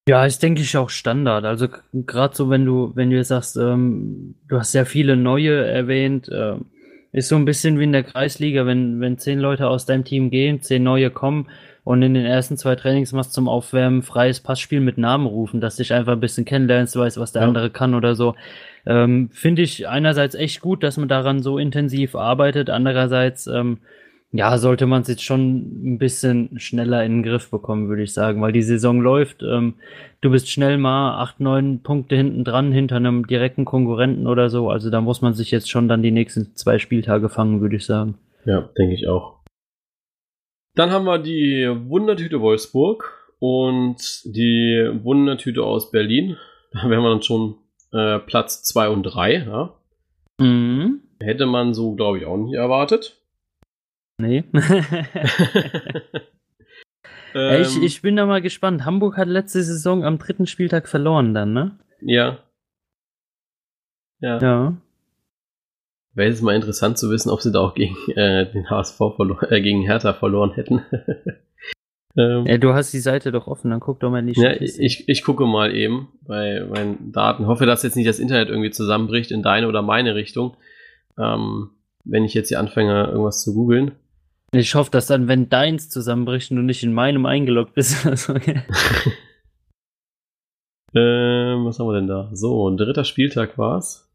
Ja, 0.07 0.25
ist 0.25 0.41
denke 0.41 0.61
ich 0.61 0.77
auch 0.77 0.89
Standard. 0.89 1.43
Also 1.43 1.67
gerade 1.93 2.35
so, 2.35 2.49
wenn 2.49 2.63
du, 2.63 2.91
wenn 2.95 3.09
du 3.09 3.17
jetzt 3.17 3.27
sagst, 3.29 3.57
ähm, 3.57 4.35
du 4.47 4.57
hast 4.57 4.71
sehr 4.71 4.85
viele 4.85 5.17
neue 5.17 5.65
erwähnt, 5.65 6.29
äh, 6.29 6.55
ist 7.11 7.27
so 7.27 7.35
ein 7.35 7.45
bisschen 7.45 7.79
wie 7.79 7.83
in 7.83 7.91
der 7.91 8.03
Kreisliga, 8.03 8.65
wenn, 8.65 9.01
wenn 9.01 9.17
zehn 9.17 9.39
Leute 9.39 9.67
aus 9.67 9.85
deinem 9.85 10.05
Team 10.05 10.29
gehen, 10.29 10.61
zehn 10.61 10.83
neue 10.83 11.09
kommen, 11.09 11.49
und 11.87 12.01
in 12.01 12.15
den 12.15 12.25
ersten 12.25 12.57
zwei 12.57 12.75
Trainings 12.75 13.13
machst 13.13 13.31
zum 13.31 13.47
Aufwärmen 13.47 14.03
freies 14.03 14.41
Passspiel 14.41 14.81
mit 14.81 14.97
Namen 14.97 15.25
rufen, 15.25 15.61
dass 15.61 15.77
dich 15.77 15.93
einfach 15.93 16.11
ein 16.11 16.19
bisschen 16.19 16.43
kennenlernst, 16.43 16.97
weißt, 16.97 17.17
was 17.17 17.31
der 17.31 17.43
ja. 17.43 17.47
andere 17.47 17.69
kann 17.69 17.95
oder 17.95 18.13
so. 18.13 18.35
Ähm, 18.87 19.29
Finde 19.31 19.61
ich 19.61 19.87
einerseits 19.87 20.33
echt 20.33 20.61
gut, 20.61 20.81
dass 20.81 20.97
man 20.97 21.09
daran 21.09 21.41
so 21.41 21.57
intensiv 21.57 22.15
arbeitet, 22.15 22.69
andererseits 22.69 23.45
ähm, 23.47 23.79
ja, 24.31 24.57
sollte 24.57 24.85
man 24.85 25.01
es 25.01 25.07
jetzt 25.07 25.23
schon 25.23 25.93
ein 25.93 25.97
bisschen 25.97 26.59
schneller 26.59 27.03
in 27.03 27.17
den 27.17 27.23
Griff 27.23 27.49
bekommen, 27.49 27.87
würde 27.87 28.03
ich 28.03 28.13
sagen, 28.13 28.41
weil 28.41 28.51
die 28.51 28.61
Saison 28.61 28.99
läuft. 29.01 29.41
Ähm, 29.41 29.75
du 30.21 30.31
bist 30.31 30.49
schnell 30.49 30.77
mal 30.77 31.21
acht, 31.21 31.39
neun 31.39 31.81
Punkte 31.81 32.15
hinten 32.15 32.43
dran, 32.43 32.71
hinter 32.71 32.97
einem 32.97 33.25
direkten 33.25 33.65
Konkurrenten 33.65 34.27
oder 34.27 34.49
so. 34.49 34.69
Also 34.69 34.89
da 34.89 35.01
muss 35.01 35.21
man 35.21 35.33
sich 35.33 35.51
jetzt 35.51 35.69
schon 35.69 35.87
dann 35.87 36.03
die 36.03 36.11
nächsten 36.11 36.55
zwei 36.55 36.77
Spieltage 36.77 37.29
fangen, 37.29 37.61
würde 37.61 37.77
ich 37.77 37.85
sagen. 37.85 38.15
Ja, 38.45 38.69
denke 38.77 38.95
ich 38.95 39.07
auch. 39.07 39.37
Dann 40.75 40.91
haben 40.91 41.05
wir 41.05 41.19
die 41.19 41.67
Wundertüte 41.87 42.39
Wolfsburg 42.41 43.31
und 43.39 43.97
die 44.25 44.91
Wundertüte 45.03 45.63
aus 45.63 45.91
Berlin. 45.91 46.37
Da 46.73 46.89
wären 46.89 47.01
wir 47.01 47.09
dann 47.09 47.23
schon 47.23 47.55
äh, 47.91 48.19
Platz 48.19 48.63
2 48.63 48.89
und 48.89 49.03
3. 49.03 49.33
Ja? 49.45 49.73
Mhm. 50.39 51.01
Hätte 51.19 51.45
man 51.45 51.73
so, 51.73 51.95
glaube 51.95 52.19
ich, 52.19 52.25
auch 52.25 52.37
nicht 52.37 52.55
erwartet. 52.55 53.21
Nee. 54.19 54.43
Ähm, 57.37 57.61
ich, 57.61 57.81
ich 57.83 58.01
bin 58.01 58.15
da 58.15 58.25
mal 58.25 58.41
gespannt. 58.41 58.85
Hamburg 58.85 59.17
hat 59.17 59.27
letzte 59.27 59.61
Saison 59.61 60.03
am 60.03 60.17
dritten 60.17 60.47
Spieltag 60.47 60.87
verloren 60.87 61.33
dann, 61.33 61.53
ne? 61.53 61.77
ja. 62.01 62.39
Ja. 64.19 64.39
Ja. 64.39 64.77
Wäre 66.15 66.29
jetzt 66.29 66.41
mal 66.41 66.55
interessant 66.55 66.97
zu 66.97 67.11
wissen, 67.11 67.29
ob 67.29 67.41
sie 67.41 67.51
da 67.51 67.59
auch 67.59 67.75
gegen 67.75 67.95
äh, 68.15 68.51
den 68.51 68.67
HSV 68.67 68.97
verloren, 68.97 69.51
äh, 69.51 69.61
gegen 69.61 69.83
Hertha 69.83 70.13
verloren 70.13 70.53
hätten. 70.53 70.83
ähm, 72.17 72.45
ja. 72.45 72.57
Du 72.57 72.73
hast 72.73 72.91
die 72.93 72.99
Seite 72.99 73.31
doch 73.31 73.47
offen, 73.47 73.71
dann 73.71 73.79
guck 73.79 73.99
doch 73.99 74.09
mal 74.09 74.19
in 74.19 74.27
die 74.27 74.39
ja, 74.39 74.51
Statistik. 74.51 74.83
ich, 74.83 75.09
ich 75.09 75.23
gucke 75.23 75.45
mal 75.45 75.73
eben 75.73 76.09
bei 76.21 76.65
meinen 76.69 77.11
Daten. 77.11 77.47
Hoffe, 77.47 77.65
dass 77.65 77.83
jetzt 77.83 77.95
nicht 77.95 78.07
das 78.07 78.19
Internet 78.19 78.49
irgendwie 78.49 78.71
zusammenbricht 78.71 79.31
in 79.31 79.43
deine 79.43 79.67
oder 79.67 79.81
meine 79.81 80.15
Richtung. 80.15 80.57
Ähm, 81.17 81.69
wenn 82.03 82.23
ich 82.23 82.33
jetzt 82.33 82.49
hier 82.49 82.59
anfange, 82.59 83.05
irgendwas 83.07 83.43
zu 83.43 83.53
googeln. 83.53 83.91
Ich 84.53 84.75
hoffe, 84.75 84.91
dass 84.91 85.07
dann, 85.07 85.27
wenn 85.27 85.49
deins 85.49 85.89
zusammenbricht 85.89 86.51
und 86.51 86.57
du 86.57 86.63
nicht 86.63 86.83
in 86.83 86.93
meinem 86.93 87.25
eingeloggt 87.25 87.73
bist. 87.73 88.05
Also, 88.05 88.35
okay. 88.35 88.63
Ähm, 90.95 91.65
was 91.65 91.77
haben 91.77 91.87
wir 91.87 91.95
denn 91.95 92.07
da? 92.07 92.29
So, 92.33 92.67
ein 92.67 92.77
dritter 92.77 93.03
Spieltag 93.03 93.57
war's. 93.57 94.09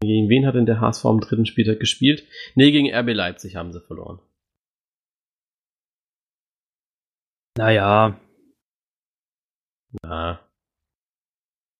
Gegen 0.00 0.28
wen 0.28 0.46
hat 0.46 0.54
denn 0.54 0.66
der 0.66 0.80
HSV 0.80 1.04
am 1.06 1.20
dritten 1.20 1.46
Spieltag 1.46 1.80
gespielt? 1.80 2.24
Nee, 2.54 2.70
gegen 2.70 2.94
RB 2.94 3.14
Leipzig 3.14 3.56
haben 3.56 3.72
sie 3.72 3.80
verloren. 3.80 4.20
Naja, 7.58 8.16
Ja. 10.04 10.38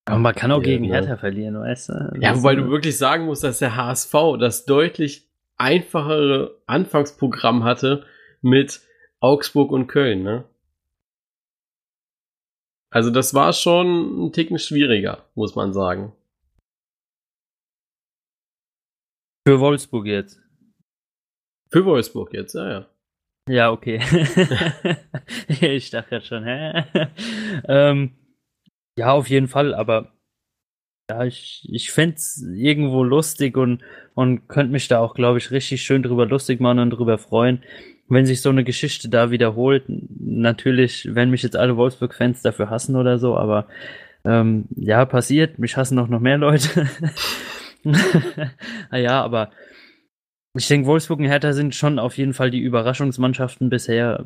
aber 0.05 0.19
man 0.19 0.35
kann 0.35 0.51
auch 0.51 0.57
Ja, 0.57 0.63
gegen. 0.63 0.83
Hertha 0.83 1.15
verlieren, 1.15 1.57
weißt 1.57 1.87
du? 1.89 1.93
Ja, 2.19 2.31
Das, 2.33 2.39
wobei 2.39 2.51
äh, 2.51 2.55
du 2.57 2.69
wirklich 2.69 2.97
sagen 2.97 3.23
musst, 3.25 3.45
dass 3.45 3.59
der 3.59 3.77
HSV 3.77 4.11
das 4.41 4.65
deutlich 4.65 5.31
einfachere 5.55 6.61
Anfangsprogramm 6.65 7.63
hatte 7.63 8.05
mit 8.41 8.81
Augsburg 9.21 9.71
und 9.71 9.87
Köln, 9.87 10.23
ne? 10.23 10.43
Also 12.91 13.09
das 13.09 13.33
war 13.33 13.53
schon 13.53 14.25
ein 14.25 14.33
Ticken 14.33 14.59
schwieriger, 14.59 15.29
muss 15.33 15.55
man 15.55 15.71
sagen. 15.71 16.11
Für 19.47 19.61
Wolfsburg 19.61 20.07
jetzt. 20.07 20.41
Für 21.71 21.85
Wolfsburg 21.85 22.33
jetzt, 22.33 22.53
ja, 22.55 22.69
ja. 22.69 22.89
Ja, 23.47 23.71
okay. 23.71 23.99
ich 25.61 25.89
dachte 25.89 26.15
jetzt 26.15 26.27
schon, 26.27 26.43
hä? 26.43 26.83
ähm, 27.67 28.11
ja, 28.97 29.11
auf 29.11 29.29
jeden 29.29 29.47
Fall, 29.47 29.73
aber 29.73 30.13
ja, 31.09 31.23
ich, 31.25 31.67
ich 31.71 31.91
fände 31.91 32.15
es 32.17 32.45
irgendwo 32.53 33.03
lustig 33.03 33.57
und, 33.57 33.81
und 34.13 34.47
könnte 34.47 34.71
mich 34.71 34.87
da 34.87 34.99
auch, 34.99 35.15
glaube 35.15 35.39
ich, 35.39 35.51
richtig 35.51 35.81
schön 35.81 36.03
drüber 36.03 36.27
lustig 36.27 36.59
machen 36.59 36.79
und 36.79 36.91
drüber 36.91 37.17
freuen, 37.17 37.63
wenn 38.07 38.25
sich 38.25 38.41
so 38.41 38.49
eine 38.49 38.63
Geschichte 38.63 39.09
da 39.09 39.31
wiederholt. 39.31 39.85
Natürlich, 39.87 41.09
wenn 41.15 41.31
mich 41.31 41.41
jetzt 41.41 41.55
alle 41.55 41.77
Wolfsburg-Fans 41.77 42.43
dafür 42.43 42.69
hassen 42.69 42.95
oder 42.95 43.17
so, 43.17 43.35
aber 43.35 43.67
ähm, 44.25 44.65
ja, 44.75 45.05
passiert, 45.05 45.57
mich 45.57 45.77
hassen 45.77 45.97
auch 45.97 46.07
noch 46.07 46.19
mehr 46.19 46.37
Leute. 46.37 46.87
naja, 48.91 49.23
aber 49.23 49.51
ich 50.59 50.67
denke, 50.67 50.87
Wolfsburg 50.87 51.19
und 51.19 51.25
Hertha 51.25 51.53
sind 51.53 51.73
schon 51.75 51.99
auf 51.99 52.17
jeden 52.17 52.33
Fall 52.33 52.51
die 52.51 52.59
Überraschungsmannschaften 52.59 53.69
bisher. 53.69 54.23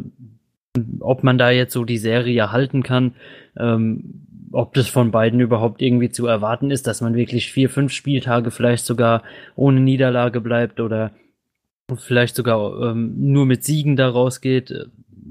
Ob 0.99 1.23
man 1.23 1.37
da 1.37 1.51
jetzt 1.51 1.73
so 1.73 1.85
die 1.85 1.97
Serie 1.97 2.51
halten 2.51 2.81
kann, 2.83 3.13
ähm, 3.57 4.25
ob 4.51 4.73
das 4.73 4.87
von 4.87 5.11
beiden 5.11 5.39
überhaupt 5.39 5.81
irgendwie 5.81 6.09
zu 6.09 6.25
erwarten 6.27 6.71
ist, 6.71 6.87
dass 6.87 7.01
man 7.01 7.15
wirklich 7.15 7.51
vier, 7.51 7.69
fünf 7.69 7.91
Spieltage 7.91 8.51
vielleicht 8.51 8.85
sogar 8.85 9.23
ohne 9.55 9.79
Niederlage 9.79 10.41
bleibt 10.41 10.79
oder 10.79 11.11
vielleicht 11.95 12.35
sogar 12.35 12.91
ähm, 12.91 13.13
nur 13.17 13.45
mit 13.45 13.63
Siegen 13.63 13.95
da 13.95 14.09
rausgeht. 14.09 14.71
äh, 14.71 14.85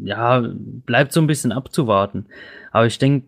Ja, 0.05 0.45
bleibt 0.87 1.13
so 1.13 1.21
ein 1.21 1.27
bisschen 1.27 1.53
abzuwarten. 1.53 2.27
Aber 2.71 2.87
ich 2.87 2.99
denke, 2.99 3.27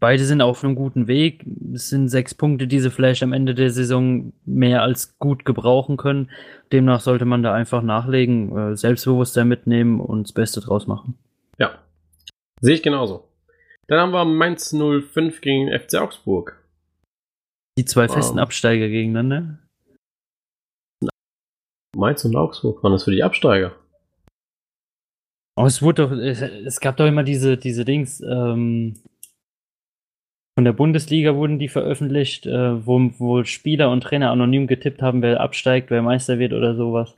beide 0.00 0.24
sind 0.24 0.40
auf 0.40 0.62
einem 0.62 0.74
guten 0.74 1.06
Weg. 1.06 1.44
Es 1.74 1.88
sind 1.88 2.08
sechs 2.08 2.34
Punkte, 2.34 2.66
die 2.66 2.80
sie 2.80 2.90
vielleicht 2.90 3.22
am 3.22 3.32
Ende 3.32 3.54
der 3.54 3.70
Saison 3.70 4.32
mehr 4.44 4.82
als 4.82 5.18
gut 5.18 5.44
gebrauchen 5.44 5.96
können. 5.96 6.30
Demnach 6.72 7.00
sollte 7.00 7.24
man 7.24 7.42
da 7.42 7.52
einfach 7.52 7.82
nachlegen, 7.82 8.56
äh, 8.56 8.76
Selbstbewusstsein 8.76 9.48
mitnehmen 9.48 10.00
und 10.00 10.24
das 10.28 10.32
Beste 10.32 10.60
draus 10.60 10.86
machen. 10.86 11.18
Ja. 11.58 11.78
Sehe 12.60 12.74
ich 12.74 12.82
genauso. 12.82 13.28
Dann 13.88 13.98
haben 14.00 14.12
wir 14.12 14.24
Mainz 14.24 14.72
05 14.72 15.40
gegen 15.40 15.66
den 15.66 15.78
FC 15.80 15.96
Augsburg. 15.96 16.62
Die 17.78 17.84
zwei 17.84 18.08
Wow. 18.08 18.14
festen 18.14 18.38
Absteiger 18.38 18.88
gegeneinander. 18.88 19.58
Mainz 21.96 22.24
und 22.24 22.36
Augsburg 22.36 22.82
waren 22.82 22.92
das 22.92 23.04
für 23.04 23.10
die 23.10 23.22
Absteiger. 23.22 23.72
Oh, 25.56 25.66
es 25.66 25.82
wurde 25.82 26.02
doch, 26.08 26.12
es, 26.12 26.40
es 26.40 26.80
gab 26.80 26.96
doch 26.96 27.06
immer 27.06 27.22
diese, 27.22 27.58
diese 27.58 27.84
Dings, 27.84 28.22
ähm, 28.22 28.94
von 30.54 30.64
der 30.64 30.72
Bundesliga 30.72 31.34
wurden 31.34 31.58
die 31.58 31.68
veröffentlicht, 31.68 32.46
äh, 32.46 32.86
wo, 32.86 33.10
wo 33.18 33.44
Spieler 33.44 33.90
und 33.90 34.02
Trainer 34.02 34.30
anonym 34.30 34.66
getippt 34.66 35.00
haben, 35.00 35.22
wer 35.22 35.40
absteigt, 35.40 35.90
wer 35.90 36.02
Meister 36.02 36.38
wird 36.38 36.52
oder 36.52 36.74
sowas. 36.74 37.14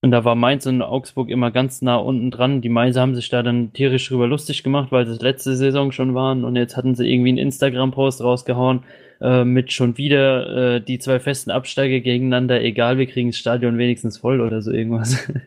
Und 0.00 0.12
da 0.12 0.24
war 0.24 0.36
Mainz 0.36 0.64
und 0.66 0.80
Augsburg 0.80 1.28
immer 1.28 1.50
ganz 1.50 1.82
nah 1.82 1.96
unten 1.96 2.30
dran. 2.30 2.60
Die 2.60 2.68
Mainzer 2.68 3.00
haben 3.00 3.16
sich 3.16 3.28
da 3.30 3.42
dann 3.42 3.72
tierisch 3.72 4.08
drüber 4.08 4.28
lustig 4.28 4.62
gemacht, 4.62 4.92
weil 4.92 5.04
das 5.04 5.20
letzte 5.20 5.56
Saison 5.56 5.90
schon 5.90 6.14
waren. 6.14 6.44
Und 6.44 6.54
jetzt 6.54 6.76
hatten 6.76 6.94
sie 6.94 7.10
irgendwie 7.10 7.30
einen 7.30 7.38
Instagram-Post 7.38 8.22
rausgehauen 8.22 8.84
äh, 9.20 9.44
mit 9.44 9.72
schon 9.72 9.98
wieder 9.98 10.76
äh, 10.76 10.80
die 10.80 11.00
zwei 11.00 11.18
festen 11.18 11.50
Absteiger 11.50 11.98
gegeneinander. 11.98 12.62
Egal, 12.62 12.98
wir 12.98 13.06
kriegen 13.06 13.30
das 13.30 13.38
Stadion 13.38 13.76
wenigstens 13.76 14.18
voll 14.18 14.40
oder 14.40 14.62
so 14.62 14.72
irgendwas. 14.72 15.28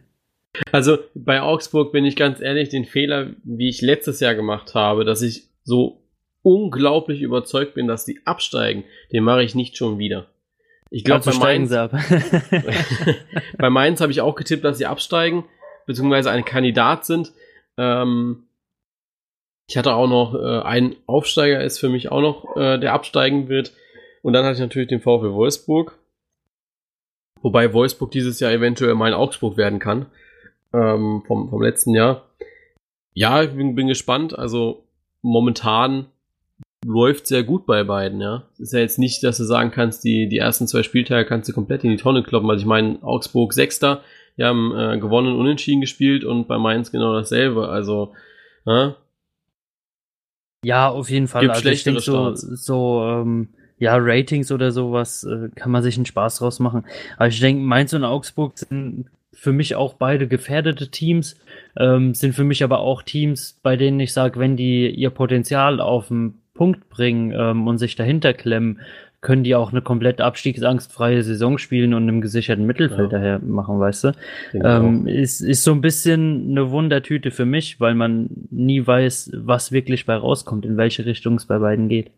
Also 0.73 0.97
bei 1.15 1.41
Augsburg 1.41 1.93
bin 1.93 2.03
ich 2.03 2.17
ganz 2.17 2.41
ehrlich, 2.41 2.67
den 2.67 2.83
Fehler, 2.83 3.29
wie 3.43 3.69
ich 3.69 3.81
letztes 3.81 4.19
Jahr 4.19 4.35
gemacht 4.35 4.75
habe, 4.75 5.05
dass 5.05 5.21
ich 5.21 5.47
so 5.63 6.00
unglaublich 6.43 7.21
überzeugt 7.21 7.73
bin, 7.75 7.87
dass 7.87 8.05
die 8.05 8.21
absteigen, 8.25 8.83
den 9.11 9.23
mache 9.23 9.43
ich 9.43 9.55
nicht 9.55 9.77
schon 9.77 9.99
wieder. 9.99 10.27
Ich 10.89 11.03
glaube, 11.03 11.25
Also 11.25 11.39
bei 11.39 11.57
Mainz, 11.57 11.69
bei 13.57 13.69
Mainz 13.69 14.01
habe 14.01 14.11
ich 14.11 14.21
auch 14.21 14.35
getippt, 14.35 14.63
dass 14.63 14.77
sie 14.77 14.85
absteigen, 14.85 15.45
beziehungsweise 15.85 16.31
ein 16.31 16.43
Kandidat 16.43 17.05
sind. 17.05 17.31
Ähm, 17.77 18.43
ich 19.67 19.77
hatte 19.77 19.95
auch 19.95 20.09
noch 20.09 20.35
äh, 20.35 20.61
einen 20.63 20.97
Aufsteiger, 21.07 21.63
ist 21.63 21.79
für 21.79 21.87
mich 21.87 22.11
auch 22.11 22.19
noch, 22.19 22.57
äh, 22.57 22.77
der 22.77 22.93
absteigen 22.93 23.47
wird. 23.47 23.73
Und 24.21 24.33
dann 24.33 24.43
hatte 24.43 24.55
ich 24.55 24.59
natürlich 24.59 24.89
den 24.89 24.99
VfL 24.99 25.31
Wolfsburg. 25.31 25.97
Wobei 27.41 27.73
Wolfsburg 27.73 28.11
dieses 28.11 28.41
Jahr 28.41 28.51
eventuell 28.51 28.95
mein 28.95 29.13
Augsburg 29.13 29.55
werden 29.55 29.79
kann. 29.79 30.07
Ähm, 30.73 31.23
vom, 31.25 31.49
vom 31.49 31.61
letzten 31.61 31.93
Jahr. 31.95 32.29
Ja, 33.13 33.43
ich 33.43 33.51
bin, 33.51 33.75
bin 33.75 33.87
gespannt. 33.87 34.37
Also 34.37 34.83
momentan 35.21 36.07
läuft 36.85 37.27
sehr 37.27 37.43
gut 37.43 37.65
bei 37.65 37.83
beiden, 37.83 38.21
ja. 38.21 38.43
Es 38.53 38.59
ist 38.59 38.73
ja 38.73 38.79
jetzt 38.79 38.99
nicht, 38.99 39.23
dass 39.23 39.37
du 39.37 39.43
sagen 39.43 39.71
kannst, 39.71 40.03
die, 40.03 40.27
die 40.27 40.37
ersten 40.37 40.67
zwei 40.67 40.83
Spieltage 40.83 41.27
kannst 41.27 41.47
du 41.49 41.53
komplett 41.53 41.83
in 41.83 41.91
die 41.91 41.97
Tonne 41.97 42.23
kloppen. 42.23 42.49
Also 42.49 42.61
ich 42.61 42.67
meine, 42.67 43.01
Augsburg 43.03 43.53
Sechster, 43.53 44.01
die 44.37 44.43
haben 44.43 44.75
äh, 44.75 44.97
gewonnen 44.99 45.33
und 45.33 45.39
unentschieden 45.39 45.81
gespielt 45.81 46.23
und 46.23 46.47
bei 46.47 46.57
Mainz 46.57 46.91
genau 46.91 47.13
dasselbe. 47.13 47.69
Also, 47.69 48.13
ja, 48.65 48.95
Ja, 50.63 50.89
auf 50.89 51.09
jeden 51.09 51.27
Fall. 51.27 51.41
Gibt 51.41 51.55
also 51.55 51.69
ich 51.69 51.83
denke 51.83 52.01
so, 52.01 52.33
so 52.35 53.03
ähm, 53.03 53.49
ja, 53.77 53.95
Ratings 53.97 54.51
oder 54.51 54.71
sowas 54.71 55.23
äh, 55.23 55.49
kann 55.55 55.71
man 55.71 55.83
sich 55.83 55.95
einen 55.97 56.05
Spaß 56.05 56.37
draus 56.37 56.59
machen. 56.59 56.85
Aber 57.17 57.27
ich 57.27 57.39
denke, 57.39 57.63
Mainz 57.63 57.93
und 57.93 58.03
Augsburg 58.03 58.57
sind 58.57 59.05
für 59.33 59.53
mich 59.53 59.75
auch 59.75 59.93
beide 59.93 60.27
gefährdete 60.27 60.89
Teams, 60.89 61.35
ähm, 61.77 62.13
sind 62.13 62.33
für 62.33 62.43
mich 62.43 62.63
aber 62.63 62.79
auch 62.79 63.01
Teams, 63.01 63.59
bei 63.63 63.77
denen 63.77 63.99
ich 63.99 64.13
sage, 64.13 64.39
wenn 64.39 64.57
die 64.57 64.89
ihr 64.89 65.09
Potenzial 65.09 65.79
auf 65.79 66.09
den 66.09 66.40
Punkt 66.53 66.89
bringen 66.89 67.33
ähm, 67.35 67.67
und 67.67 67.77
sich 67.77 67.95
dahinter 67.95 68.33
klemmen, 68.33 68.79
können 69.21 69.43
die 69.43 69.53
auch 69.55 69.71
eine 69.71 69.81
komplett 69.83 70.19
abstiegsangstfreie 70.19 71.21
Saison 71.21 71.59
spielen 71.59 71.93
und 71.93 72.09
im 72.09 72.21
gesicherten 72.21 72.65
Mittelfeld 72.65 73.11
Ja. 73.11 73.19
daher 73.19 73.39
machen, 73.39 73.79
weißt 73.79 74.05
du? 74.05 74.11
Ähm, 74.53 75.05
ist, 75.07 75.41
ist 75.41 75.63
so 75.63 75.71
ein 75.71 75.81
bisschen 75.81 76.49
eine 76.49 76.71
Wundertüte 76.71 77.29
für 77.29 77.45
mich, 77.45 77.79
weil 77.79 77.93
man 77.93 78.29
nie 78.49 78.85
weiß, 78.85 79.31
was 79.35 79.71
wirklich 79.71 80.07
bei 80.07 80.15
rauskommt, 80.15 80.65
in 80.65 80.75
welche 80.75 81.05
Richtung 81.05 81.35
es 81.35 81.45
bei 81.45 81.59
beiden 81.59 81.87
geht. 81.87 82.09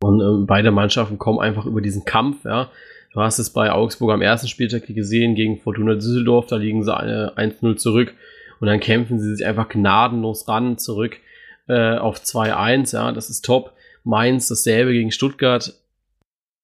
Und 0.00 0.20
ähm, 0.20 0.46
beide 0.46 0.70
Mannschaften 0.70 1.18
kommen 1.18 1.40
einfach 1.40 1.66
über 1.66 1.80
diesen 1.80 2.04
Kampf, 2.04 2.44
ja. 2.44 2.70
Du 3.12 3.20
hast 3.20 3.38
es 3.38 3.50
bei 3.50 3.70
Augsburg 3.70 4.12
am 4.12 4.22
ersten 4.22 4.48
Spieltag 4.48 4.86
gesehen 4.86 5.34
gegen 5.36 5.58
Fortuna 5.58 5.94
Düsseldorf, 5.94 6.46
da 6.46 6.56
liegen 6.56 6.82
sie 6.82 6.90
äh, 6.92 7.30
1-0 7.36 7.76
zurück 7.76 8.12
und 8.60 8.66
dann 8.66 8.80
kämpfen 8.80 9.18
sie 9.18 9.34
sich 9.36 9.46
einfach 9.46 9.68
gnadenlos 9.68 10.48
ran 10.48 10.78
zurück 10.78 11.18
äh, 11.68 11.96
auf 11.96 12.20
2-1, 12.20 12.94
ja, 12.94 13.12
das 13.12 13.30
ist 13.30 13.44
top. 13.44 13.72
Mainz 14.02 14.48
dasselbe 14.48 14.92
gegen 14.92 15.10
Stuttgart, 15.10 15.74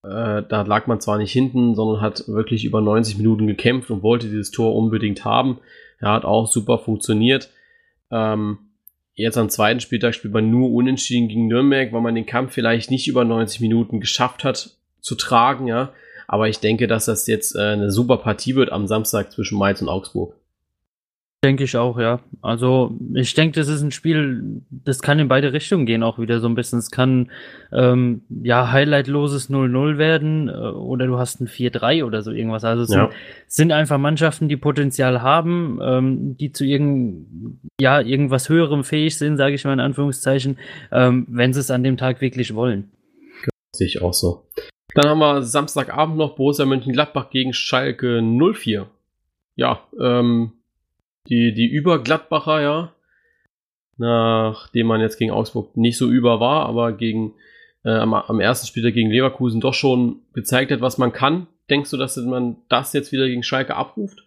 äh, 0.03 0.43
da 0.49 0.63
lag 0.63 0.87
man 0.87 1.01
zwar 1.01 1.19
nicht 1.19 1.33
hinten, 1.33 1.75
sondern 1.75 2.01
hat 2.01 2.27
wirklich 2.27 2.65
über 2.65 2.81
90 2.81 3.19
Minuten 3.19 3.47
gekämpft 3.47 3.91
und 3.91 4.03
wollte 4.03 4.29
dieses 4.29 4.51
Tor 4.51 4.75
unbedingt 4.75 5.25
haben. 5.25 5.59
Ja, 6.01 6.15
hat 6.15 6.25
auch 6.25 6.47
super 6.47 6.79
funktioniert. 6.79 7.51
Ähm, 8.11 8.59
jetzt 9.15 9.37
am 9.37 9.51
zweiten 9.51 9.81
Spieltag 9.81 10.15
spielt 10.15 10.33
man 10.33 10.51
nur 10.51 10.73
unentschieden 10.73 11.29
gegen 11.29 11.49
Nürnberg, 11.49 11.93
weil 11.93 12.01
man 12.01 12.15
den 12.15 12.27
Kampf 12.27 12.53
vielleicht 12.55 12.91
nicht 12.91 13.09
über 13.09 13.25
90 13.25 13.61
Minuten 13.61 14.01
geschafft 14.01 14.45
hat 14.45 14.71
zu 15.01 15.15
tragen, 15.15 15.67
ja. 15.67 15.93
Aber 16.27 16.49
ich 16.49 16.61
denke, 16.61 16.87
dass 16.87 17.07
das 17.07 17.27
jetzt 17.27 17.57
äh, 17.57 17.61
eine 17.61 17.91
super 17.91 18.17
Partie 18.19 18.55
wird 18.55 18.73
am 18.73 18.87
Samstag 18.87 19.33
zwischen 19.33 19.59
Mainz 19.59 19.83
und 19.83 19.89
Augsburg. 19.89 20.35
Denke 21.43 21.65
ich 21.65 21.75
auch, 21.79 21.99
ja. 21.99 22.21
Also 22.43 22.99
ich 23.15 23.33
denke, 23.33 23.59
das 23.59 23.69
ist 23.69 23.81
ein 23.81 23.93
Spiel, 23.93 24.61
das 24.69 25.01
kann 25.01 25.19
in 25.19 25.29
beide 25.29 25.55
Richtungen 25.55 25.87
gehen, 25.87 26.03
auch 26.03 26.19
wieder 26.19 26.39
so 26.39 26.47
ein 26.47 26.55
bisschen. 26.55 26.79
Es 26.79 26.91
kann 26.91 27.31
ähm, 27.73 28.21
ja 28.29 28.71
highlightloses 28.71 29.49
0-0 29.49 29.97
werden 29.97 30.49
äh, 30.49 30.53
oder 30.53 31.07
du 31.07 31.19
hast 31.19 31.41
ein 31.41 31.49
4-3 31.49 32.05
oder 32.05 32.21
so 32.21 32.31
irgendwas. 32.31 32.65
Also 32.65 32.83
es 32.83 32.91
ja. 32.91 33.07
sind, 33.07 33.15
sind, 33.47 33.73
einfach 33.73 33.97
Mannschaften, 33.97 34.51
die 34.51 34.59
Potenzial 34.59 35.23
haben, 35.23 35.79
ähm, 35.83 36.37
die 36.37 36.53
zu 36.53 36.67
irgend, 36.67 37.59
ja, 37.81 38.03
irgendwas 38.03 38.51
höherem 38.51 38.85
fähig 38.85 39.17
sind, 39.17 39.39
sage 39.39 39.55
ich 39.55 39.65
mal 39.65 39.73
in 39.73 39.81
Anführungszeichen, 39.81 40.59
ähm, 40.93 41.27
wenn 41.31 41.55
sie 41.55 41.61
es 41.61 41.71
an 41.71 41.83
dem 41.83 41.97
Tag 41.97 42.21
wirklich 42.21 42.55
wollen. 42.55 42.91
Sehe 43.75 43.87
ich 43.87 44.03
auch 44.03 44.13
so. 44.13 44.45
Dann 44.95 45.09
haben 45.09 45.21
wir 45.21 45.43
Samstagabend 45.43 46.19
noch 46.19 46.35
Borussia 46.35 46.67
Mönchengladbach 46.67 47.31
gegen 47.31 47.55
Schalke 47.55 48.21
04. 48.21 48.89
Ja, 49.57 49.81
ähm, 49.99 50.53
die, 51.29 51.53
die 51.55 51.67
Über-Gladbacher, 51.67 52.61
ja. 52.61 52.95
Nachdem 53.97 54.87
man 54.87 55.01
jetzt 55.01 55.19
gegen 55.19 55.31
Augsburg 55.31 55.77
nicht 55.77 55.99
so 55.99 56.09
über 56.09 56.41
war, 56.41 56.67
aber 56.67 56.93
gegen, 56.93 57.35
äh, 57.85 57.91
am, 57.91 58.15
am 58.15 58.41
ersten 58.41 58.67
Spieltag 58.67 58.95
gegen 58.95 59.11
Leverkusen 59.11 59.61
doch 59.61 59.75
schon 59.75 60.21
gezeigt 60.33 60.73
hat, 60.73 60.81
was 60.81 60.97
man 60.97 61.13
kann. 61.13 61.47
Denkst 61.69 61.91
du, 61.91 61.97
dass 61.97 62.17
man 62.17 62.57
das 62.69 62.93
jetzt 62.95 63.13
wieder 63.13 63.27
gegen 63.27 63.43
Schalke 63.43 63.77
abruft? 63.77 64.27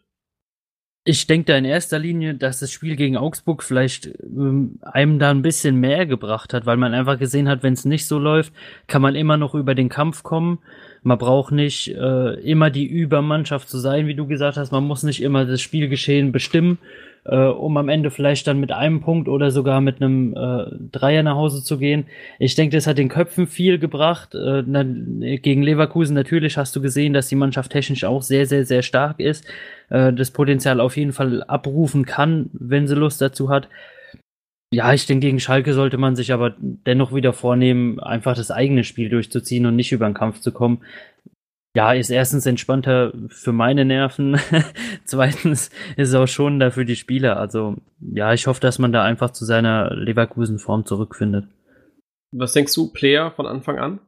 Ich 1.06 1.28
denke 1.28 1.52
da 1.52 1.58
in 1.58 1.66
erster 1.66 2.00
Linie, 2.00 2.34
dass 2.34 2.62
das 2.62 2.72
Spiel 2.72 2.96
gegen 2.96 3.18
Augsburg 3.18 3.62
vielleicht 3.62 4.06
ähm, 4.24 4.80
einem 4.82 5.20
da 5.20 5.32
ein 5.32 5.42
bisschen 5.42 5.76
mehr 5.76 6.06
gebracht 6.06 6.54
hat, 6.54 6.66
weil 6.66 6.78
man 6.78 6.94
einfach 6.94 7.20
gesehen 7.20 7.50
hat, 7.50 7.62
wenn 7.62 7.74
es 7.74 7.84
nicht 7.84 8.08
so 8.08 8.20
läuft, 8.20 8.54
kann 8.88 9.02
man 9.02 9.14
immer 9.14 9.36
noch 9.36 9.54
über 9.54 9.76
den 9.76 9.90
Kampf 9.90 10.24
kommen. 10.24 10.60
Man 11.02 11.18
braucht 11.18 11.52
nicht 11.52 11.90
äh, 11.90 12.34
immer 12.36 12.70
die 12.70 12.86
Übermannschaft 12.86 13.68
zu 13.68 13.80
sein, 13.80 14.08
wie 14.08 14.16
du 14.16 14.28
gesagt 14.28 14.56
hast. 14.56 14.72
Man 14.72 14.86
muss 14.86 15.04
nicht 15.04 15.22
immer 15.22 15.44
das 15.46 15.60
Spielgeschehen 15.60 16.32
bestimmen, 16.32 16.78
äh, 17.26 17.36
um 17.36 17.76
am 17.76 17.90
Ende 17.90 18.10
vielleicht 18.10 18.48
dann 18.48 18.62
mit 18.62 18.72
einem 18.72 19.02
Punkt 19.02 19.28
oder 19.28 19.52
sogar 19.52 19.82
mit 19.82 20.02
einem 20.02 20.34
äh, 20.34 20.66
Dreier 20.94 21.24
nach 21.24 21.36
Hause 21.36 21.62
zu 21.62 21.78
gehen. 21.78 22.06
Ich 22.40 22.56
denke, 22.56 22.78
das 22.78 22.88
hat 22.88 22.98
den 22.98 23.10
Köpfen 23.10 23.48
viel 23.48 23.78
gebracht. 23.78 24.34
Äh, 24.36 24.64
na, 24.66 24.84
gegen 24.84 25.64
Leverkusen 25.64 26.14
natürlich 26.14 26.58
hast 26.58 26.74
du 26.78 26.82
gesehen, 26.82 27.12
dass 27.12 27.28
die 27.28 27.36
Mannschaft 27.36 27.74
technisch 27.74 28.06
auch 28.06 28.22
sehr, 28.22 28.46
sehr, 28.46 28.66
sehr 28.66 28.82
stark 28.82 29.20
ist. 29.20 29.46
Äh, 29.90 30.14
das 30.14 30.32
Potenzial 30.32 30.80
auf 30.80 30.98
jeden 30.98 31.14
Fall 31.14 31.44
abrufen 31.44 32.06
kann, 32.06 32.50
wenn 32.54 32.88
sie 32.88 32.96
Lust 32.96 33.22
dazu 33.22 33.50
hat. 33.50 33.70
Ja, 34.74 34.92
ich 34.92 35.06
denke, 35.06 35.28
gegen 35.28 35.40
Schalke 35.40 35.74
sollte 35.74 35.98
man 35.98 36.16
sich 36.16 36.34
aber 36.34 36.56
dennoch 36.60 37.14
wieder 37.14 37.32
vornehmen, 37.32 38.00
einfach 38.00 38.36
das 38.36 38.50
eigene 38.50 38.84
Spiel 38.84 39.10
durchzuziehen 39.10 39.68
und 39.68 39.76
nicht 39.76 39.92
über 39.92 40.06
den 40.06 40.16
Kampf 40.16 40.40
zu 40.40 40.52
kommen 40.52 40.82
ja, 41.76 41.94
ist 41.94 42.12
erstens 42.12 42.46
entspannter 42.46 43.14
für 43.30 43.52
meine 43.52 43.84
Nerven. 43.84 44.40
Zweitens 45.06 45.70
ist 45.98 46.10
es 46.10 46.16
auch 46.16 46.28
schon 46.28 46.60
da 46.60 46.70
für 46.70 46.86
die 46.86 46.96
Spieler. 46.96 47.38
Also, 47.38 47.76
ja, 48.00 48.34
ich 48.34 48.46
hoffe, 48.46 48.62
dass 48.62 48.78
man 48.78 48.92
da 48.92 49.04
einfach 49.04 49.32
zu 49.32 49.44
seiner 49.46 49.94
Leverkusen-Form 49.94 50.86
zurückfindet. 50.86 51.48
Was 52.32 52.54
denkst 52.54 52.74
du, 52.76 52.92
Player 52.92 53.32
von 53.32 53.48
Anfang 53.48 53.80
an? 53.80 54.00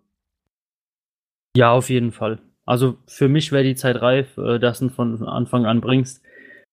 Ja, 1.58 1.72
auf 1.72 1.90
jeden 1.90 2.12
Fall. 2.12 2.40
Also, 2.66 2.98
für 3.08 3.28
mich 3.28 3.52
wäre 3.52 3.64
die 3.64 3.76
Zeit 3.76 4.02
reif, 4.02 4.38
äh, 4.38 4.60
dass 4.60 4.80
du 4.80 4.90
von 4.90 5.24
Anfang 5.28 5.66
an 5.66 5.82
bringst. 5.82 6.24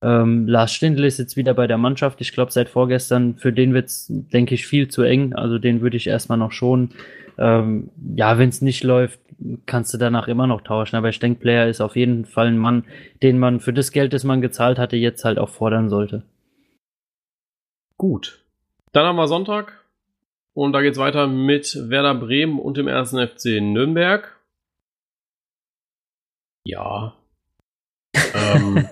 Ähm, 0.01 0.49
Lars 0.49 0.73
Stindl 0.73 1.05
ist 1.05 1.19
jetzt 1.19 1.37
wieder 1.37 1.55
bei 1.55 1.67
der 1.67 1.79
Mannschaft. 1.79 2.21
Ich 2.21 2.33
glaube, 2.33 2.51
seit 2.51 2.69
vorgestern, 2.69 3.37
für 3.37 3.53
den 3.53 3.75
wird's, 3.75 4.07
denke 4.09 4.55
ich, 4.55 4.67
viel 4.67 4.89
zu 4.89 5.03
eng. 5.03 5.35
Also, 5.35 5.59
den 5.59 5.81
würde 5.81 5.97
ich 5.97 6.07
erstmal 6.07 6.39
noch 6.39 6.53
schonen. 6.53 6.91
Ähm, 7.39 7.91
ja, 8.17 8.39
wenn 8.39 8.49
es 8.49 8.63
nicht 8.63 8.85
läuft, 8.85 9.21
kannst 9.67 9.93
du 9.93 9.99
danach 9.99 10.29
immer 10.29 10.47
noch 10.47 10.63
tauschen. 10.63 10.97
Aber 10.97 11.09
ich 11.09 11.19
denke, 11.19 11.41
Player 11.41 11.69
ist 11.69 11.81
auf 11.81 11.97
jeden 11.97 12.25
Fall 12.25 12.49
ein 12.49 12.59
Mann, 12.59 12.85
den 13.23 13.39
man 13.39 13.61
für 13.61 13.73
das 13.73 13.93
Geld, 13.93 14.13
das 14.13 14.25
man 14.25 14.41
gezahlt 14.41 14.79
hatte, 14.79 14.97
jetzt 14.97 15.25
halt 15.25 15.39
auch 15.39 15.49
fordern 15.49 15.89
sollte. 15.89 16.23
Gut. 17.97 18.43
Dann 18.93 19.07
haben 19.07 19.17
wir 19.17 19.29
Sonntag. 19.29 19.85
Und 20.55 20.73
da 20.73 20.83
geht's 20.83 20.99
weiter 20.99 21.27
mit 21.27 21.79
Werder 21.89 22.15
Bremen 22.15 22.59
und 22.59 22.77
dem 22.77 22.89
ersten 22.89 23.27
FC 23.27 23.61
Nürnberg. 23.61 24.37
Ja. 26.65 27.17
ähm. 28.15 28.89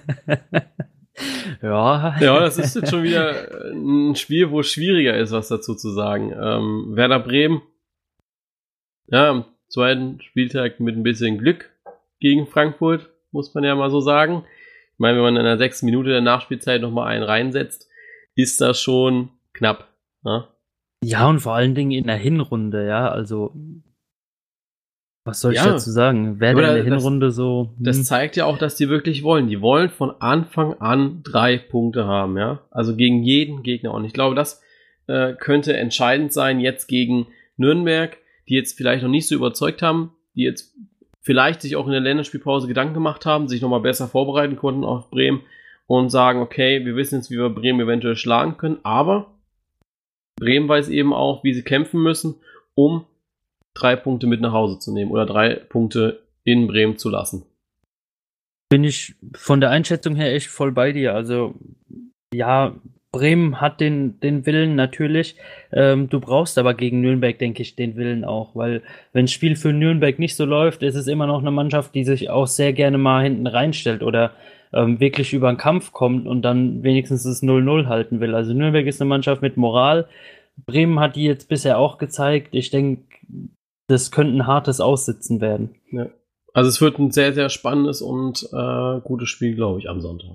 ja. 1.62 2.16
Ja, 2.20 2.40
das 2.40 2.58
ist 2.58 2.74
jetzt 2.76 2.90
schon 2.90 3.02
wieder 3.02 3.72
ein 3.72 4.16
Spiel, 4.16 4.50
wo 4.50 4.60
es 4.60 4.68
schwieriger 4.68 5.16
ist, 5.16 5.32
was 5.32 5.48
dazu 5.48 5.74
zu 5.74 5.90
sagen. 5.90 6.32
Ähm, 6.32 6.96
Werder 6.96 7.20
Bremen 7.20 7.62
ja, 9.10 9.30
am 9.30 9.44
zweiten 9.68 10.20
Spieltag 10.20 10.80
mit 10.80 10.96
ein 10.96 11.02
bisschen 11.02 11.38
Glück 11.38 11.70
gegen 12.20 12.46
Frankfurt, 12.46 13.10
muss 13.32 13.52
man 13.54 13.64
ja 13.64 13.74
mal 13.74 13.90
so 13.90 14.00
sagen. 14.00 14.44
Ich 14.92 14.98
meine, 14.98 15.16
wenn 15.16 15.24
man 15.24 15.36
in 15.36 15.44
der 15.44 15.58
sechsten 15.58 15.86
Minute 15.86 16.10
der 16.10 16.20
Nachspielzeit 16.20 16.80
nochmal 16.80 17.08
einen 17.08 17.24
reinsetzt, 17.24 17.88
ist 18.36 18.60
das 18.60 18.80
schon 18.80 19.30
knapp. 19.52 19.88
Ne? 20.22 20.46
Ja, 21.02 21.28
und 21.28 21.40
vor 21.40 21.54
allen 21.54 21.74
Dingen 21.74 21.92
in 21.92 22.06
der 22.06 22.16
Hinrunde, 22.16 22.86
ja, 22.86 23.08
also 23.08 23.52
was 25.24 25.40
soll 25.40 25.52
ich 25.52 25.58
ja. 25.58 25.66
dazu 25.66 25.90
sagen? 25.90 26.40
Wer 26.40 26.54
denn 26.54 26.64
in 26.64 26.74
der 26.74 26.84
Hinrunde 26.84 27.26
das, 27.26 27.36
so. 27.36 27.70
Hm. 27.76 27.84
Das 27.84 28.04
zeigt 28.04 28.36
ja 28.36 28.46
auch, 28.46 28.58
dass 28.58 28.76
die 28.76 28.88
wirklich 28.88 29.22
wollen. 29.22 29.48
Die 29.48 29.60
wollen 29.60 29.90
von 29.90 30.12
Anfang 30.20 30.74
an 30.80 31.22
drei 31.22 31.58
Punkte 31.58 32.06
haben, 32.06 32.38
ja. 32.38 32.60
Also 32.70 32.96
gegen 32.96 33.22
jeden 33.22 33.62
Gegner. 33.62 33.92
Und 33.92 34.04
ich 34.04 34.12
glaube, 34.12 34.34
das 34.34 34.62
äh, 35.06 35.34
könnte 35.34 35.76
entscheidend 35.76 36.32
sein 36.32 36.60
jetzt 36.60 36.86
gegen 36.86 37.26
Nürnberg 37.56 38.16
die 38.50 38.54
jetzt 38.54 38.76
vielleicht 38.76 39.02
noch 39.02 39.10
nicht 39.10 39.28
so 39.28 39.36
überzeugt 39.36 39.80
haben, 39.80 40.12
die 40.34 40.42
jetzt 40.42 40.74
vielleicht 41.22 41.62
sich 41.62 41.76
auch 41.76 41.86
in 41.86 41.92
der 41.92 42.00
Länderspielpause 42.00 42.66
Gedanken 42.66 42.94
gemacht 42.94 43.24
haben, 43.24 43.48
sich 43.48 43.62
nochmal 43.62 43.80
besser 43.80 44.08
vorbereiten 44.08 44.56
konnten 44.56 44.84
auf 44.84 45.08
Bremen 45.10 45.42
und 45.86 46.10
sagen, 46.10 46.40
okay, 46.40 46.84
wir 46.84 46.96
wissen 46.96 47.16
jetzt, 47.16 47.30
wie 47.30 47.36
wir 47.36 47.48
Bremen 47.48 47.80
eventuell 47.80 48.16
schlagen 48.16 48.56
können, 48.56 48.78
aber 48.82 49.38
Bremen 50.36 50.68
weiß 50.68 50.88
eben 50.88 51.12
auch, 51.14 51.44
wie 51.44 51.54
sie 51.54 51.62
kämpfen 51.62 52.02
müssen, 52.02 52.36
um 52.74 53.06
drei 53.74 53.96
Punkte 53.96 54.26
mit 54.26 54.40
nach 54.40 54.52
Hause 54.52 54.78
zu 54.78 54.92
nehmen 54.92 55.10
oder 55.10 55.26
drei 55.26 55.54
Punkte 55.54 56.22
in 56.44 56.66
Bremen 56.66 56.98
zu 56.98 57.08
lassen. 57.08 57.44
Bin 58.68 58.84
ich 58.84 59.14
von 59.34 59.60
der 59.60 59.70
Einschätzung 59.70 60.14
her 60.14 60.32
echt 60.34 60.46
voll 60.46 60.72
bei 60.72 60.92
dir. 60.92 61.14
Also, 61.14 61.54
ja, 62.32 62.76
Bremen 63.12 63.60
hat 63.60 63.80
den, 63.80 64.20
den 64.20 64.46
Willen 64.46 64.76
natürlich. 64.76 65.34
Ähm, 65.72 66.08
du 66.08 66.20
brauchst 66.20 66.58
aber 66.58 66.74
gegen 66.74 67.00
Nürnberg, 67.00 67.36
denke 67.38 67.62
ich, 67.62 67.74
den 67.74 67.96
Willen 67.96 68.24
auch, 68.24 68.54
weil 68.54 68.82
wenn 69.12 69.26
das 69.26 69.32
Spiel 69.32 69.56
für 69.56 69.72
Nürnberg 69.72 70.18
nicht 70.18 70.36
so 70.36 70.44
läuft, 70.44 70.82
ist 70.82 70.94
es 70.94 71.08
immer 71.08 71.26
noch 71.26 71.40
eine 71.40 71.50
Mannschaft, 71.50 71.94
die 71.94 72.04
sich 72.04 72.30
auch 72.30 72.46
sehr 72.46 72.72
gerne 72.72 72.98
mal 72.98 73.24
hinten 73.24 73.48
reinstellt 73.48 74.04
oder 74.04 74.32
ähm, 74.72 75.00
wirklich 75.00 75.32
über 75.32 75.52
den 75.52 75.58
Kampf 75.58 75.92
kommt 75.92 76.28
und 76.28 76.42
dann 76.42 76.84
wenigstens 76.84 77.24
das 77.24 77.42
0-0 77.42 77.86
halten 77.86 78.20
will. 78.20 78.36
Also 78.36 78.54
Nürnberg 78.54 78.86
ist 78.86 79.00
eine 79.00 79.08
Mannschaft 79.08 79.42
mit 79.42 79.56
Moral. 79.56 80.06
Bremen 80.66 81.00
hat 81.00 81.16
die 81.16 81.24
jetzt 81.24 81.48
bisher 81.48 81.78
auch 81.78 81.98
gezeigt. 81.98 82.54
Ich 82.54 82.70
denke, 82.70 83.02
das 83.90 84.10
könnte 84.10 84.36
ein 84.36 84.46
hartes 84.46 84.80
Aussitzen 84.80 85.40
werden. 85.40 85.76
Ja. 85.90 86.10
Also 86.52 86.68
es 86.68 86.80
wird 86.80 86.98
ein 86.98 87.10
sehr, 87.10 87.32
sehr 87.32 87.48
spannendes 87.48 88.02
und 88.02 88.48
äh, 88.52 89.00
gutes 89.02 89.28
Spiel, 89.28 89.54
glaube 89.54 89.78
ich, 89.78 89.88
am 89.88 90.00
Sonntag. 90.00 90.34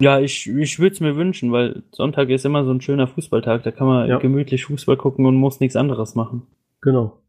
Ja, 0.00 0.20
ich, 0.20 0.48
ich 0.48 0.78
würde 0.78 0.94
es 0.94 1.00
mir 1.00 1.16
wünschen, 1.16 1.50
weil 1.52 1.82
Sonntag 1.90 2.28
ist 2.28 2.44
immer 2.44 2.64
so 2.64 2.70
ein 2.70 2.80
schöner 2.80 3.08
Fußballtag. 3.08 3.64
Da 3.64 3.72
kann 3.72 3.86
man 3.86 4.08
ja. 4.08 4.18
gemütlich 4.18 4.64
Fußball 4.64 4.96
gucken 4.96 5.26
und 5.26 5.34
muss 5.36 5.60
nichts 5.60 5.76
anderes 5.76 6.14
machen. 6.14 6.46
Genau. 6.80 7.20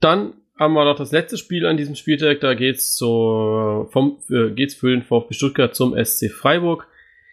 Dann 0.00 0.34
haben 0.58 0.74
wir 0.74 0.84
noch 0.84 0.96
das 0.96 1.12
letzte 1.12 1.38
Spiel 1.38 1.66
an 1.66 1.78
diesem 1.78 1.94
Spieltag. 1.94 2.40
Da 2.40 2.54
geht's 2.54 2.96
so 2.96 3.88
vom 3.90 4.18
äh, 4.30 4.50
geht's 4.50 4.74
für 4.74 4.90
den 4.90 5.02
VfB 5.02 5.34
Stuttgart 5.34 5.74
zum 5.74 5.94
SC 5.96 6.30
Freiburg. 6.30 6.88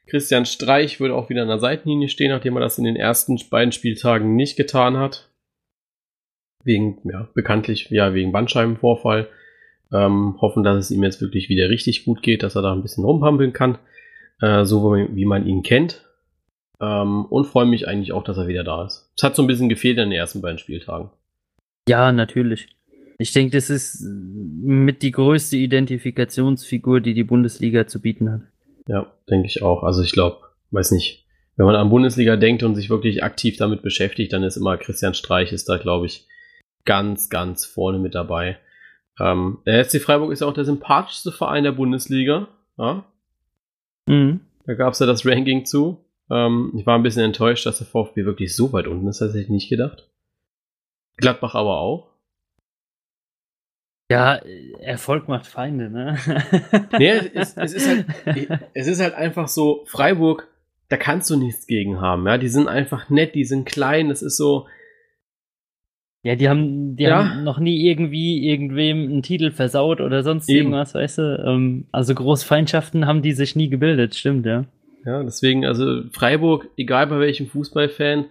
Christian 0.07 0.45
Streich 0.45 0.99
würde 0.99 1.15
auch 1.15 1.29
wieder 1.29 1.43
an 1.43 1.49
der 1.49 1.59
Seitenlinie 1.59 2.09
stehen, 2.09 2.31
nachdem 2.31 2.55
er 2.55 2.61
das 2.61 2.77
in 2.77 2.85
den 2.85 2.95
ersten 2.95 3.39
beiden 3.49 3.71
Spieltagen 3.71 4.35
nicht 4.35 4.55
getan 4.55 4.97
hat. 4.97 5.28
Wegen, 6.63 6.99
ja, 7.03 7.29
bekanntlich, 7.33 7.89
ja, 7.89 8.13
wegen 8.13 8.31
Bandscheibenvorfall. 8.31 9.27
Ähm, 9.91 10.37
hoffen, 10.39 10.63
dass 10.63 10.77
es 10.77 10.91
ihm 10.91 11.03
jetzt 11.03 11.19
wirklich 11.19 11.49
wieder 11.49 11.69
richtig 11.69 12.05
gut 12.05 12.21
geht, 12.21 12.43
dass 12.43 12.55
er 12.55 12.61
da 12.61 12.73
ein 12.73 12.83
bisschen 12.83 13.03
rumhampeln 13.03 13.53
kann 13.53 13.79
äh, 14.41 14.65
so 14.65 14.93
wie 14.93 15.25
man 15.25 15.45
ihn 15.45 15.63
kennt. 15.63 16.05
Ähm, 16.81 17.25
und 17.25 17.45
freue 17.45 17.65
mich 17.65 17.87
eigentlich 17.87 18.13
auch, 18.13 18.23
dass 18.23 18.37
er 18.37 18.47
wieder 18.47 18.63
da 18.63 18.85
ist. 18.85 19.11
Es 19.17 19.23
hat 19.23 19.35
so 19.35 19.43
ein 19.43 19.47
bisschen 19.47 19.69
gefehlt 19.69 19.97
in 19.97 20.09
den 20.09 20.19
ersten 20.19 20.41
beiden 20.41 20.59
Spieltagen. 20.59 21.09
Ja, 21.89 22.11
natürlich. 22.11 22.67
Ich 23.17 23.33
denke, 23.33 23.57
das 23.57 23.69
ist 23.69 24.01
mit 24.01 25.01
die 25.01 25.11
größte 25.11 25.57
Identifikationsfigur, 25.57 27.01
die 27.01 27.13
die 27.13 27.25
Bundesliga 27.25 27.85
zu 27.85 28.01
bieten 28.01 28.31
hat. 28.31 28.41
Ja, 28.87 29.11
denke 29.29 29.47
ich 29.47 29.61
auch. 29.61 29.83
Also 29.83 30.01
ich 30.01 30.13
glaube, 30.13 30.37
weiß 30.71 30.91
nicht, 30.91 31.25
wenn 31.57 31.65
man 31.65 31.75
an 31.75 31.89
Bundesliga 31.89 32.37
denkt 32.37 32.63
und 32.63 32.75
sich 32.75 32.89
wirklich 32.89 33.23
aktiv 33.23 33.57
damit 33.57 33.81
beschäftigt, 33.81 34.31
dann 34.31 34.43
ist 34.43 34.55
immer 34.55 34.77
Christian 34.77 35.13
Streich 35.13 35.51
ist 35.51 35.67
da, 35.67 35.77
glaube 35.77 36.05
ich, 36.05 36.27
ganz, 36.85 37.29
ganz 37.29 37.65
vorne 37.65 37.99
mit 37.99 38.15
dabei. 38.15 38.59
Ähm, 39.19 39.59
der 39.65 39.83
SC 39.83 40.01
Freiburg 40.01 40.31
ist 40.31 40.41
ja 40.41 40.47
auch 40.47 40.53
der 40.53 40.65
sympathischste 40.65 41.31
Verein 41.31 41.63
der 41.63 41.73
Bundesliga. 41.73 42.47
Ja? 42.77 43.05
Mhm. 44.07 44.41
Da 44.65 44.73
gab 44.75 44.93
es 44.93 44.99
ja 44.99 45.05
das 45.05 45.25
Ranking 45.25 45.65
zu. 45.65 46.03
Ähm, 46.31 46.73
ich 46.77 46.85
war 46.85 46.95
ein 46.95 47.03
bisschen 47.03 47.23
enttäuscht, 47.23 47.65
dass 47.65 47.79
der 47.79 47.87
VfB 47.87 48.25
wirklich 48.25 48.55
so 48.55 48.71
weit 48.71 48.87
unten 48.87 49.07
ist, 49.07 49.21
das 49.21 49.31
hätte 49.31 49.41
ich 49.41 49.49
nicht 49.49 49.69
gedacht. 49.69 50.09
Gladbach 51.17 51.55
aber 51.55 51.79
auch. 51.79 52.09
Ja, 54.11 54.39
Erfolg 54.79 55.27
macht 55.27 55.45
Feinde, 55.45 55.89
ne? 55.89 56.17
nee, 56.97 57.09
es, 57.09 57.55
es, 57.55 57.73
ist 57.73 57.87
halt, 57.87 58.05
es 58.73 58.87
ist 58.87 58.99
halt 58.99 59.13
einfach 59.13 59.47
so, 59.47 59.83
Freiburg, 59.85 60.47
da 60.87 60.97
kannst 60.97 61.29
du 61.29 61.35
nichts 61.35 61.67
gegen 61.67 62.01
haben, 62.01 62.25
ja. 62.25 62.39
Die 62.39 62.47
sind 62.47 62.67
einfach 62.67 63.09
nett, 63.09 63.35
die 63.35 63.45
sind 63.45 63.65
klein, 63.65 64.09
das 64.09 64.23
ist 64.23 64.37
so. 64.37 64.67
Ja, 66.29 66.35
die 66.35 66.47
haben, 66.47 66.95
die 66.95 67.05
ja. 67.05 67.25
haben 67.27 67.43
noch 67.43 67.57
nie 67.57 67.87
irgendwie 67.89 68.47
irgendwem 68.47 69.09
einen 69.09 69.23
Titel 69.23 69.49
versaut 69.49 69.99
oder 69.99 70.21
sonst 70.21 70.47
Eben. 70.47 70.59
irgendwas, 70.59 70.93
weißt 70.93 71.17
du? 71.17 71.43
Ähm, 71.43 71.87
also 71.91 72.13
Großfeindschaften 72.13 73.07
haben 73.07 73.23
die 73.23 73.31
sich 73.31 73.55
nie 73.55 73.67
gebildet, 73.67 74.13
stimmt, 74.13 74.45
ja. 74.45 74.65
Ja, 75.05 75.23
deswegen, 75.23 75.65
also 75.65 76.03
Freiburg, 76.11 76.67
egal 76.77 77.07
bei 77.07 77.17
welchem 77.19 77.47
Fußballfan, 77.47 78.25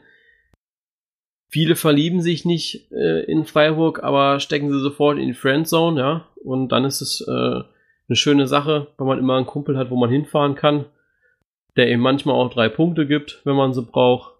Viele 1.50 1.74
verlieben 1.76 2.20
sich 2.20 2.44
nicht 2.44 2.92
äh, 2.92 3.24
in 3.24 3.46
Freiburg, 3.46 4.04
aber 4.04 4.38
stecken 4.38 4.70
sie 4.70 4.80
sofort 4.80 5.18
in 5.18 5.26
die 5.28 5.34
Friendzone, 5.34 5.98
ja. 5.98 6.28
Und 6.44 6.68
dann 6.68 6.84
ist 6.84 7.00
es 7.00 7.26
äh, 7.26 7.32
eine 7.32 8.16
schöne 8.16 8.46
Sache, 8.46 8.88
wenn 8.98 9.06
man 9.08 9.18
immer 9.18 9.36
einen 9.36 9.46
Kumpel 9.46 9.76
hat, 9.76 9.90
wo 9.90 9.96
man 9.96 10.10
hinfahren 10.10 10.54
kann, 10.54 10.84
der 11.76 11.88
eben 11.88 12.02
manchmal 12.02 12.36
auch 12.36 12.52
drei 12.52 12.68
Punkte 12.68 13.06
gibt, 13.06 13.40
wenn 13.44 13.56
man 13.56 13.72
sie 13.72 13.82
braucht. 13.82 14.34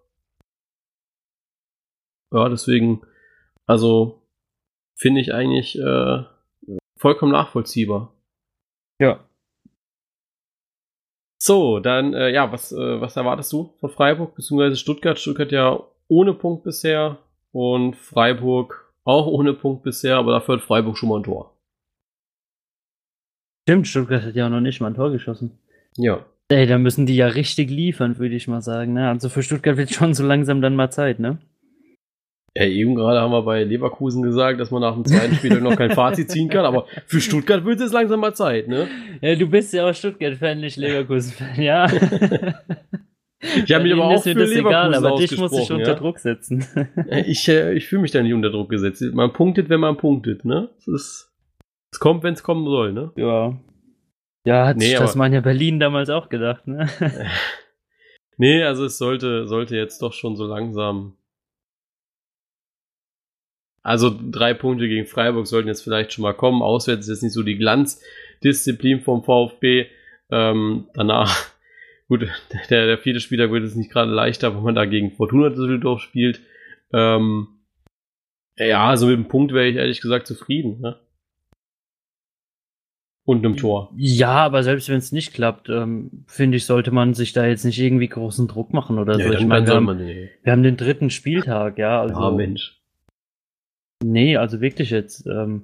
Ja, 2.31 2.47
deswegen, 2.47 3.01
also 3.69 4.19
finde 4.97 5.21
ich 5.21 5.31
eigentlich 5.31 5.77
äh, 5.77 6.23
vollkommen 6.97 7.31
nachvollziehbar. 7.31 8.11
Ja. 8.99 9.23
So, 11.39 11.79
dann, 11.79 12.15
äh, 12.15 12.31
ja, 12.31 12.51
was, 12.51 12.71
äh, 12.71 12.99
was 12.99 13.15
erwartest 13.15 13.53
du 13.53 13.75
von 13.79 13.91
Freiburg, 13.91 14.35
beziehungsweise 14.35 14.75
Stuttgart? 14.75 15.19
Stuttgart 15.19 15.51
ja 15.51 15.79
ohne 16.07 16.33
Punkt 16.33 16.63
bisher 16.63 17.19
und 17.51 17.95
Freiburg 17.95 18.91
auch 19.03 19.27
ohne 19.27 19.53
Punkt 19.53 19.83
bisher, 19.83 20.17
aber 20.17 20.31
dafür 20.31 20.55
hat 20.55 20.63
Freiburg 20.63 20.97
schon 20.97 21.09
mal 21.09 21.19
ein 21.19 21.23
Tor. 21.23 21.55
Stimmt, 23.67 23.87
Stuttgart 23.87 24.23
hat 24.23 24.35
ja 24.35 24.47
auch 24.47 24.51
noch 24.51 24.61
nicht 24.61 24.81
mal 24.81 24.87
ein 24.87 24.95
Tor 24.95 25.11
geschossen. 25.11 25.59
Ja. 25.95 26.25
Ey, 26.49 26.65
da 26.65 26.79
müssen 26.79 27.05
die 27.05 27.15
ja 27.15 27.27
richtig 27.27 27.69
liefern, 27.69 28.17
würde 28.17 28.35
ich 28.35 28.47
mal 28.47 28.61
sagen. 28.61 28.93
Ne? 28.93 29.07
Also 29.07 29.29
für 29.29 29.43
Stuttgart 29.43 29.77
wird 29.77 29.91
schon 29.91 30.15
so 30.15 30.25
langsam 30.25 30.59
dann 30.59 30.75
mal 30.75 30.89
Zeit, 30.89 31.19
ne? 31.19 31.37
Ja, 32.59 32.65
eben 32.65 32.93
gerade 32.93 33.21
haben 33.21 33.31
wir 33.31 33.43
bei 33.43 33.63
Leverkusen 33.63 34.21
gesagt, 34.21 34.59
dass 34.59 34.69
man 34.69 34.81
nach 34.81 34.93
dem 34.93 35.05
zweiten 35.05 35.33
Spiel 35.35 35.61
noch 35.61 35.77
kein 35.77 35.91
Fazit 35.91 36.29
ziehen 36.29 36.49
kann, 36.49 36.65
aber 36.65 36.87
für 37.05 37.21
Stuttgart 37.21 37.63
wird 37.63 37.79
es 37.79 37.93
langsam 37.93 38.19
mal 38.19 38.35
Zeit, 38.35 38.67
ne? 38.67 38.89
Ja, 39.21 39.33
du 39.35 39.47
bist 39.47 39.71
ja 39.71 39.89
auch 39.89 39.93
Stuttgart-Fan, 39.93 40.59
nicht 40.59 40.75
Leverkusen-Fan, 40.75 41.61
ja. 41.61 41.87
Ich 43.41 43.71
habe 43.71 43.83
mich 43.83 43.93
aber 43.93 44.03
auch 44.03 44.21
für 44.21 44.33
Leverkusen 44.33 44.67
egal, 44.67 44.93
aber 44.93 45.15
dich 45.15 45.37
muss 45.37 45.57
ich 45.57 45.71
unter 45.71 45.95
Druck 45.95 46.19
setzen. 46.19 46.65
ich 47.25 47.47
äh, 47.47 47.71
ich 47.73 47.87
fühle 47.87 48.01
mich 48.01 48.11
da 48.11 48.21
nicht 48.21 48.33
unter 48.33 48.49
Druck 48.49 48.69
gesetzt. 48.69 49.01
Man 49.13 49.31
punktet, 49.31 49.69
wenn 49.69 49.79
man 49.79 49.95
punktet, 49.95 50.43
ne? 50.43 50.69
Es, 50.77 50.87
ist, 50.89 51.33
es 51.93 52.01
kommt, 52.01 52.23
wenn 52.23 52.33
es 52.33 52.43
kommen 52.43 52.65
soll, 52.65 52.91
ne? 52.91 53.13
Ja. 53.15 53.57
Ja, 54.43 54.67
hat 54.67 54.75
nee, 54.75 54.93
das 54.93 55.15
man 55.15 55.31
ja 55.31 55.39
Berlin 55.39 55.79
damals 55.79 56.09
auch 56.09 56.27
gedacht, 56.27 56.67
ne? 56.67 56.89
nee, 58.37 58.61
also 58.61 58.83
es 58.83 58.97
sollte, 58.97 59.47
sollte 59.47 59.77
jetzt 59.77 60.01
doch 60.01 60.11
schon 60.11 60.35
so 60.35 60.45
langsam. 60.45 61.15
Also 63.89 64.15
drei 64.31 64.53
Punkte 64.53 64.87
gegen 64.87 65.05
Freiburg 65.05 65.47
sollten 65.47 65.67
jetzt 65.67 65.83
vielleicht 65.83 66.13
schon 66.13 66.21
mal 66.21 66.33
kommen. 66.33 66.61
Auswärts 66.61 67.07
ist 67.07 67.15
jetzt 67.15 67.23
nicht 67.23 67.33
so 67.33 67.43
die 67.43 67.57
Glanzdisziplin 67.57 69.01
vom 69.01 69.23
VfB. 69.23 69.87
Ähm, 70.31 70.87
danach 70.93 71.49
Gut, 72.09 72.27
der, 72.71 72.87
der 72.87 72.97
vierte 72.97 73.19
Spieltag 73.19 73.51
wird 73.51 73.63
es 73.63 73.75
nicht 73.75 73.91
gerade 73.91 74.11
leichter, 74.11 74.55
wenn 74.55 74.63
man 74.63 74.73
da 74.73 74.85
gegen 74.85 75.11
Fortuna 75.11 75.49
Düsseldorf 75.49 76.01
spielt. 76.01 76.41
Ähm, 76.91 77.47
ja, 78.57 78.87
also 78.87 79.05
mit 79.05 79.15
dem 79.15 79.27
Punkt 79.27 79.53
wäre 79.53 79.67
ich 79.67 79.75
ehrlich 79.75 80.01
gesagt 80.01 80.25
zufrieden. 80.25 80.81
Ne? 80.81 80.99
Und 83.25 83.45
einem 83.45 83.57
Tor. 83.57 83.93
Ja, 83.95 84.37
aber 84.37 84.63
selbst 84.63 84.89
wenn 84.89 84.97
es 84.97 85.11
nicht 85.11 85.35
klappt, 85.35 85.69
ähm, 85.69 86.25
finde 86.25 86.57
ich, 86.57 86.65
sollte 86.65 86.89
man 86.89 87.13
sich 87.13 87.31
da 87.31 87.45
jetzt 87.45 87.63
nicht 87.63 87.79
irgendwie 87.79 88.07
großen 88.07 88.47
Druck 88.47 88.73
machen 88.73 88.97
oder 88.97 89.19
ja, 89.19 89.27
so. 89.27 89.33
Ich 89.33 89.45
meine, 89.45 89.67
wir, 89.67 89.75
haben, 89.75 89.99
wir 89.99 90.51
haben 90.51 90.63
den 90.63 90.77
dritten 90.77 91.11
Spieltag, 91.11 91.77
ja. 91.77 92.01
Also, 92.01 92.19
ja, 92.19 92.31
Mensch. 92.31 92.78
Nee, 94.03 94.37
also 94.37 94.61
wirklich 94.61 94.91
jetzt. 94.91 95.25
Ähm, 95.27 95.63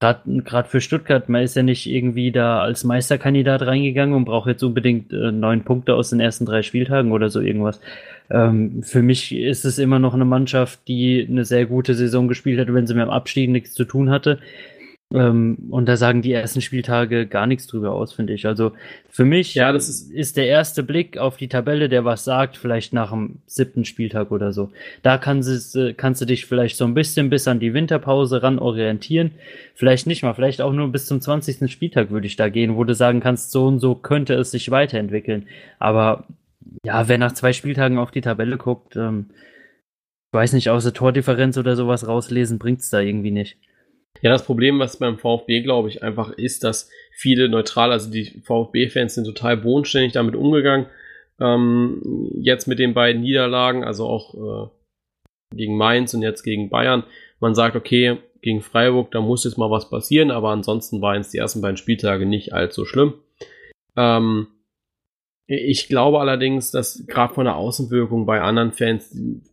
Gerade 0.00 0.68
für 0.68 0.80
Stuttgart, 0.80 1.28
man 1.28 1.42
ist 1.42 1.56
ja 1.56 1.62
nicht 1.62 1.86
irgendwie 1.86 2.32
da 2.32 2.62
als 2.62 2.84
Meisterkandidat 2.84 3.60
reingegangen 3.60 4.14
und 4.14 4.24
braucht 4.24 4.48
jetzt 4.48 4.62
unbedingt 4.62 5.12
äh, 5.12 5.30
neun 5.30 5.62
Punkte 5.62 5.94
aus 5.94 6.08
den 6.08 6.20
ersten 6.20 6.46
drei 6.46 6.62
Spieltagen 6.62 7.12
oder 7.12 7.28
so 7.28 7.40
irgendwas. 7.40 7.82
Ähm, 8.30 8.82
für 8.82 9.02
mich 9.02 9.34
ist 9.34 9.66
es 9.66 9.78
immer 9.78 9.98
noch 9.98 10.14
eine 10.14 10.24
Mannschaft, 10.24 10.80
die 10.88 11.26
eine 11.28 11.44
sehr 11.44 11.66
gute 11.66 11.94
Saison 11.94 12.28
gespielt 12.28 12.58
hat, 12.58 12.72
wenn 12.72 12.86
sie 12.86 12.94
mit 12.94 13.02
dem 13.02 13.10
Abstieg 13.10 13.50
nichts 13.50 13.74
zu 13.74 13.84
tun 13.84 14.08
hatte. 14.08 14.38
Ähm, 15.12 15.58
und 15.70 15.86
da 15.86 15.96
sagen 15.96 16.22
die 16.22 16.32
ersten 16.32 16.60
Spieltage 16.60 17.26
gar 17.26 17.46
nichts 17.46 17.66
drüber 17.66 17.92
aus, 17.92 18.12
finde 18.12 18.32
ich. 18.32 18.46
Also 18.46 18.72
für 19.08 19.24
mich 19.24 19.54
ja, 19.56 19.72
das 19.72 19.88
ist, 19.88 20.12
ist 20.12 20.36
der 20.36 20.46
erste 20.46 20.84
Blick 20.84 21.18
auf 21.18 21.36
die 21.36 21.48
Tabelle, 21.48 21.88
der 21.88 22.04
was 22.04 22.24
sagt, 22.24 22.56
vielleicht 22.56 22.92
nach 22.92 23.10
dem 23.10 23.40
siebten 23.46 23.84
Spieltag 23.84 24.30
oder 24.30 24.52
so. 24.52 24.70
Da 25.02 25.18
kannst 25.18 25.74
du, 25.74 25.94
kannst 25.94 26.20
du 26.20 26.26
dich 26.26 26.46
vielleicht 26.46 26.76
so 26.76 26.84
ein 26.84 26.94
bisschen 26.94 27.28
bis 27.28 27.48
an 27.48 27.58
die 27.58 27.74
Winterpause 27.74 28.42
ran 28.42 28.60
orientieren. 28.60 29.32
Vielleicht 29.74 30.06
nicht 30.06 30.22
mal, 30.22 30.34
vielleicht 30.34 30.62
auch 30.62 30.72
nur 30.72 30.92
bis 30.92 31.06
zum 31.06 31.20
20. 31.20 31.70
Spieltag 31.70 32.10
würde 32.10 32.28
ich 32.28 32.36
da 32.36 32.48
gehen, 32.48 32.76
wo 32.76 32.84
du 32.84 32.94
sagen 32.94 33.20
kannst, 33.20 33.50
so 33.50 33.66
und 33.66 33.80
so 33.80 33.96
könnte 33.96 34.34
es 34.34 34.52
sich 34.52 34.70
weiterentwickeln. 34.70 35.48
Aber 35.80 36.26
ja, 36.84 37.08
wer 37.08 37.18
nach 37.18 37.32
zwei 37.32 37.52
Spieltagen 37.52 37.98
auf 37.98 38.12
die 38.12 38.20
Tabelle 38.20 38.58
guckt, 38.58 38.94
ähm, 38.94 39.30
weiß 40.32 40.52
nicht, 40.52 40.70
außer 40.70 40.92
Tordifferenz 40.92 41.58
oder 41.58 41.74
sowas 41.74 42.06
rauslesen, 42.06 42.60
bringt's 42.60 42.90
da 42.90 43.00
irgendwie 43.00 43.32
nicht. 43.32 43.56
Ja, 44.22 44.30
das 44.30 44.44
Problem, 44.44 44.78
was 44.78 44.98
beim 44.98 45.18
VfB, 45.18 45.62
glaube 45.62 45.88
ich, 45.88 46.02
einfach 46.02 46.30
ist, 46.32 46.64
dass 46.64 46.90
viele 47.12 47.48
neutral, 47.48 47.92
also 47.92 48.10
die 48.10 48.42
VfB-Fans 48.44 49.14
sind 49.14 49.24
total 49.24 49.56
bodenständig 49.56 50.12
damit 50.12 50.34
umgegangen. 50.34 50.86
Ähm, 51.40 52.30
jetzt 52.40 52.66
mit 52.66 52.78
den 52.78 52.92
beiden 52.92 53.22
Niederlagen, 53.22 53.82
also 53.82 54.06
auch 54.06 54.34
äh, 54.34 54.68
gegen 55.56 55.76
Mainz 55.76 56.12
und 56.12 56.22
jetzt 56.22 56.42
gegen 56.42 56.68
Bayern. 56.68 57.04
Man 57.40 57.54
sagt, 57.54 57.76
okay, 57.76 58.18
gegen 58.42 58.60
Freiburg, 58.60 59.10
da 59.10 59.20
muss 59.20 59.44
jetzt 59.44 59.58
mal 59.58 59.70
was 59.70 59.88
passieren, 59.88 60.30
aber 60.30 60.50
ansonsten 60.50 61.00
waren 61.00 61.20
es 61.20 61.30
die 61.30 61.38
ersten 61.38 61.60
beiden 61.60 61.76
Spieltage 61.76 62.26
nicht 62.26 62.52
allzu 62.52 62.84
schlimm. 62.84 63.14
Ähm, 63.96 64.48
ich 65.52 65.88
glaube 65.88 66.20
allerdings, 66.20 66.70
dass 66.70 67.04
gerade 67.08 67.34
von 67.34 67.44
der 67.44 67.56
Außenwirkung 67.56 68.24
bei 68.24 68.40
anderen 68.40 68.70
Fans, 68.70 69.10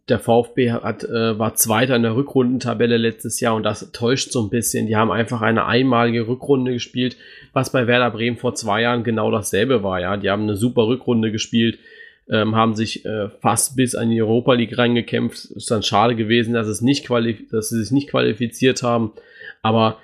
der 0.07 0.19
VfB 0.19 0.71
hat, 0.71 1.03
äh, 1.03 1.39
war 1.39 1.55
Zweiter 1.55 1.95
in 1.95 2.03
der 2.03 2.15
Rückrundentabelle 2.15 2.97
letztes 2.97 3.39
Jahr 3.39 3.55
und 3.55 3.63
das 3.63 3.91
täuscht 3.93 4.31
so 4.31 4.43
ein 4.43 4.51
bisschen. 4.51 4.85
Die 4.85 4.95
haben 4.95 5.09
einfach 5.09 5.41
eine 5.41 5.65
einmalige 5.65 6.27
Rückrunde 6.27 6.71
gespielt, 6.71 7.17
was 7.51 7.71
bei 7.71 7.87
Werder 7.87 8.11
Bremen 8.11 8.37
vor 8.37 8.53
zwei 8.53 8.83
Jahren 8.83 9.03
genau 9.03 9.31
dasselbe 9.31 9.81
war. 9.81 9.99
Ja, 9.99 10.17
die 10.17 10.29
haben 10.29 10.43
eine 10.43 10.55
super 10.55 10.85
Rückrunde 10.85 11.31
gespielt, 11.31 11.79
ähm, 12.29 12.55
haben 12.55 12.75
sich 12.75 13.03
äh, 13.03 13.29
fast 13.41 13.75
bis 13.75 13.95
an 13.95 14.11
die 14.11 14.21
Europa 14.21 14.53
League 14.53 14.77
reingekämpft. 14.77 15.45
Ist 15.45 15.71
dann 15.71 15.81
schade 15.81 16.15
gewesen, 16.15 16.53
dass 16.53 16.67
es 16.67 16.81
nicht 16.81 17.09
dass 17.09 17.69
sie 17.69 17.79
sich 17.79 17.91
nicht 17.91 18.11
qualifiziert 18.11 18.83
haben. 18.83 19.13
Aber 19.63 19.97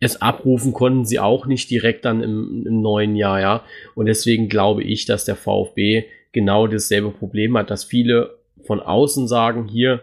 es 0.00 0.20
abrufen 0.20 0.72
konnten 0.72 1.04
sie 1.04 1.18
auch 1.18 1.46
nicht 1.46 1.70
direkt 1.70 2.04
dann 2.04 2.22
im, 2.22 2.64
im 2.66 2.80
neuen 2.80 3.16
Jahr, 3.16 3.40
ja. 3.40 3.64
Und 3.94 4.06
deswegen 4.06 4.48
glaube 4.48 4.82
ich, 4.82 5.06
dass 5.06 5.24
der 5.24 5.36
VfB 5.36 6.04
genau 6.32 6.66
dasselbe 6.66 7.10
Problem 7.10 7.56
hat, 7.56 7.70
dass 7.70 7.84
viele 7.84 8.38
von 8.64 8.80
außen 8.80 9.28
sagen, 9.28 9.68
hier, 9.68 10.02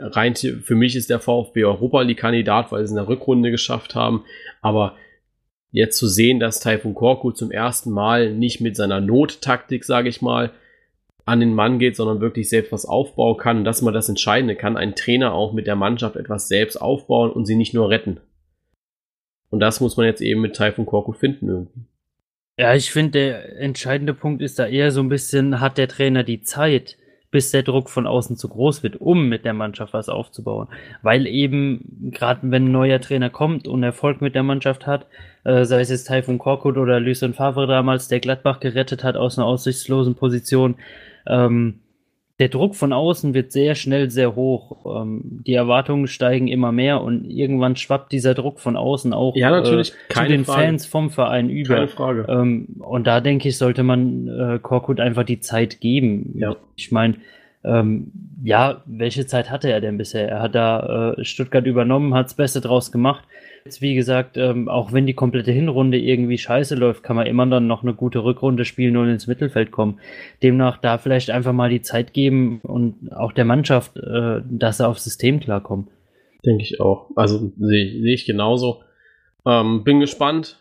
rein 0.00 0.34
für 0.34 0.74
mich 0.74 0.96
ist 0.96 1.10
der 1.10 1.20
VfB 1.20 1.64
Europa 1.64 2.02
League 2.02 2.18
Kandidat, 2.18 2.72
weil 2.72 2.80
sie 2.80 2.84
es 2.84 2.90
in 2.90 2.96
der 2.96 3.08
Rückrunde 3.08 3.50
geschafft 3.50 3.94
haben. 3.94 4.24
Aber 4.60 4.96
jetzt 5.70 5.98
zu 5.98 6.06
sehen, 6.06 6.40
dass 6.40 6.60
Taifun 6.60 6.94
Korku 6.94 7.30
zum 7.30 7.50
ersten 7.50 7.90
Mal 7.90 8.34
nicht 8.34 8.60
mit 8.60 8.76
seiner 8.76 9.00
Nottaktik, 9.00 9.84
sage 9.84 10.08
ich 10.08 10.22
mal, 10.22 10.52
an 11.24 11.40
den 11.40 11.54
Mann 11.54 11.78
geht, 11.78 11.96
sondern 11.96 12.20
wirklich 12.20 12.48
selbst 12.48 12.72
was 12.72 12.84
aufbauen 12.84 13.36
kann 13.36 13.64
dass 13.64 13.80
man 13.80 13.94
das 13.94 14.08
Entscheidende 14.08 14.56
kann, 14.56 14.76
ein 14.76 14.96
Trainer 14.96 15.32
auch 15.34 15.52
mit 15.52 15.66
der 15.68 15.76
Mannschaft 15.76 16.16
etwas 16.16 16.48
selbst 16.48 16.76
aufbauen 16.76 17.30
und 17.30 17.46
sie 17.46 17.54
nicht 17.54 17.74
nur 17.74 17.90
retten. 17.90 18.20
Und 19.52 19.60
das 19.60 19.82
muss 19.82 19.98
man 19.98 20.06
jetzt 20.06 20.22
eben 20.22 20.40
mit 20.40 20.56
Typhoon 20.56 20.86
Korkut 20.86 21.18
finden 21.18 21.46
irgendwie. 21.46 21.84
Ja, 22.58 22.74
ich 22.74 22.90
finde, 22.90 23.10
der 23.12 23.60
entscheidende 23.60 24.14
Punkt 24.14 24.40
ist 24.40 24.58
da 24.58 24.66
eher 24.66 24.90
so 24.90 25.00
ein 25.00 25.10
bisschen, 25.10 25.60
hat 25.60 25.76
der 25.76 25.88
Trainer 25.88 26.24
die 26.24 26.40
Zeit, 26.40 26.96
bis 27.30 27.50
der 27.50 27.62
Druck 27.62 27.90
von 27.90 28.06
außen 28.06 28.38
zu 28.38 28.48
groß 28.48 28.82
wird, 28.82 28.96
um 28.96 29.28
mit 29.28 29.44
der 29.44 29.52
Mannschaft 29.52 29.92
was 29.92 30.08
aufzubauen. 30.08 30.68
Weil 31.02 31.26
eben, 31.26 32.10
gerade 32.12 32.40
wenn 32.44 32.66
ein 32.66 32.72
neuer 32.72 33.00
Trainer 33.00 33.28
kommt 33.28 33.68
und 33.68 33.82
Erfolg 33.82 34.22
mit 34.22 34.34
der 34.34 34.42
Mannschaft 34.42 34.86
hat, 34.86 35.06
äh, 35.44 35.66
sei 35.66 35.80
es 35.80 35.90
jetzt 35.90 36.08
Taifun 36.08 36.38
Korkut 36.38 36.78
oder 36.78 36.98
Lucien 36.98 37.34
Favre 37.34 37.66
damals, 37.66 38.08
der 38.08 38.20
Gladbach 38.20 38.58
gerettet 38.58 39.04
hat 39.04 39.16
aus 39.16 39.38
einer 39.38 39.46
aussichtslosen 39.46 40.14
Position, 40.14 40.76
ähm, 41.26 41.80
der 42.38 42.48
Druck 42.48 42.74
von 42.74 42.92
außen 42.92 43.34
wird 43.34 43.52
sehr 43.52 43.74
schnell 43.74 44.10
sehr 44.10 44.34
hoch. 44.34 45.02
Ähm, 45.02 45.42
die 45.46 45.54
Erwartungen 45.54 46.06
steigen 46.06 46.48
immer 46.48 46.72
mehr 46.72 47.02
und 47.02 47.24
irgendwann 47.24 47.76
schwappt 47.76 48.10
dieser 48.12 48.34
Druck 48.34 48.58
von 48.58 48.76
außen 48.76 49.12
auch 49.12 49.36
ja, 49.36 49.50
natürlich, 49.50 49.92
äh, 50.08 50.14
zu 50.14 50.24
den 50.24 50.44
Frage. 50.44 50.62
Fans 50.62 50.86
vom 50.86 51.10
Verein 51.10 51.50
über. 51.50 51.74
Keine 51.74 51.88
Frage. 51.88 52.26
Ähm, 52.28 52.68
und 52.80 53.06
da 53.06 53.20
denke 53.20 53.48
ich, 53.48 53.58
sollte 53.58 53.82
man 53.82 54.28
äh, 54.28 54.58
Korkut 54.60 54.98
einfach 54.98 55.24
die 55.24 55.40
Zeit 55.40 55.80
geben. 55.80 56.34
Ja. 56.36 56.56
Ich 56.74 56.90
meine, 56.90 57.16
ähm, 57.64 58.10
ja, 58.42 58.82
welche 58.86 59.26
Zeit 59.26 59.50
hatte 59.50 59.70
er 59.70 59.80
denn 59.80 59.98
bisher? 59.98 60.28
Er 60.28 60.42
hat 60.42 60.54
da 60.54 61.14
äh, 61.16 61.24
Stuttgart 61.24 61.66
übernommen, 61.66 62.14
hat 62.14 62.26
das 62.26 62.34
Beste 62.34 62.60
draus 62.60 62.90
gemacht. 62.90 63.24
Jetzt, 63.64 63.80
wie 63.80 63.94
gesagt, 63.94 64.36
ähm, 64.36 64.68
auch 64.68 64.92
wenn 64.92 65.06
die 65.06 65.14
komplette 65.14 65.52
Hinrunde 65.52 65.98
irgendwie 65.98 66.38
scheiße 66.38 66.74
läuft, 66.74 67.04
kann 67.04 67.14
man 67.14 67.26
immer 67.26 67.46
dann 67.46 67.68
noch 67.68 67.82
eine 67.82 67.94
gute 67.94 68.24
Rückrunde 68.24 68.64
spielen 68.64 68.96
und 68.96 69.08
ins 69.08 69.28
Mittelfeld 69.28 69.70
kommen. 69.70 70.00
Demnach 70.42 70.78
da 70.78 70.98
vielleicht 70.98 71.30
einfach 71.30 71.52
mal 71.52 71.70
die 71.70 71.82
Zeit 71.82 72.12
geben 72.12 72.60
und 72.62 73.12
auch 73.12 73.32
der 73.32 73.44
Mannschaft, 73.44 73.96
äh, 73.96 74.40
dass 74.48 74.78
sie 74.78 74.86
aufs 74.86 75.04
System 75.04 75.38
klarkommen. 75.38 75.88
Denke 76.44 76.64
ich 76.64 76.80
auch. 76.80 77.10
Also 77.14 77.52
sehe 77.56 77.84
ich, 77.84 78.02
seh 78.02 78.14
ich 78.14 78.26
genauso. 78.26 78.82
Ähm, 79.46 79.84
bin 79.84 80.00
gespannt. 80.00 80.58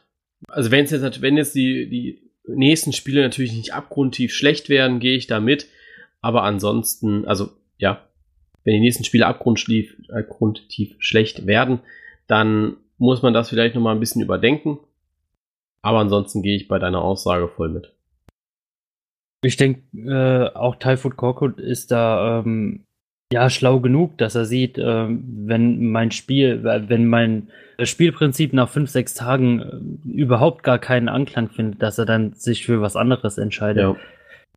Also 0.48 0.70
wenn 0.70 0.86
jetzt, 0.86 1.22
wenn 1.22 1.38
jetzt 1.38 1.56
die, 1.56 1.90
die 1.90 2.32
nächsten 2.48 2.94
Spiele 2.94 3.22
natürlich 3.22 3.54
nicht 3.54 3.74
abgrundtief 3.74 4.34
schlecht 4.34 4.70
werden, 4.70 5.00
gehe 5.00 5.16
ich 5.16 5.26
da 5.26 5.40
mit. 5.40 5.68
Aber 6.22 6.44
ansonsten, 6.44 7.26
also 7.26 7.50
ja, 7.80 8.08
wenn 8.64 8.76
die 8.76 8.80
nächsten 8.80 9.04
Spiele 9.04 9.26
abgrundtief 9.26 9.96
schlecht 11.00 11.48
werden, 11.48 11.80
dann 12.28 12.78
muss 13.02 13.24
man 13.24 13.34
das 13.34 13.50
vielleicht 13.50 13.74
nochmal 13.74 13.96
ein 13.96 14.00
bisschen 14.00 14.22
überdenken. 14.22 14.78
Aber 15.82 16.00
ansonsten 16.00 16.44
gehe 16.44 16.56
ich 16.56 16.68
bei 16.68 16.78
deiner 16.78 17.02
Aussage 17.02 17.48
voll 17.48 17.70
mit. 17.70 17.94
Ich 19.44 19.58
denke, 19.58 19.82
äh, 19.98 20.56
auch 20.56 20.76
Typhoon 20.76 21.18
Korkut 21.18 21.60
ist 21.60 21.90
da 21.90 22.40
ähm, 22.46 22.86
ja 23.34 23.50
schlau 23.50 23.80
genug, 23.80 24.20
dass 24.20 24.36
er 24.36 24.46
sieht, 24.46 24.78
äh, 24.78 25.08
wenn 25.10 25.90
mein 25.92 26.12
Spiel, 26.12 26.64
wenn 26.64 27.08
mein 27.08 27.48
Spielprinzip 27.82 28.54
nach 28.54 28.70
fünf, 28.70 28.92
sechs 28.92 29.16
Tagen 29.16 29.62
äh, 30.06 30.08
überhaupt 30.08 30.62
gar 30.62 30.78
keinen 30.78 31.10
Anklang 31.10 31.50
findet, 31.50 31.82
dass 31.82 31.98
er 31.98 32.06
dann 32.06 32.34
sich 32.34 32.68
für 32.68 32.82
was 32.82 32.96
anderes 32.96 33.40
entscheidet. 33.40 33.82
Ja. 33.82 33.96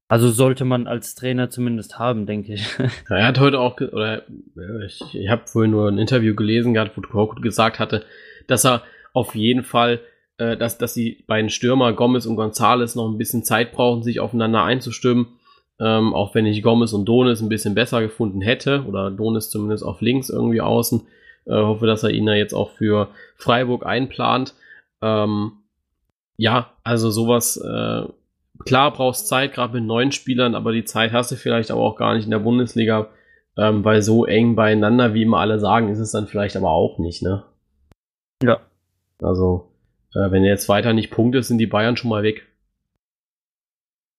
Also 0.07 0.29
sollte 0.29 0.67
man 0.67 0.87
als 0.87 1.15
Trainer 1.15 1.49
zumindest 1.49 1.99
haben, 1.99 2.27
denke 2.27 2.53
ich. 2.53 2.67
Ja, 3.09 3.17
er 3.17 3.27
hat 3.27 3.41
heute 3.41 3.59
auch, 3.59 3.81
oder 3.81 4.25
ich, 4.85 5.01
ich 5.15 5.31
habe 5.31 5.47
vorhin 5.47 5.71
nur 5.71 5.89
ein 5.89 5.97
Interview 5.97 6.35
gelesen 6.35 6.75
gehabt, 6.75 6.95
wo 6.95 7.01
Korkut 7.01 7.41
gesagt 7.41 7.79
hatte, 7.79 8.05
dass 8.47 8.65
er 8.65 8.83
auf 9.13 9.35
jeden 9.35 9.63
Fall, 9.63 10.01
äh, 10.39 10.57
dass, 10.57 10.79
dass 10.79 10.95
die 10.95 11.25
beiden 11.27 11.51
Stürmer 11.51 11.93
Gomez 11.93 12.27
und 12.27 12.37
Gonzales 12.37 12.95
noch 12.95 13.09
ein 13.09 13.19
bisschen 13.19 13.45
Zeit 13.45 13.73
brauchen, 13.73 14.03
sich 14.03 14.21
aufeinander 14.21 14.65
einzustimmen. 14.65 15.27
Ähm, 15.81 16.15
auch 16.15 16.35
wenn 16.35 16.47
ich 16.47 16.63
Gomez 16.63 16.93
und 16.93 17.05
Donis 17.05 17.41
ein 17.41 17.49
bisschen 17.49 17.75
besser 17.75 18.01
gefunden 18.01 18.41
hätte, 18.41 18.85
oder 18.87 19.11
Donis 19.11 19.51
zumindest 19.51 19.85
auf 19.85 20.01
links 20.01 20.31
irgendwie 20.31 20.61
außen. 20.61 21.03
Äh, 21.47 21.55
hoffe, 21.55 21.87
dass 21.87 22.03
er 22.03 22.11
ihn 22.11 22.27
da 22.27 22.35
jetzt 22.35 22.55
auch 22.55 22.71
für 22.71 23.09
Freiburg 23.37 23.85
einplant. 23.85 24.55
Ähm, 25.03 25.53
ja, 26.37 26.71
also 26.83 27.11
sowas, 27.11 27.57
äh, 27.57 28.03
klar 28.65 28.93
brauchst 28.93 29.29
Zeit, 29.29 29.53
gerade 29.53 29.75
mit 29.75 29.85
neuen 29.85 30.13
Spielern, 30.13 30.55
aber 30.55 30.73
die 30.73 30.85
Zeit 30.85 31.13
hast 31.13 31.31
du 31.33 31.37
vielleicht 31.37 31.71
aber 31.71 31.83
auch 31.83 31.97
gar 31.97 32.15
nicht 32.15 32.25
in 32.25 32.31
der 32.31 32.39
Bundesliga, 32.39 33.09
ähm, 33.57 33.85
weil 33.85 34.03
so 34.03 34.25
eng 34.25 34.57
beieinander, 34.57 35.15
wie 35.15 35.23
immer 35.23 35.39
alle 35.39 35.59
sagen, 35.59 35.89
ist 35.89 35.99
es 35.99 36.13
dann 36.13 36.27
vielleicht 36.27 36.57
aber 36.57 36.71
auch 36.71 36.99
nicht, 36.99 37.23
ne? 37.23 37.45
Ja. 38.43 38.61
Also, 39.20 39.70
äh, 40.14 40.30
wenn 40.30 40.45
er 40.45 40.51
jetzt 40.51 40.68
weiter 40.68 40.93
nicht 40.93 41.11
punktet, 41.11 41.45
sind 41.45 41.59
die 41.59 41.66
Bayern 41.66 41.97
schon 41.97 42.11
mal 42.11 42.22
weg. 42.22 42.47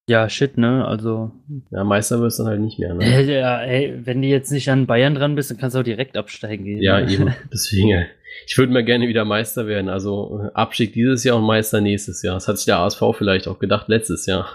Ja, 0.08 0.30
shit, 0.30 0.58
ne? 0.58 0.86
Also. 0.86 1.32
Ja, 1.72 1.84
Meister 1.84 2.20
wirst 2.22 2.38
du 2.38 2.44
dann 2.44 2.52
halt 2.52 2.62
nicht 2.62 2.78
mehr, 2.78 2.94
ne? 2.94 3.04
Äh, 3.04 3.40
ja, 3.40 3.62
ey, 3.62 4.06
wenn 4.06 4.22
du 4.22 4.28
jetzt 4.28 4.52
nicht 4.52 4.70
an 4.70 4.86
Bayern 4.86 5.16
dran 5.16 5.36
bist, 5.36 5.50
dann 5.50 5.58
kannst 5.58 5.76
du 5.76 5.80
auch 5.80 5.84
direkt 5.84 6.16
absteigen 6.16 6.64
gehen. 6.64 6.82
Ja, 6.82 7.02
ne? 7.02 7.12
eben. 7.12 7.36
Deswegen. 7.52 8.06
Ich 8.46 8.58
würde 8.58 8.74
mal 8.74 8.84
gerne 8.84 9.08
wieder 9.08 9.26
Meister 9.26 9.66
werden. 9.66 9.90
Also 9.90 10.50
Abstieg 10.54 10.94
dieses 10.94 11.24
Jahr 11.24 11.38
und 11.38 11.46
Meister 11.46 11.82
nächstes 11.82 12.22
Jahr. 12.22 12.36
Das 12.36 12.48
hat 12.48 12.58
sich 12.58 12.66
der 12.66 12.80
ASV 12.80 13.02
vielleicht 13.14 13.48
auch 13.48 13.60
gedacht 13.60 13.88
letztes 13.88 14.26
Jahr. 14.26 14.48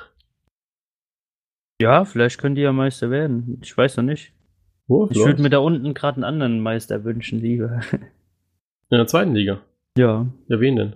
Ja, 1.80 2.04
vielleicht 2.04 2.38
können 2.38 2.54
die 2.54 2.61
ja 2.61 2.72
Meister 2.72 3.11
werden. 3.11 3.58
Ich 3.62 3.76
weiß 3.76 3.96
noch 3.96 4.04
nicht. 4.04 4.32
Oh, 4.86 5.08
ich 5.11 5.18
würde 5.18 5.40
mir 5.40 5.50
da 5.50 5.58
unten 5.58 5.94
gerade 5.94 6.16
einen 6.16 6.24
anderen 6.24 6.61
Meister 6.61 7.04
wünschen, 7.04 7.40
lieber. 7.40 7.80
In 8.91 8.99
der 8.99 9.07
zweiten 9.07 9.34
Liga? 9.34 9.61
Ja. 9.97 10.26
Ja, 10.49 10.61
wen 10.61 10.76
denn? 10.76 10.93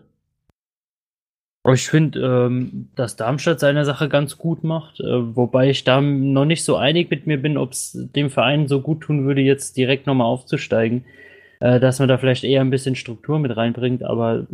Ich 1.73 1.89
finde, 1.89 2.21
ähm, 2.21 2.91
dass 2.95 3.17
Darmstadt 3.17 3.59
seine 3.59 3.87
Sache 3.87 4.11
ganz 4.11 4.37
gut 4.37 4.65
macht, 4.65 5.01
äh, 5.01 5.37
wobei 5.37 5.71
ich 5.71 5.85
da 5.85 6.01
noch 6.01 6.45
nicht 6.45 6.63
so 6.63 6.77
einig 6.77 7.09
mit 7.11 7.27
mir 7.27 7.41
bin, 7.41 7.57
ob 7.57 7.73
es 7.73 7.97
dem 8.15 8.29
Verein 8.29 8.69
so 8.69 8.83
gut 8.83 9.01
tun 9.01 9.25
würde, 9.25 9.41
jetzt 9.41 9.77
direkt 9.79 10.07
nochmal 10.07 10.27
aufzusteigen. 10.27 11.05
Äh, 11.61 11.81
dass 11.81 12.01
man 12.01 12.09
da 12.09 12.19
vielleicht 12.19 12.45
eher 12.45 12.61
ein 12.61 12.71
bisschen 12.71 12.97
Struktur 12.97 13.39
mit 13.39 13.57
reinbringt, 13.57 14.03
aber 14.03 14.47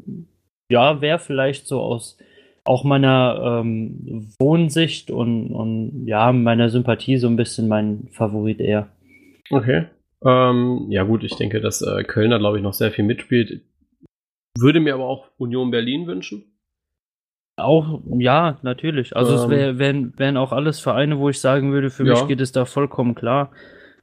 ja, 0.70 1.00
wäre 1.00 1.18
vielleicht 1.18 1.66
so 1.66 1.80
aus 1.80 2.16
auch 2.62 2.84
meiner 2.84 3.62
ähm, 3.64 4.28
Wohnsicht 4.38 5.10
und, 5.10 5.48
und 5.48 6.06
ja, 6.06 6.30
meiner 6.30 6.68
Sympathie 6.68 7.16
so 7.16 7.26
ein 7.26 7.36
bisschen 7.36 7.66
mein 7.66 8.06
Favorit 8.12 8.60
eher. 8.60 8.86
Okay. 9.50 9.86
Ähm, 10.24 10.86
ja, 10.90 11.02
gut, 11.04 11.24
ich 11.24 11.36
denke, 11.36 11.60
dass 11.60 11.82
äh, 11.82 12.04
Kölner, 12.04 12.38
glaube 12.38 12.58
ich, 12.58 12.62
noch 12.62 12.74
sehr 12.74 12.90
viel 12.90 13.04
mitspielt. 13.04 13.62
Würde 14.58 14.80
mir 14.80 14.94
aber 14.94 15.04
auch 15.04 15.28
Union 15.38 15.70
Berlin 15.70 16.06
wünschen. 16.06 16.44
Auch, 17.56 18.00
ja, 18.18 18.58
natürlich. 18.62 19.16
Also 19.16 19.32
ähm, 19.32 19.38
es 19.38 19.48
wär, 19.48 19.78
wären, 19.78 20.18
wären 20.18 20.36
auch 20.36 20.52
alles 20.52 20.80
Vereine, 20.80 21.18
wo 21.18 21.28
ich 21.28 21.40
sagen 21.40 21.72
würde, 21.72 21.90
für 21.90 22.06
ja. 22.06 22.12
mich 22.12 22.26
geht 22.26 22.40
es 22.40 22.52
da 22.52 22.64
vollkommen 22.64 23.14
klar. 23.14 23.50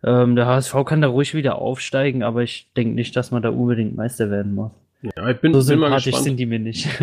Ähm, 0.04 0.36
der 0.36 0.46
HSV 0.46 0.76
kann 0.86 1.02
da 1.02 1.08
ruhig 1.08 1.34
wieder 1.34 1.60
aufsteigen, 1.60 2.24
aber 2.24 2.44
ich 2.44 2.72
denke 2.76 2.94
nicht, 2.96 3.16
dass 3.16 3.32
man 3.32 3.42
da 3.42 3.50
unbedingt 3.50 3.96
Meister 3.96 4.30
werden 4.30 4.54
muss. 4.54 4.72
Ja, 5.02 5.30
ich 5.30 5.38
bin, 5.38 5.60
so 5.60 5.72
bin 5.72 5.80
mal 5.80 5.96
gespannt. 5.96 6.24
sind 6.24 6.38
die 6.38 6.46
mir 6.46 6.60
nicht. 6.60 6.88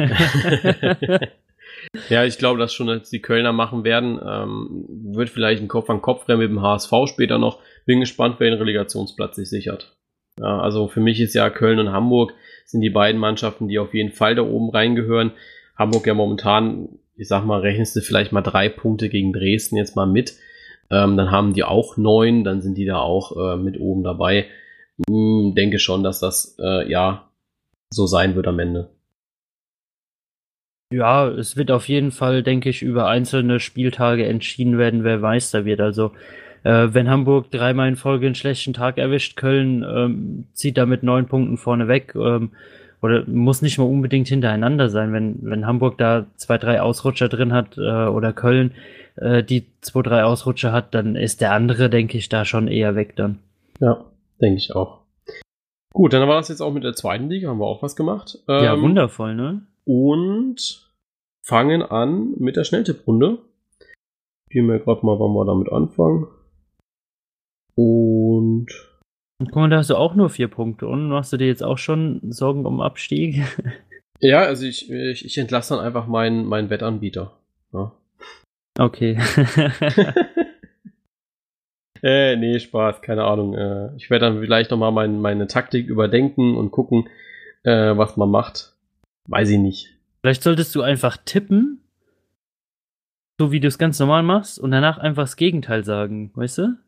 ja, 2.09 2.25
ich 2.25 2.39
glaube, 2.39 2.59
dass 2.59 2.73
schon 2.75 2.87
dass 2.87 3.11
die 3.11 3.23
Kölner 3.23 3.53
machen 3.53 3.85
werden. 3.85 4.21
Ähm, 4.25 4.85
wird 5.15 5.29
vielleicht 5.29 5.63
ein 5.63 5.69
Kopf 5.69 5.91
an 5.91 6.03
Kopf 6.03 6.29
rennen 6.29 6.41
mit 6.41 6.51
dem 6.51 6.63
HSV 6.63 6.93
später 7.07 7.39
noch. 7.39 7.61
Bin 7.87 8.01
gespannt, 8.01 8.37
wer 8.39 8.51
den 8.51 8.59
Relegationsplatz 8.59 9.37
sich 9.37 9.49
sichert. 9.49 9.97
Ja, 10.39 10.61
also 10.61 10.89
für 10.89 11.01
mich 11.01 11.21
ist 11.21 11.35
ja 11.35 11.49
Köln 11.51 11.79
und 11.79 11.93
Hamburg 11.93 12.35
sind 12.65 12.81
die 12.81 12.91
beiden 12.91 13.21
Mannschaften, 13.21 13.69
die 13.69 13.79
auf 13.79 13.95
jeden 13.95 14.13
Fall 14.13 14.35
da 14.35 14.43
oben 14.43 14.71
reingehören. 14.71 15.33
Hamburg 15.77 16.07
ja 16.07 16.15
momentan, 16.15 16.89
ich 17.17 17.29
sag 17.29 17.45
mal, 17.45 17.61
rechnest 17.61 17.95
du 17.95 18.01
vielleicht 18.01 18.33
mal 18.33 18.43
drei 18.43 18.69
Punkte 18.69 19.09
gegen 19.09 19.33
Dresden 19.33 19.77
jetzt 19.77 19.97
mal 19.97 20.07
mit. 20.07 20.35
Ähm, 20.91 21.17
dann 21.17 21.31
haben 21.31 21.55
die 21.55 21.65
auch 21.65 21.97
neun, 21.97 22.45
dann 22.45 22.63
sind 22.63 22.77
die 22.77 22.85
da 22.85 22.99
auch 22.99 23.37
äh, 23.37 23.57
mit 23.57 23.79
oben 23.79 24.03
dabei. 24.03 24.47
Hm, 25.09 25.55
denke 25.57 25.79
schon, 25.79 26.03
dass 26.03 26.21
das 26.21 26.57
äh, 26.61 26.91
ja 26.91 27.29
so 27.91 28.07
sein 28.07 28.35
wird 28.35 28.47
am 28.47 28.59
Ende. 28.59 28.91
Ja, 30.93 31.29
es 31.29 31.57
wird 31.57 31.71
auf 31.71 31.89
jeden 31.89 32.13
Fall, 32.13 32.43
denke 32.43 32.69
ich, 32.69 32.83
über 32.83 33.09
einzelne 33.09 33.59
Spieltage 33.59 34.27
entschieden 34.27 34.79
werden, 34.79 35.03
wer 35.03 35.19
Meister 35.19 35.65
wird. 35.65 35.81
Also 35.81 36.13
äh, 36.65 36.93
wenn 36.93 37.09
Hamburg 37.09 37.51
dreimal 37.51 37.89
in 37.89 37.97
Folge 37.97 38.27
einen 38.27 38.35
schlechten 38.35 38.73
Tag 38.73 38.99
erwischt, 38.99 39.37
Köln 39.37 39.85
ähm, 39.89 40.47
zieht 40.53 40.77
da 40.77 40.87
mit 40.87 41.03
neun 41.03 41.27
Punkten 41.27 41.57
vorne 41.57 41.89
weg. 41.89 42.15
Ähm, 42.17 42.51
oder 43.03 43.25
muss 43.27 43.61
nicht 43.61 43.77
mal 43.77 43.85
unbedingt 43.85 44.29
hintereinander 44.29 44.89
sein. 44.89 45.13
Wenn, 45.13 45.37
wenn 45.43 45.67
Hamburg 45.67 45.99
da 45.99 46.27
zwei, 46.37 46.57
drei 46.57 46.81
Ausrutscher 46.81 47.29
drin 47.29 47.53
hat 47.53 47.77
äh, 47.77 48.07
oder 48.07 48.33
Köln 48.33 48.73
äh, 49.17 49.45
die 49.45 49.67
zwei, 49.83 50.01
drei 50.01 50.25
Ausrutscher 50.25 50.73
hat, 50.73 50.95
dann 50.95 51.15
ist 51.15 51.43
der 51.43 51.53
andere, 51.53 51.91
denke 51.91 52.17
ich, 52.17 52.31
da 52.31 52.47
schon 52.47 52.67
eher 52.67 52.97
weg 52.97 53.15
dann. 53.15 53.41
Ja, 53.79 54.07
denke 54.41 54.57
ich 54.57 54.75
auch. 54.75 55.01
Gut, 55.93 56.15
dann 56.15 56.27
war 56.27 56.37
das 56.37 56.49
jetzt 56.49 56.63
auch 56.63 56.73
mit 56.73 56.83
der 56.83 56.95
zweiten 56.95 57.29
Liga, 57.29 57.51
haben 57.51 57.59
wir 57.59 57.67
auch 57.67 57.83
was 57.83 57.95
gemacht. 57.95 58.39
Ähm, 58.49 58.65
ja, 58.65 58.81
wundervoll, 58.81 59.35
ne? 59.35 59.67
Und 59.85 60.91
fangen 61.43 61.83
an 61.83 62.33
mit 62.39 62.57
der 62.57 62.65
Schnelltipprunde. 62.65 63.39
Gehen 64.49 64.67
wir 64.67 64.79
gerade 64.79 65.05
mal, 65.05 65.21
wann 65.21 65.35
wir 65.35 65.45
damit 65.45 65.71
anfangen. 65.71 66.27
Und. 67.75 68.67
Und 69.41 69.47
guck 69.51 69.57
mal, 69.57 69.71
da 69.71 69.79
hast 69.79 69.91
du 69.91 69.97
auch 69.97 70.15
nur 70.15 70.31
vier 70.31 70.49
Punkte. 70.49 70.87
Und 70.87 71.09
machst 71.09 71.33
du 71.33 71.37
dir 71.37 71.47
jetzt 71.47 71.63
auch 71.63 71.79
schon 71.79 72.21
Sorgen 72.31 72.67
um 72.67 72.81
Abstieg? 72.81 73.43
Ja, 74.21 74.43
also 74.43 74.65
ich, 74.65 74.91
ich, 74.91 75.25
ich 75.25 75.37
entlasse 75.37 75.75
dann 75.75 75.85
einfach 75.85 76.07
meinen, 76.07 76.47
meinen 76.47 76.71
Wettanbieter. 76.71 77.37
Ja. 77.75 77.93
Okay. 78.79 79.19
äh, 82.03 82.37
nee, 82.37 82.59
Spaß, 82.59 83.03
keine 83.03 83.25
Ahnung. 83.25 83.55
Äh, 83.55 83.95
ich 83.97 84.09
werde 84.09 84.27
dann 84.27 84.41
vielleicht 84.41 84.71
nochmal 84.71 84.93
mein, 84.93 85.21
meine 85.21 85.47
Taktik 85.47 85.89
überdenken 85.89 86.57
und 86.57 86.71
gucken, 86.71 87.09
äh, 87.65 87.97
was 87.99 88.17
man 88.17 88.31
macht. 88.31 88.73
Weiß 89.29 89.51
ich 89.51 89.59
nicht. 89.59 89.95
Vielleicht 90.23 90.43
solltest 90.43 90.75
du 90.75 90.81
einfach 90.81 91.19
tippen, 91.19 91.81
so 93.39 93.53
wie 93.53 93.61
du 93.61 93.69
es 93.69 93.79
ganz 93.79 93.99
normal 93.99 94.23
machst, 94.23 94.59
und 94.59 94.71
danach 94.71 94.97
einfach 94.97 95.25
das 95.25 95.37
Gegenteil 95.37 95.85
sagen, 95.85 96.31
weißt 96.35 96.59
du? 96.59 96.79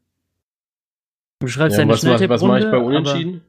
Du 1.39 1.49
schreibst 1.49 1.77
ja, 1.77 1.83
deine 1.85 1.93
was, 1.93 2.05
was, 2.05 2.29
was 2.29 2.43
mache 2.43 2.59
ich 2.61 2.71
bei 2.71 2.79
Unentschieden? 2.79 3.43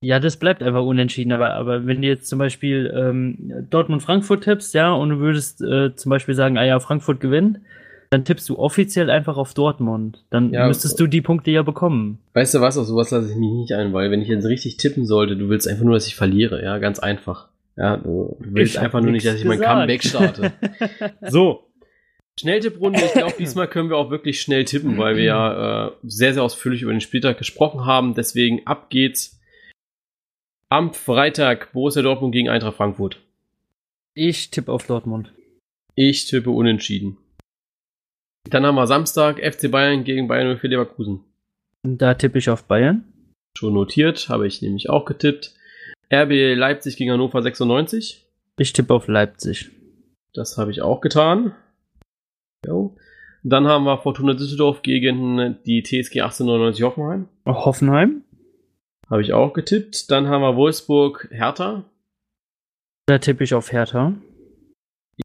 Ja, 0.00 0.20
das 0.20 0.36
bleibt 0.36 0.62
einfach 0.62 0.84
unentschieden, 0.84 1.32
aber, 1.32 1.54
aber 1.54 1.86
wenn 1.86 2.02
du 2.02 2.08
jetzt 2.08 2.28
zum 2.28 2.38
Beispiel 2.38 2.92
ähm, 2.96 3.66
Dortmund-Frankfurt 3.68 4.44
tippst, 4.44 4.72
ja, 4.72 4.92
und 4.92 5.10
du 5.10 5.18
würdest 5.18 5.60
äh, 5.60 5.94
zum 5.96 6.10
Beispiel 6.10 6.34
sagen, 6.34 6.56
ah 6.56 6.64
ja, 6.64 6.78
Frankfurt 6.78 7.20
gewinnt, 7.20 7.58
Dann 8.10 8.24
tippst 8.24 8.48
du 8.48 8.58
offiziell 8.58 9.10
einfach 9.10 9.36
auf 9.36 9.54
Dortmund. 9.54 10.24
Dann 10.30 10.52
Ja, 10.52 10.66
müsstest 10.68 10.98
du 11.00 11.06
die 11.08 11.20
Punkte 11.20 11.50
ja 11.50 11.62
bekommen. 11.62 12.18
Weißt 12.32 12.54
du 12.54 12.60
was, 12.60 12.78
auf 12.78 12.86
sowas 12.86 13.10
lasse 13.10 13.30
ich 13.30 13.36
mich 13.36 13.50
nicht 13.50 13.72
ein, 13.72 13.92
weil 13.92 14.10
wenn 14.10 14.22
ich 14.22 14.28
jetzt 14.28 14.46
richtig 14.46 14.76
tippen 14.78 15.04
sollte, 15.04 15.36
du 15.36 15.48
willst 15.48 15.68
einfach 15.68 15.84
nur, 15.84 15.94
dass 15.94 16.06
ich 16.06 16.14
verliere, 16.14 16.62
ja, 16.62 16.78
ganz 16.78 17.00
einfach. 17.00 17.48
Ja, 17.76 17.96
du, 17.96 18.36
willst 18.40 18.74
Ich 18.76 18.80
einfach 18.80 19.00
nur 19.00 19.10
nicht, 19.10 19.26
dass 19.26 19.34
ich 19.34 19.44
mein 19.44 19.58
gesagt. 19.58 19.74
Comeback 19.74 20.04
starte. 20.04 20.52
So. 21.28 21.67
Schnelltipprunde, 22.38 23.04
ich 23.04 23.12
glaube, 23.12 23.34
diesmal 23.38 23.68
können 23.68 23.90
wir 23.90 23.96
auch 23.96 24.10
wirklich 24.10 24.40
schnell 24.40 24.64
tippen, 24.64 24.96
weil 24.98 25.16
wir 25.16 25.24
ja 25.24 25.88
äh, 25.88 25.92
sehr, 26.04 26.34
sehr 26.34 26.42
ausführlich 26.42 26.82
über 26.82 26.92
den 26.92 27.00
Spieltag 27.00 27.38
gesprochen 27.38 27.84
haben. 27.84 28.14
Deswegen 28.14 28.66
ab 28.66 28.90
geht's. 28.90 29.40
Am 30.70 30.92
Freitag 30.92 31.72
Borussia 31.72 32.02
Dortmund 32.02 32.32
gegen 32.32 32.48
Eintracht 32.48 32.76
Frankfurt. 32.76 33.20
Ich 34.14 34.50
tippe 34.50 34.70
auf 34.70 34.86
Dortmund. 34.86 35.32
Ich 35.94 36.26
tippe 36.26 36.50
unentschieden. 36.50 37.16
Dann 38.50 38.64
haben 38.64 38.76
wir 38.76 38.86
Samstag 38.86 39.38
FC 39.40 39.70
Bayern 39.70 40.04
gegen 40.04 40.28
Bayern 40.28 40.58
04 40.58 40.70
Leverkusen. 40.70 41.24
Da 41.82 42.14
tippe 42.14 42.38
ich 42.38 42.50
auf 42.50 42.64
Bayern. 42.64 43.04
Schon 43.56 43.74
notiert, 43.74 44.28
habe 44.28 44.46
ich 44.46 44.62
nämlich 44.62 44.90
auch 44.90 45.04
getippt. 45.04 45.54
RB 46.12 46.54
Leipzig 46.56 46.96
gegen 46.96 47.10
Hannover 47.10 47.42
96. 47.42 48.26
Ich 48.58 48.72
tippe 48.72 48.94
auf 48.94 49.08
Leipzig. 49.08 49.70
Das 50.34 50.58
habe 50.58 50.70
ich 50.70 50.82
auch 50.82 51.00
getan. 51.00 51.54
Jo. 52.68 52.94
Dann 53.42 53.66
haben 53.66 53.84
wir 53.84 53.98
Fortuna 53.98 54.34
Düsseldorf 54.34 54.82
gegen 54.82 55.58
die 55.64 55.82
TSG 55.82 56.20
1899 56.20 56.82
Hoffenheim. 56.84 57.28
Hoffenheim. 57.46 58.22
Habe 59.08 59.22
ich 59.22 59.32
auch 59.32 59.54
getippt. 59.54 60.10
Dann 60.10 60.28
haben 60.28 60.42
wir 60.42 60.56
Wolfsburg 60.56 61.28
Hertha. 61.30 61.84
Da 63.06 63.18
tippe 63.18 63.44
ich 63.44 63.54
auf 63.54 63.72
Hertha. 63.72 64.12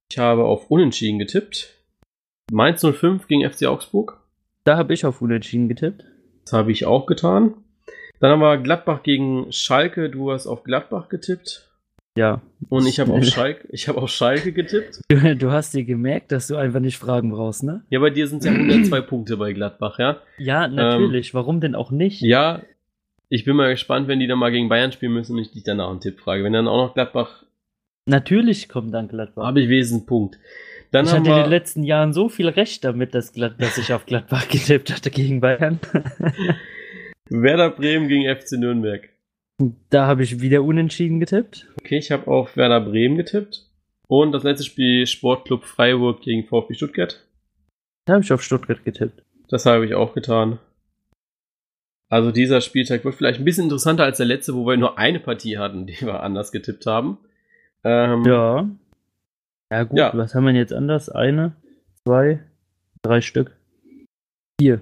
Ich 0.10 0.18
habe 0.18 0.46
auf 0.46 0.72
Unentschieden 0.72 1.20
getippt. 1.20 1.76
Mainz 2.52 2.82
05 2.82 3.28
gegen 3.28 3.50
FC 3.50 3.66
Augsburg. 3.66 4.22
Da 4.64 4.78
habe 4.78 4.94
ich 4.94 5.06
auf 5.06 5.22
Unentschieden 5.22 5.68
getippt. 5.68 6.06
Das 6.46 6.54
habe 6.54 6.72
ich 6.72 6.86
auch 6.86 7.06
getan. 7.06 7.56
Dann 8.20 8.32
haben 8.32 8.40
wir 8.40 8.58
Gladbach 8.58 9.04
gegen 9.04 9.52
Schalke. 9.52 10.10
Du 10.10 10.32
hast 10.32 10.48
auf 10.48 10.64
Gladbach 10.64 11.10
getippt. 11.10 11.73
Ja. 12.18 12.42
Und 12.70 12.88
ich 12.88 13.00
habe 13.00 13.12
auf 13.12 13.24
Schalke, 13.26 13.68
ich 13.72 13.88
habe 13.88 14.02
auf 14.02 14.10
Schalke 14.10 14.54
getippt. 14.54 15.02
Du, 15.10 15.36
du 15.36 15.52
hast 15.52 15.74
dir 15.74 15.84
gemerkt, 15.84 16.32
dass 16.32 16.48
du 16.48 16.56
einfach 16.56 16.80
nicht 16.80 16.98
fragen 16.98 17.32
brauchst, 17.32 17.64
ne? 17.64 17.84
Ja, 17.90 18.00
bei 18.00 18.10
dir 18.10 18.28
sind 18.28 18.40
es 18.40 18.46
ja 18.46 18.52
102 18.52 19.02
Punkte 19.02 19.38
bei 19.38 19.54
Gladbach, 19.54 20.00
ja? 20.00 20.22
Ja, 20.38 20.68
natürlich. 20.68 21.34
Warum 21.34 21.60
denn 21.60 21.76
auch 21.76 21.92
nicht? 21.92 22.22
Ja, 22.22 22.62
ich 23.30 23.46
bin 23.46 23.56
mal 23.56 23.72
gespannt, 23.72 24.08
wenn 24.08 24.20
die 24.20 24.28
dann 24.28 24.38
mal 24.38 24.52
gegen 24.52 24.70
Bayern 24.70 24.92
spielen 24.92 25.14
müssen 25.14 25.34
und 25.34 25.40
ich 25.40 25.52
dich 25.52 25.64
danach 25.64 25.90
einen 25.90 26.02
Tipp 26.02 26.20
frage. 26.20 26.44
Wenn 26.44 26.54
dann 26.54 26.68
auch 26.68 26.88
noch 26.88 26.94
Gladbach, 26.94 27.44
Natürlich 28.06 28.70
kommt 28.70 28.94
dann 28.94 29.08
Gladbach. 29.08 29.46
habe 29.46 29.62
ich 29.62 29.92
einen 29.92 30.06
Punkt. 30.06 30.38
Dann 30.92 31.06
ich 31.06 31.12
haben 31.12 31.22
hatte 31.22 31.32
in 31.32 31.44
den 31.44 31.50
letzten 31.50 31.84
Jahren 31.84 32.14
so 32.14 32.30
viel 32.30 32.48
Recht 32.48 32.84
damit, 32.84 33.16
dass, 33.16 33.34
Glad 33.34 33.60
dass 33.60 33.78
ich 33.78 33.94
auf 33.94 34.06
Gladbach 34.06 34.48
getippt 34.50 34.94
hatte 34.94 35.10
gegen 35.10 35.42
Bayern. 35.42 35.80
Werder 37.30 37.72
Bremen 37.72 38.08
gegen 38.08 38.24
FC 38.24 38.54
Nürnberg. 38.60 39.10
Da 39.90 40.08
habe 40.08 40.24
ich 40.24 40.42
wieder 40.42 40.64
unentschieden 40.64 41.20
getippt. 41.20 41.68
Okay, 41.80 41.98
ich 41.98 42.12
habe 42.12 42.28
auf 42.28 42.56
Werder 42.58 42.82
Bremen 42.82 43.18
getippt. 43.18 43.70
Und 44.08 44.32
das 44.32 44.44
letzte 44.44 44.66
Spiel 44.66 45.08
Sportclub 45.08 45.64
Freiburg 45.64 46.22
gegen 46.22 46.46
VfB 46.46 46.74
Stuttgart. 46.74 47.26
Da 48.06 48.14
habe 48.14 48.24
ich 48.24 48.34
auf 48.34 48.44
Stuttgart 48.44 48.84
getippt. 48.84 49.24
Das 49.48 49.66
habe 49.66 49.86
ich 49.86 49.94
auch 49.96 50.14
getan. 50.14 50.60
Also 52.10 52.32
dieser 52.32 52.62
Spieltag 52.62 53.06
wird 53.06 53.16
vielleicht 53.16 53.40
ein 53.40 53.46
bisschen 53.46 53.64
interessanter 53.64 54.04
als 54.04 54.18
der 54.18 54.26
letzte, 54.26 54.54
wo 54.56 54.66
wir 54.68 54.78
nur 54.78 54.98
eine 54.98 55.20
Partie 55.20 55.58
hatten, 55.58 55.88
die 55.88 56.00
wir 56.02 56.22
anders 56.22 56.52
getippt 56.52 56.86
haben. 56.86 57.18
Ähm, 57.84 58.24
Ja. 58.26 58.70
Ja, 59.72 59.84
gut, 59.84 59.98
Ja. 59.98 60.12
was 60.16 60.36
haben 60.36 60.46
wir 60.46 60.54
jetzt 60.54 60.74
anders? 60.74 61.10
Eine, 61.10 61.56
zwei, 62.06 62.44
drei 63.02 63.22
Stück. 63.22 63.56
Vier. 64.62 64.82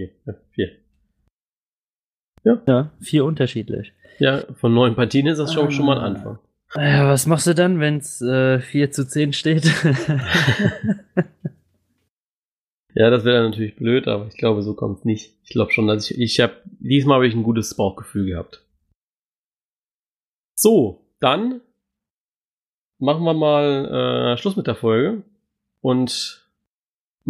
Vier. 0.00 0.10
Ja, 0.26 0.34
vier. 0.50 0.70
Ja, 2.66 2.90
vier 3.00 3.24
unterschiedlich. 3.24 3.92
ja, 4.18 4.42
von 4.54 4.72
neun 4.72 4.94
Partien 4.94 5.26
ist 5.26 5.38
das 5.38 5.52
schon, 5.52 5.70
schon 5.70 5.84
mal 5.86 5.98
ein 5.98 6.16
Anfang. 6.16 6.38
Ja, 6.74 7.08
was 7.08 7.26
machst 7.26 7.46
du 7.46 7.54
dann, 7.54 7.80
wenn 7.80 7.98
es 7.98 8.20
äh, 8.22 8.60
4 8.60 8.92
zu 8.92 9.06
10 9.06 9.32
steht? 9.32 9.64
Ja, 12.94 13.08
das 13.10 13.24
wäre 13.24 13.48
natürlich 13.48 13.76
blöd, 13.76 14.08
aber 14.08 14.26
ich 14.26 14.36
glaube, 14.36 14.62
so 14.62 14.74
kommt 14.74 14.98
es 14.98 15.04
nicht. 15.04 15.38
Ich 15.44 15.50
glaube 15.50 15.72
schon, 15.72 15.86
dass 15.86 16.10
ich, 16.10 16.20
ich 16.20 16.40
habe, 16.40 16.56
diesmal 16.80 17.16
habe 17.16 17.28
ich 17.28 17.34
ein 17.34 17.44
gutes 17.44 17.76
Bauchgefühl 17.76 18.26
gehabt. 18.26 18.64
So, 20.56 21.06
dann 21.20 21.60
machen 22.98 23.24
wir 23.24 23.34
mal 23.34 24.32
äh, 24.34 24.36
Schluss 24.36 24.56
mit 24.56 24.66
der 24.66 24.74
Folge 24.74 25.22
und 25.80 26.39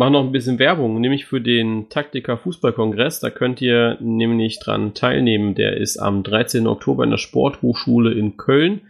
machen 0.00 0.14
noch 0.14 0.24
ein 0.24 0.32
bisschen 0.32 0.58
Werbung, 0.58 1.00
nämlich 1.00 1.26
für 1.26 1.40
den 1.40 1.88
Taktiker 1.90 2.38
Fußballkongress. 2.38 3.20
Da 3.20 3.30
könnt 3.30 3.60
ihr 3.60 3.98
nämlich 4.00 4.58
dran 4.58 4.94
teilnehmen. 4.94 5.54
Der 5.54 5.76
ist 5.76 5.98
am 5.98 6.22
13. 6.22 6.66
Oktober 6.66 7.04
in 7.04 7.10
der 7.10 7.18
Sporthochschule 7.18 8.12
in 8.12 8.36
Köln. 8.36 8.80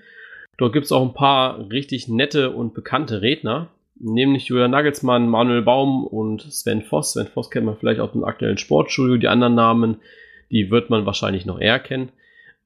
Dort 0.57 0.73
gibt 0.73 0.87
es 0.87 0.93
auch 0.93 1.03
ein 1.03 1.15
paar 1.15 1.71
richtig 1.71 2.09
nette 2.09 2.51
und 2.51 2.75
bekannte 2.75 3.23
Redner 3.23 3.69
nämlich 4.01 4.47
Julian 4.47 4.71
Nagelsmann, 4.71 5.29
Manuel 5.29 5.63
Baum 5.63 6.07
und 6.07 6.43
Sven 6.53 6.83
Voss. 6.83 7.13
Sven 7.13 7.27
Voss 7.27 7.51
kennt 7.51 7.67
man 7.67 7.77
vielleicht 7.77 8.01
aus 8.01 8.13
dem 8.13 8.25
aktuellen 8.25 8.59
Sportstudio. 8.59 9.19
Die 9.19 9.29
anderen 9.29 9.55
Namen, 9.55 10.01
die 10.51 10.71
wird 10.71 10.91
man 10.91 11.07
wahrscheinlich 11.07 11.47
noch 11.47 11.61
eher 11.61 11.79
kennen. 11.79 12.09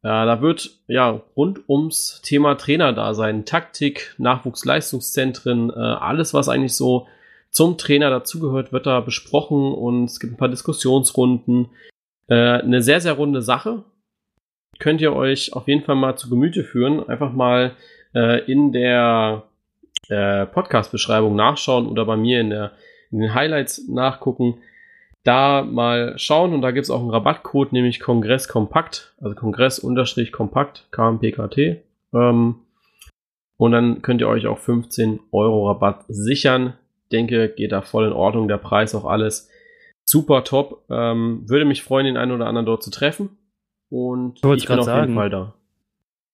Äh, 0.02 0.08
da 0.08 0.40
wird 0.40 0.78
ja 0.86 1.22
rund 1.36 1.68
ums 1.68 2.20
Thema 2.22 2.54
Trainer 2.54 2.92
da 2.92 3.14
sein, 3.14 3.44
Taktik, 3.44 4.14
Nachwuchsleistungszentren, 4.18 5.70
äh, 5.70 5.74
alles, 5.74 6.34
was 6.34 6.48
eigentlich 6.48 6.74
so 6.74 7.08
zum 7.54 7.78
Trainer 7.78 8.10
dazugehört, 8.10 8.72
wird 8.72 8.86
da 8.86 9.00
besprochen 9.00 9.72
und 9.72 10.06
es 10.06 10.18
gibt 10.18 10.34
ein 10.34 10.36
paar 10.36 10.48
Diskussionsrunden. 10.48 11.70
Äh, 12.26 12.34
eine 12.34 12.82
sehr, 12.82 13.00
sehr 13.00 13.12
runde 13.12 13.42
Sache. 13.42 13.84
Könnt 14.80 15.00
ihr 15.00 15.14
euch 15.14 15.52
auf 15.52 15.68
jeden 15.68 15.84
Fall 15.84 15.94
mal 15.94 16.16
zu 16.16 16.28
Gemüte 16.28 16.64
führen. 16.64 17.08
Einfach 17.08 17.32
mal 17.32 17.76
äh, 18.12 18.44
in 18.50 18.72
der 18.72 19.44
äh, 20.08 20.46
Podcast-Beschreibung 20.46 21.36
nachschauen 21.36 21.86
oder 21.86 22.04
bei 22.04 22.16
mir 22.16 22.40
in, 22.40 22.50
der, 22.50 22.72
in 23.12 23.20
den 23.20 23.34
Highlights 23.34 23.86
nachgucken. 23.88 24.58
Da 25.22 25.62
mal 25.62 26.18
schauen 26.18 26.54
und 26.54 26.60
da 26.60 26.72
gibt 26.72 26.84
es 26.84 26.90
auch 26.90 27.00
einen 27.00 27.10
Rabattcode, 27.10 27.72
nämlich 27.72 28.00
Kongress 28.00 28.48
Kompakt, 28.48 29.14
also 29.20 29.36
Kongress-Kompakt, 29.36 30.88
KMPKT. 30.90 31.82
Ähm, 32.12 32.56
und 33.56 33.72
dann 33.72 34.02
könnt 34.02 34.20
ihr 34.20 34.28
euch 34.28 34.48
auch 34.48 34.58
15 34.58 35.20
Euro 35.30 35.68
Rabatt 35.68 36.04
sichern. 36.08 36.74
Denke, 37.12 37.48
geht 37.50 37.72
da 37.72 37.82
voll 37.82 38.06
in 38.06 38.12
Ordnung, 38.12 38.48
der 38.48 38.58
Preis 38.58 38.94
auch 38.94 39.04
alles. 39.04 39.48
Super 40.04 40.44
top. 40.44 40.84
Ähm, 40.90 41.42
würde 41.48 41.64
mich 41.64 41.82
freuen, 41.82 42.06
den 42.06 42.16
einen 42.16 42.32
oder 42.32 42.46
anderen 42.46 42.66
dort 42.66 42.82
zu 42.82 42.90
treffen. 42.90 43.30
Und 43.90 44.42
wollte 44.42 44.62
ich 44.62 44.68
bin 44.68 44.78
auf 44.78 44.86
jeden 44.86 44.96
sagen. 44.98 45.14
Fall 45.14 45.30
da. 45.30 45.54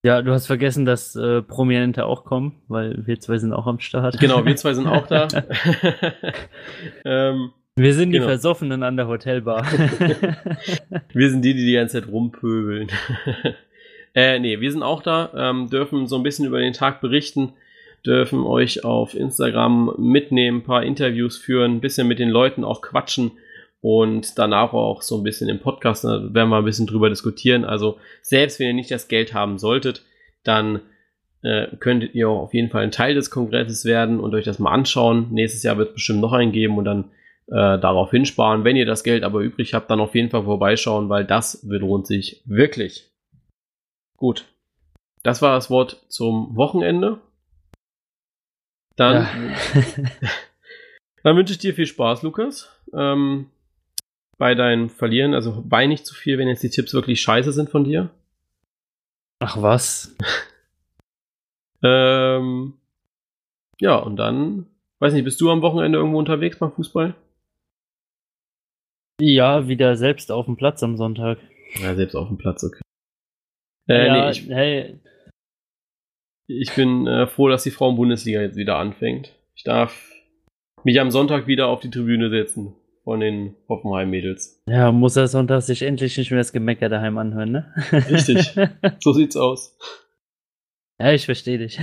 ja, 0.03 0.23
du 0.23 0.33
hast 0.33 0.47
vergessen, 0.47 0.85
dass 0.87 1.15
äh, 1.17 1.43
Prominente 1.43 2.07
auch 2.07 2.25
kommen, 2.25 2.63
weil 2.69 3.07
wir 3.07 3.21
zwei 3.21 3.39
sind 3.39 3.53
auch 3.53 3.67
am 3.67 3.81
Start. 3.81 4.19
Genau, 4.19 4.45
wir 4.45 4.57
zwei 4.57 4.73
sind 4.75 4.87
auch 4.87 5.07
da. 5.07 5.29
ähm, 7.05 7.51
Wir 7.77 7.95
sind 7.95 8.11
die 8.13 8.19
Genau. 8.19 8.29
Versoffenen 8.29 8.83
an 8.83 8.97
der 8.97 9.09
Hotelbar. 9.09 9.65
wir 11.13 11.31
sind 11.31 11.43
die, 11.45 11.55
die 11.55 11.67
die 11.67 11.73
ganze 11.75 12.01
Zeit 12.01 12.11
rumpöbeln. 12.11 12.89
äh, 14.15 14.39
nee, 14.39 14.61
wir 14.61 14.73
sind 14.73 14.83
auch 14.83 15.03
da, 15.03 15.31
ähm, 15.37 15.69
dürfen 15.69 16.07
so 16.07 16.17
ein 16.17 16.23
bisschen 16.23 16.47
über 16.47 16.61
den 16.61 16.73
Tag 16.73 17.01
berichten, 17.01 17.53
dürfen 18.07 18.45
euch 18.45 18.85
auf 18.85 19.15
Instagram 19.15 19.95
mitnehmen, 19.99 20.59
ein 20.59 20.65
paar 20.65 20.83
Interviews 20.83 21.37
führen, 21.37 21.77
ein 21.77 21.81
bisschen 21.81 22.09
mit 22.09 22.19
den 22.19 22.31
Leuten 22.31 22.65
auch 22.65 22.83
quatschen 22.83 23.33
und 23.81 24.39
danach 24.39 24.73
auch 24.73 25.03
so 25.03 25.17
ein 25.19 25.25
bisschen 25.25 25.49
im 25.49 25.61
Podcast, 25.61 26.05
da 26.05 26.35
werden 26.35 26.51
wir 26.51 26.59
ein 26.59 26.65
bisschen 26.65 26.87
drüber 26.87 27.09
diskutieren. 27.09 27.65
Also 27.65 27.99
selbst 28.23 28.61
wenn 28.61 28.69
ihr 28.69 28.75
nicht 28.75 28.91
das 28.91 29.09
Geld 29.09 29.33
haben 29.33 29.59
solltet, 29.59 30.05
dann 30.45 30.81
äh, 31.43 31.69
könntet 31.79 32.15
ihr 32.15 32.29
auch 32.29 32.43
auf 32.43 32.55
jeden 32.55 32.71
Fall 32.71 32.83
ein 32.83 32.91
Teil 32.91 33.15
des 33.15 33.31
Kongresses 33.31 33.85
werden 33.85 34.21
und 34.21 34.35
euch 34.35 34.45
das 34.45 34.59
mal 34.59 34.73
anschauen. 34.73 35.29
Nächstes 35.31 35.63
Jahr 35.63 35.79
wird 35.79 35.89
es 35.89 35.95
bestimmt 35.95 36.21
noch 36.21 36.33
einen 36.33 36.53
geben 36.53 36.77
und 36.77 36.85
dann 36.85 37.05
äh, 37.47 37.79
darauf 37.79 38.11
hinsparen. 38.11 38.65
Wenn 38.65 38.77
ihr 38.77 38.87
das 38.87 39.03
Geld 39.03 39.25
aber 39.25 39.41
übrig 39.41 39.73
habt, 39.73 39.91
dann 39.91 40.01
auf 40.01 40.15
jeden 40.15 40.31
Fall 40.31 40.45
vorbeischauen, 40.45 41.09
weil 41.09 41.25
das 41.25 41.63
lohnt 41.63 42.07
sich 42.07 42.43
wirklich. 42.45 43.11
Gut. 44.17 44.45
Das 45.23 45.43
war 45.43 45.55
das 45.55 45.71
Wort 45.71 46.05
zum 46.09 46.57
Wochenende. 46.57 47.19
Dann, 49.01 49.27
dann 51.23 51.35
wünsche 51.35 51.55
ich 51.55 51.59
dir 51.59 51.73
viel 51.73 51.87
Spaß, 51.87 52.23
Lukas. 52.23 52.69
Ähm, 52.93 53.47
bei 54.37 54.55
deinem 54.55 54.91
Verlieren, 54.91 55.33
also 55.33 55.65
bei 55.67 55.87
nicht 55.87 56.05
zu 56.05 56.15
viel, 56.15 56.37
wenn 56.37 56.49
jetzt 56.49 56.63
die 56.63 56.69
Tipps 56.69 56.93
wirklich 56.93 57.23
scheiße 57.23 57.53
sind 57.53 57.71
von 57.71 57.85
dir. 57.85 58.11
Ach 59.41 59.61
was? 59.61 60.17
Ähm, 61.83 62.75
ja, 63.81 63.97
und 63.97 64.17
dann, 64.17 64.67
weiß 64.99 65.15
nicht, 65.15 65.25
bist 65.25 65.41
du 65.41 65.51
am 65.51 65.63
Wochenende 65.63 65.97
irgendwo 65.97 66.19
unterwegs 66.19 66.59
beim 66.59 66.73
Fußball? 66.73 67.15
Ja, 69.19 69.67
wieder 69.67 69.97
selbst 69.97 70.31
auf 70.31 70.45
dem 70.45 70.59
Platz 70.59 70.83
am 70.83 70.99
Sonntag. 70.99 71.39
Ja, 71.77 71.95
selbst 71.95 72.15
auf 72.17 72.29
dem 72.29 72.37
Platz, 72.37 72.63
okay. 72.65 72.83
Äh, 73.89 74.07
ja, 74.09 74.25
nee, 74.27 74.31
ich, 74.31 74.47
hey, 74.51 75.01
ich 76.59 76.75
bin 76.75 77.07
äh, 77.07 77.27
froh, 77.27 77.49
dass 77.49 77.63
die 77.63 77.71
Frauen-Bundesliga 77.71 78.41
jetzt 78.41 78.57
wieder 78.57 78.77
anfängt. 78.77 79.35
Ich 79.55 79.63
darf 79.63 80.11
mich 80.83 81.01
am 81.01 81.11
Sonntag 81.11 81.47
wieder 81.47 81.69
auf 81.69 81.81
die 81.81 81.91
Tribüne 81.91 82.31
setzen 82.31 82.75
von 83.05 83.21
den 83.21 83.55
Hoffenheim-Mädels. 83.69 84.63
Ja, 84.67 84.93
muss 84.93 85.17
er 85.17 85.29
Sonntag 85.29 85.63
sich 85.63 85.83
endlich 85.83 86.17
nicht 86.17 86.31
mehr 86.31 86.41
das 86.41 86.53
Gemecker 86.53 86.89
daheim 86.89 87.19
anhören, 87.19 87.53
ne? 87.53 87.75
Richtig. 87.93 88.55
so 89.01 89.13
sieht's 89.13 89.37
aus. 89.37 89.77
Ja, 90.99 91.13
ich 91.13 91.25
verstehe 91.25 91.59
dich. 91.59 91.79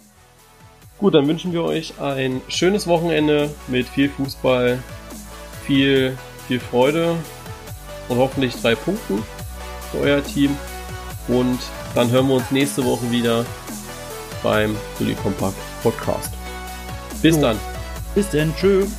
Gut, 0.98 1.14
dann 1.14 1.28
wünschen 1.28 1.52
wir 1.52 1.62
euch 1.64 2.00
ein 2.00 2.40
schönes 2.48 2.86
Wochenende 2.86 3.50
mit 3.68 3.86
viel 3.86 4.08
Fußball, 4.08 4.78
viel, 5.64 6.16
viel 6.48 6.60
Freude 6.60 7.14
und 8.08 8.16
hoffentlich 8.16 8.54
drei 8.54 8.74
Punkten 8.74 9.22
für 9.90 9.98
euer 9.98 10.24
Team. 10.24 10.56
Und 11.28 11.58
dann 11.94 12.10
hören 12.10 12.28
wir 12.28 12.34
uns 12.34 12.50
nächste 12.50 12.84
Woche 12.84 13.10
wieder 13.10 13.44
beim 14.42 14.76
Bully 14.98 15.14
Compact 15.14 15.56
Podcast. 15.82 16.30
Bis 17.22 17.38
dann. 17.40 17.58
Bis 18.14 18.28
dann. 18.30 18.54
Tschüss. 18.56 18.90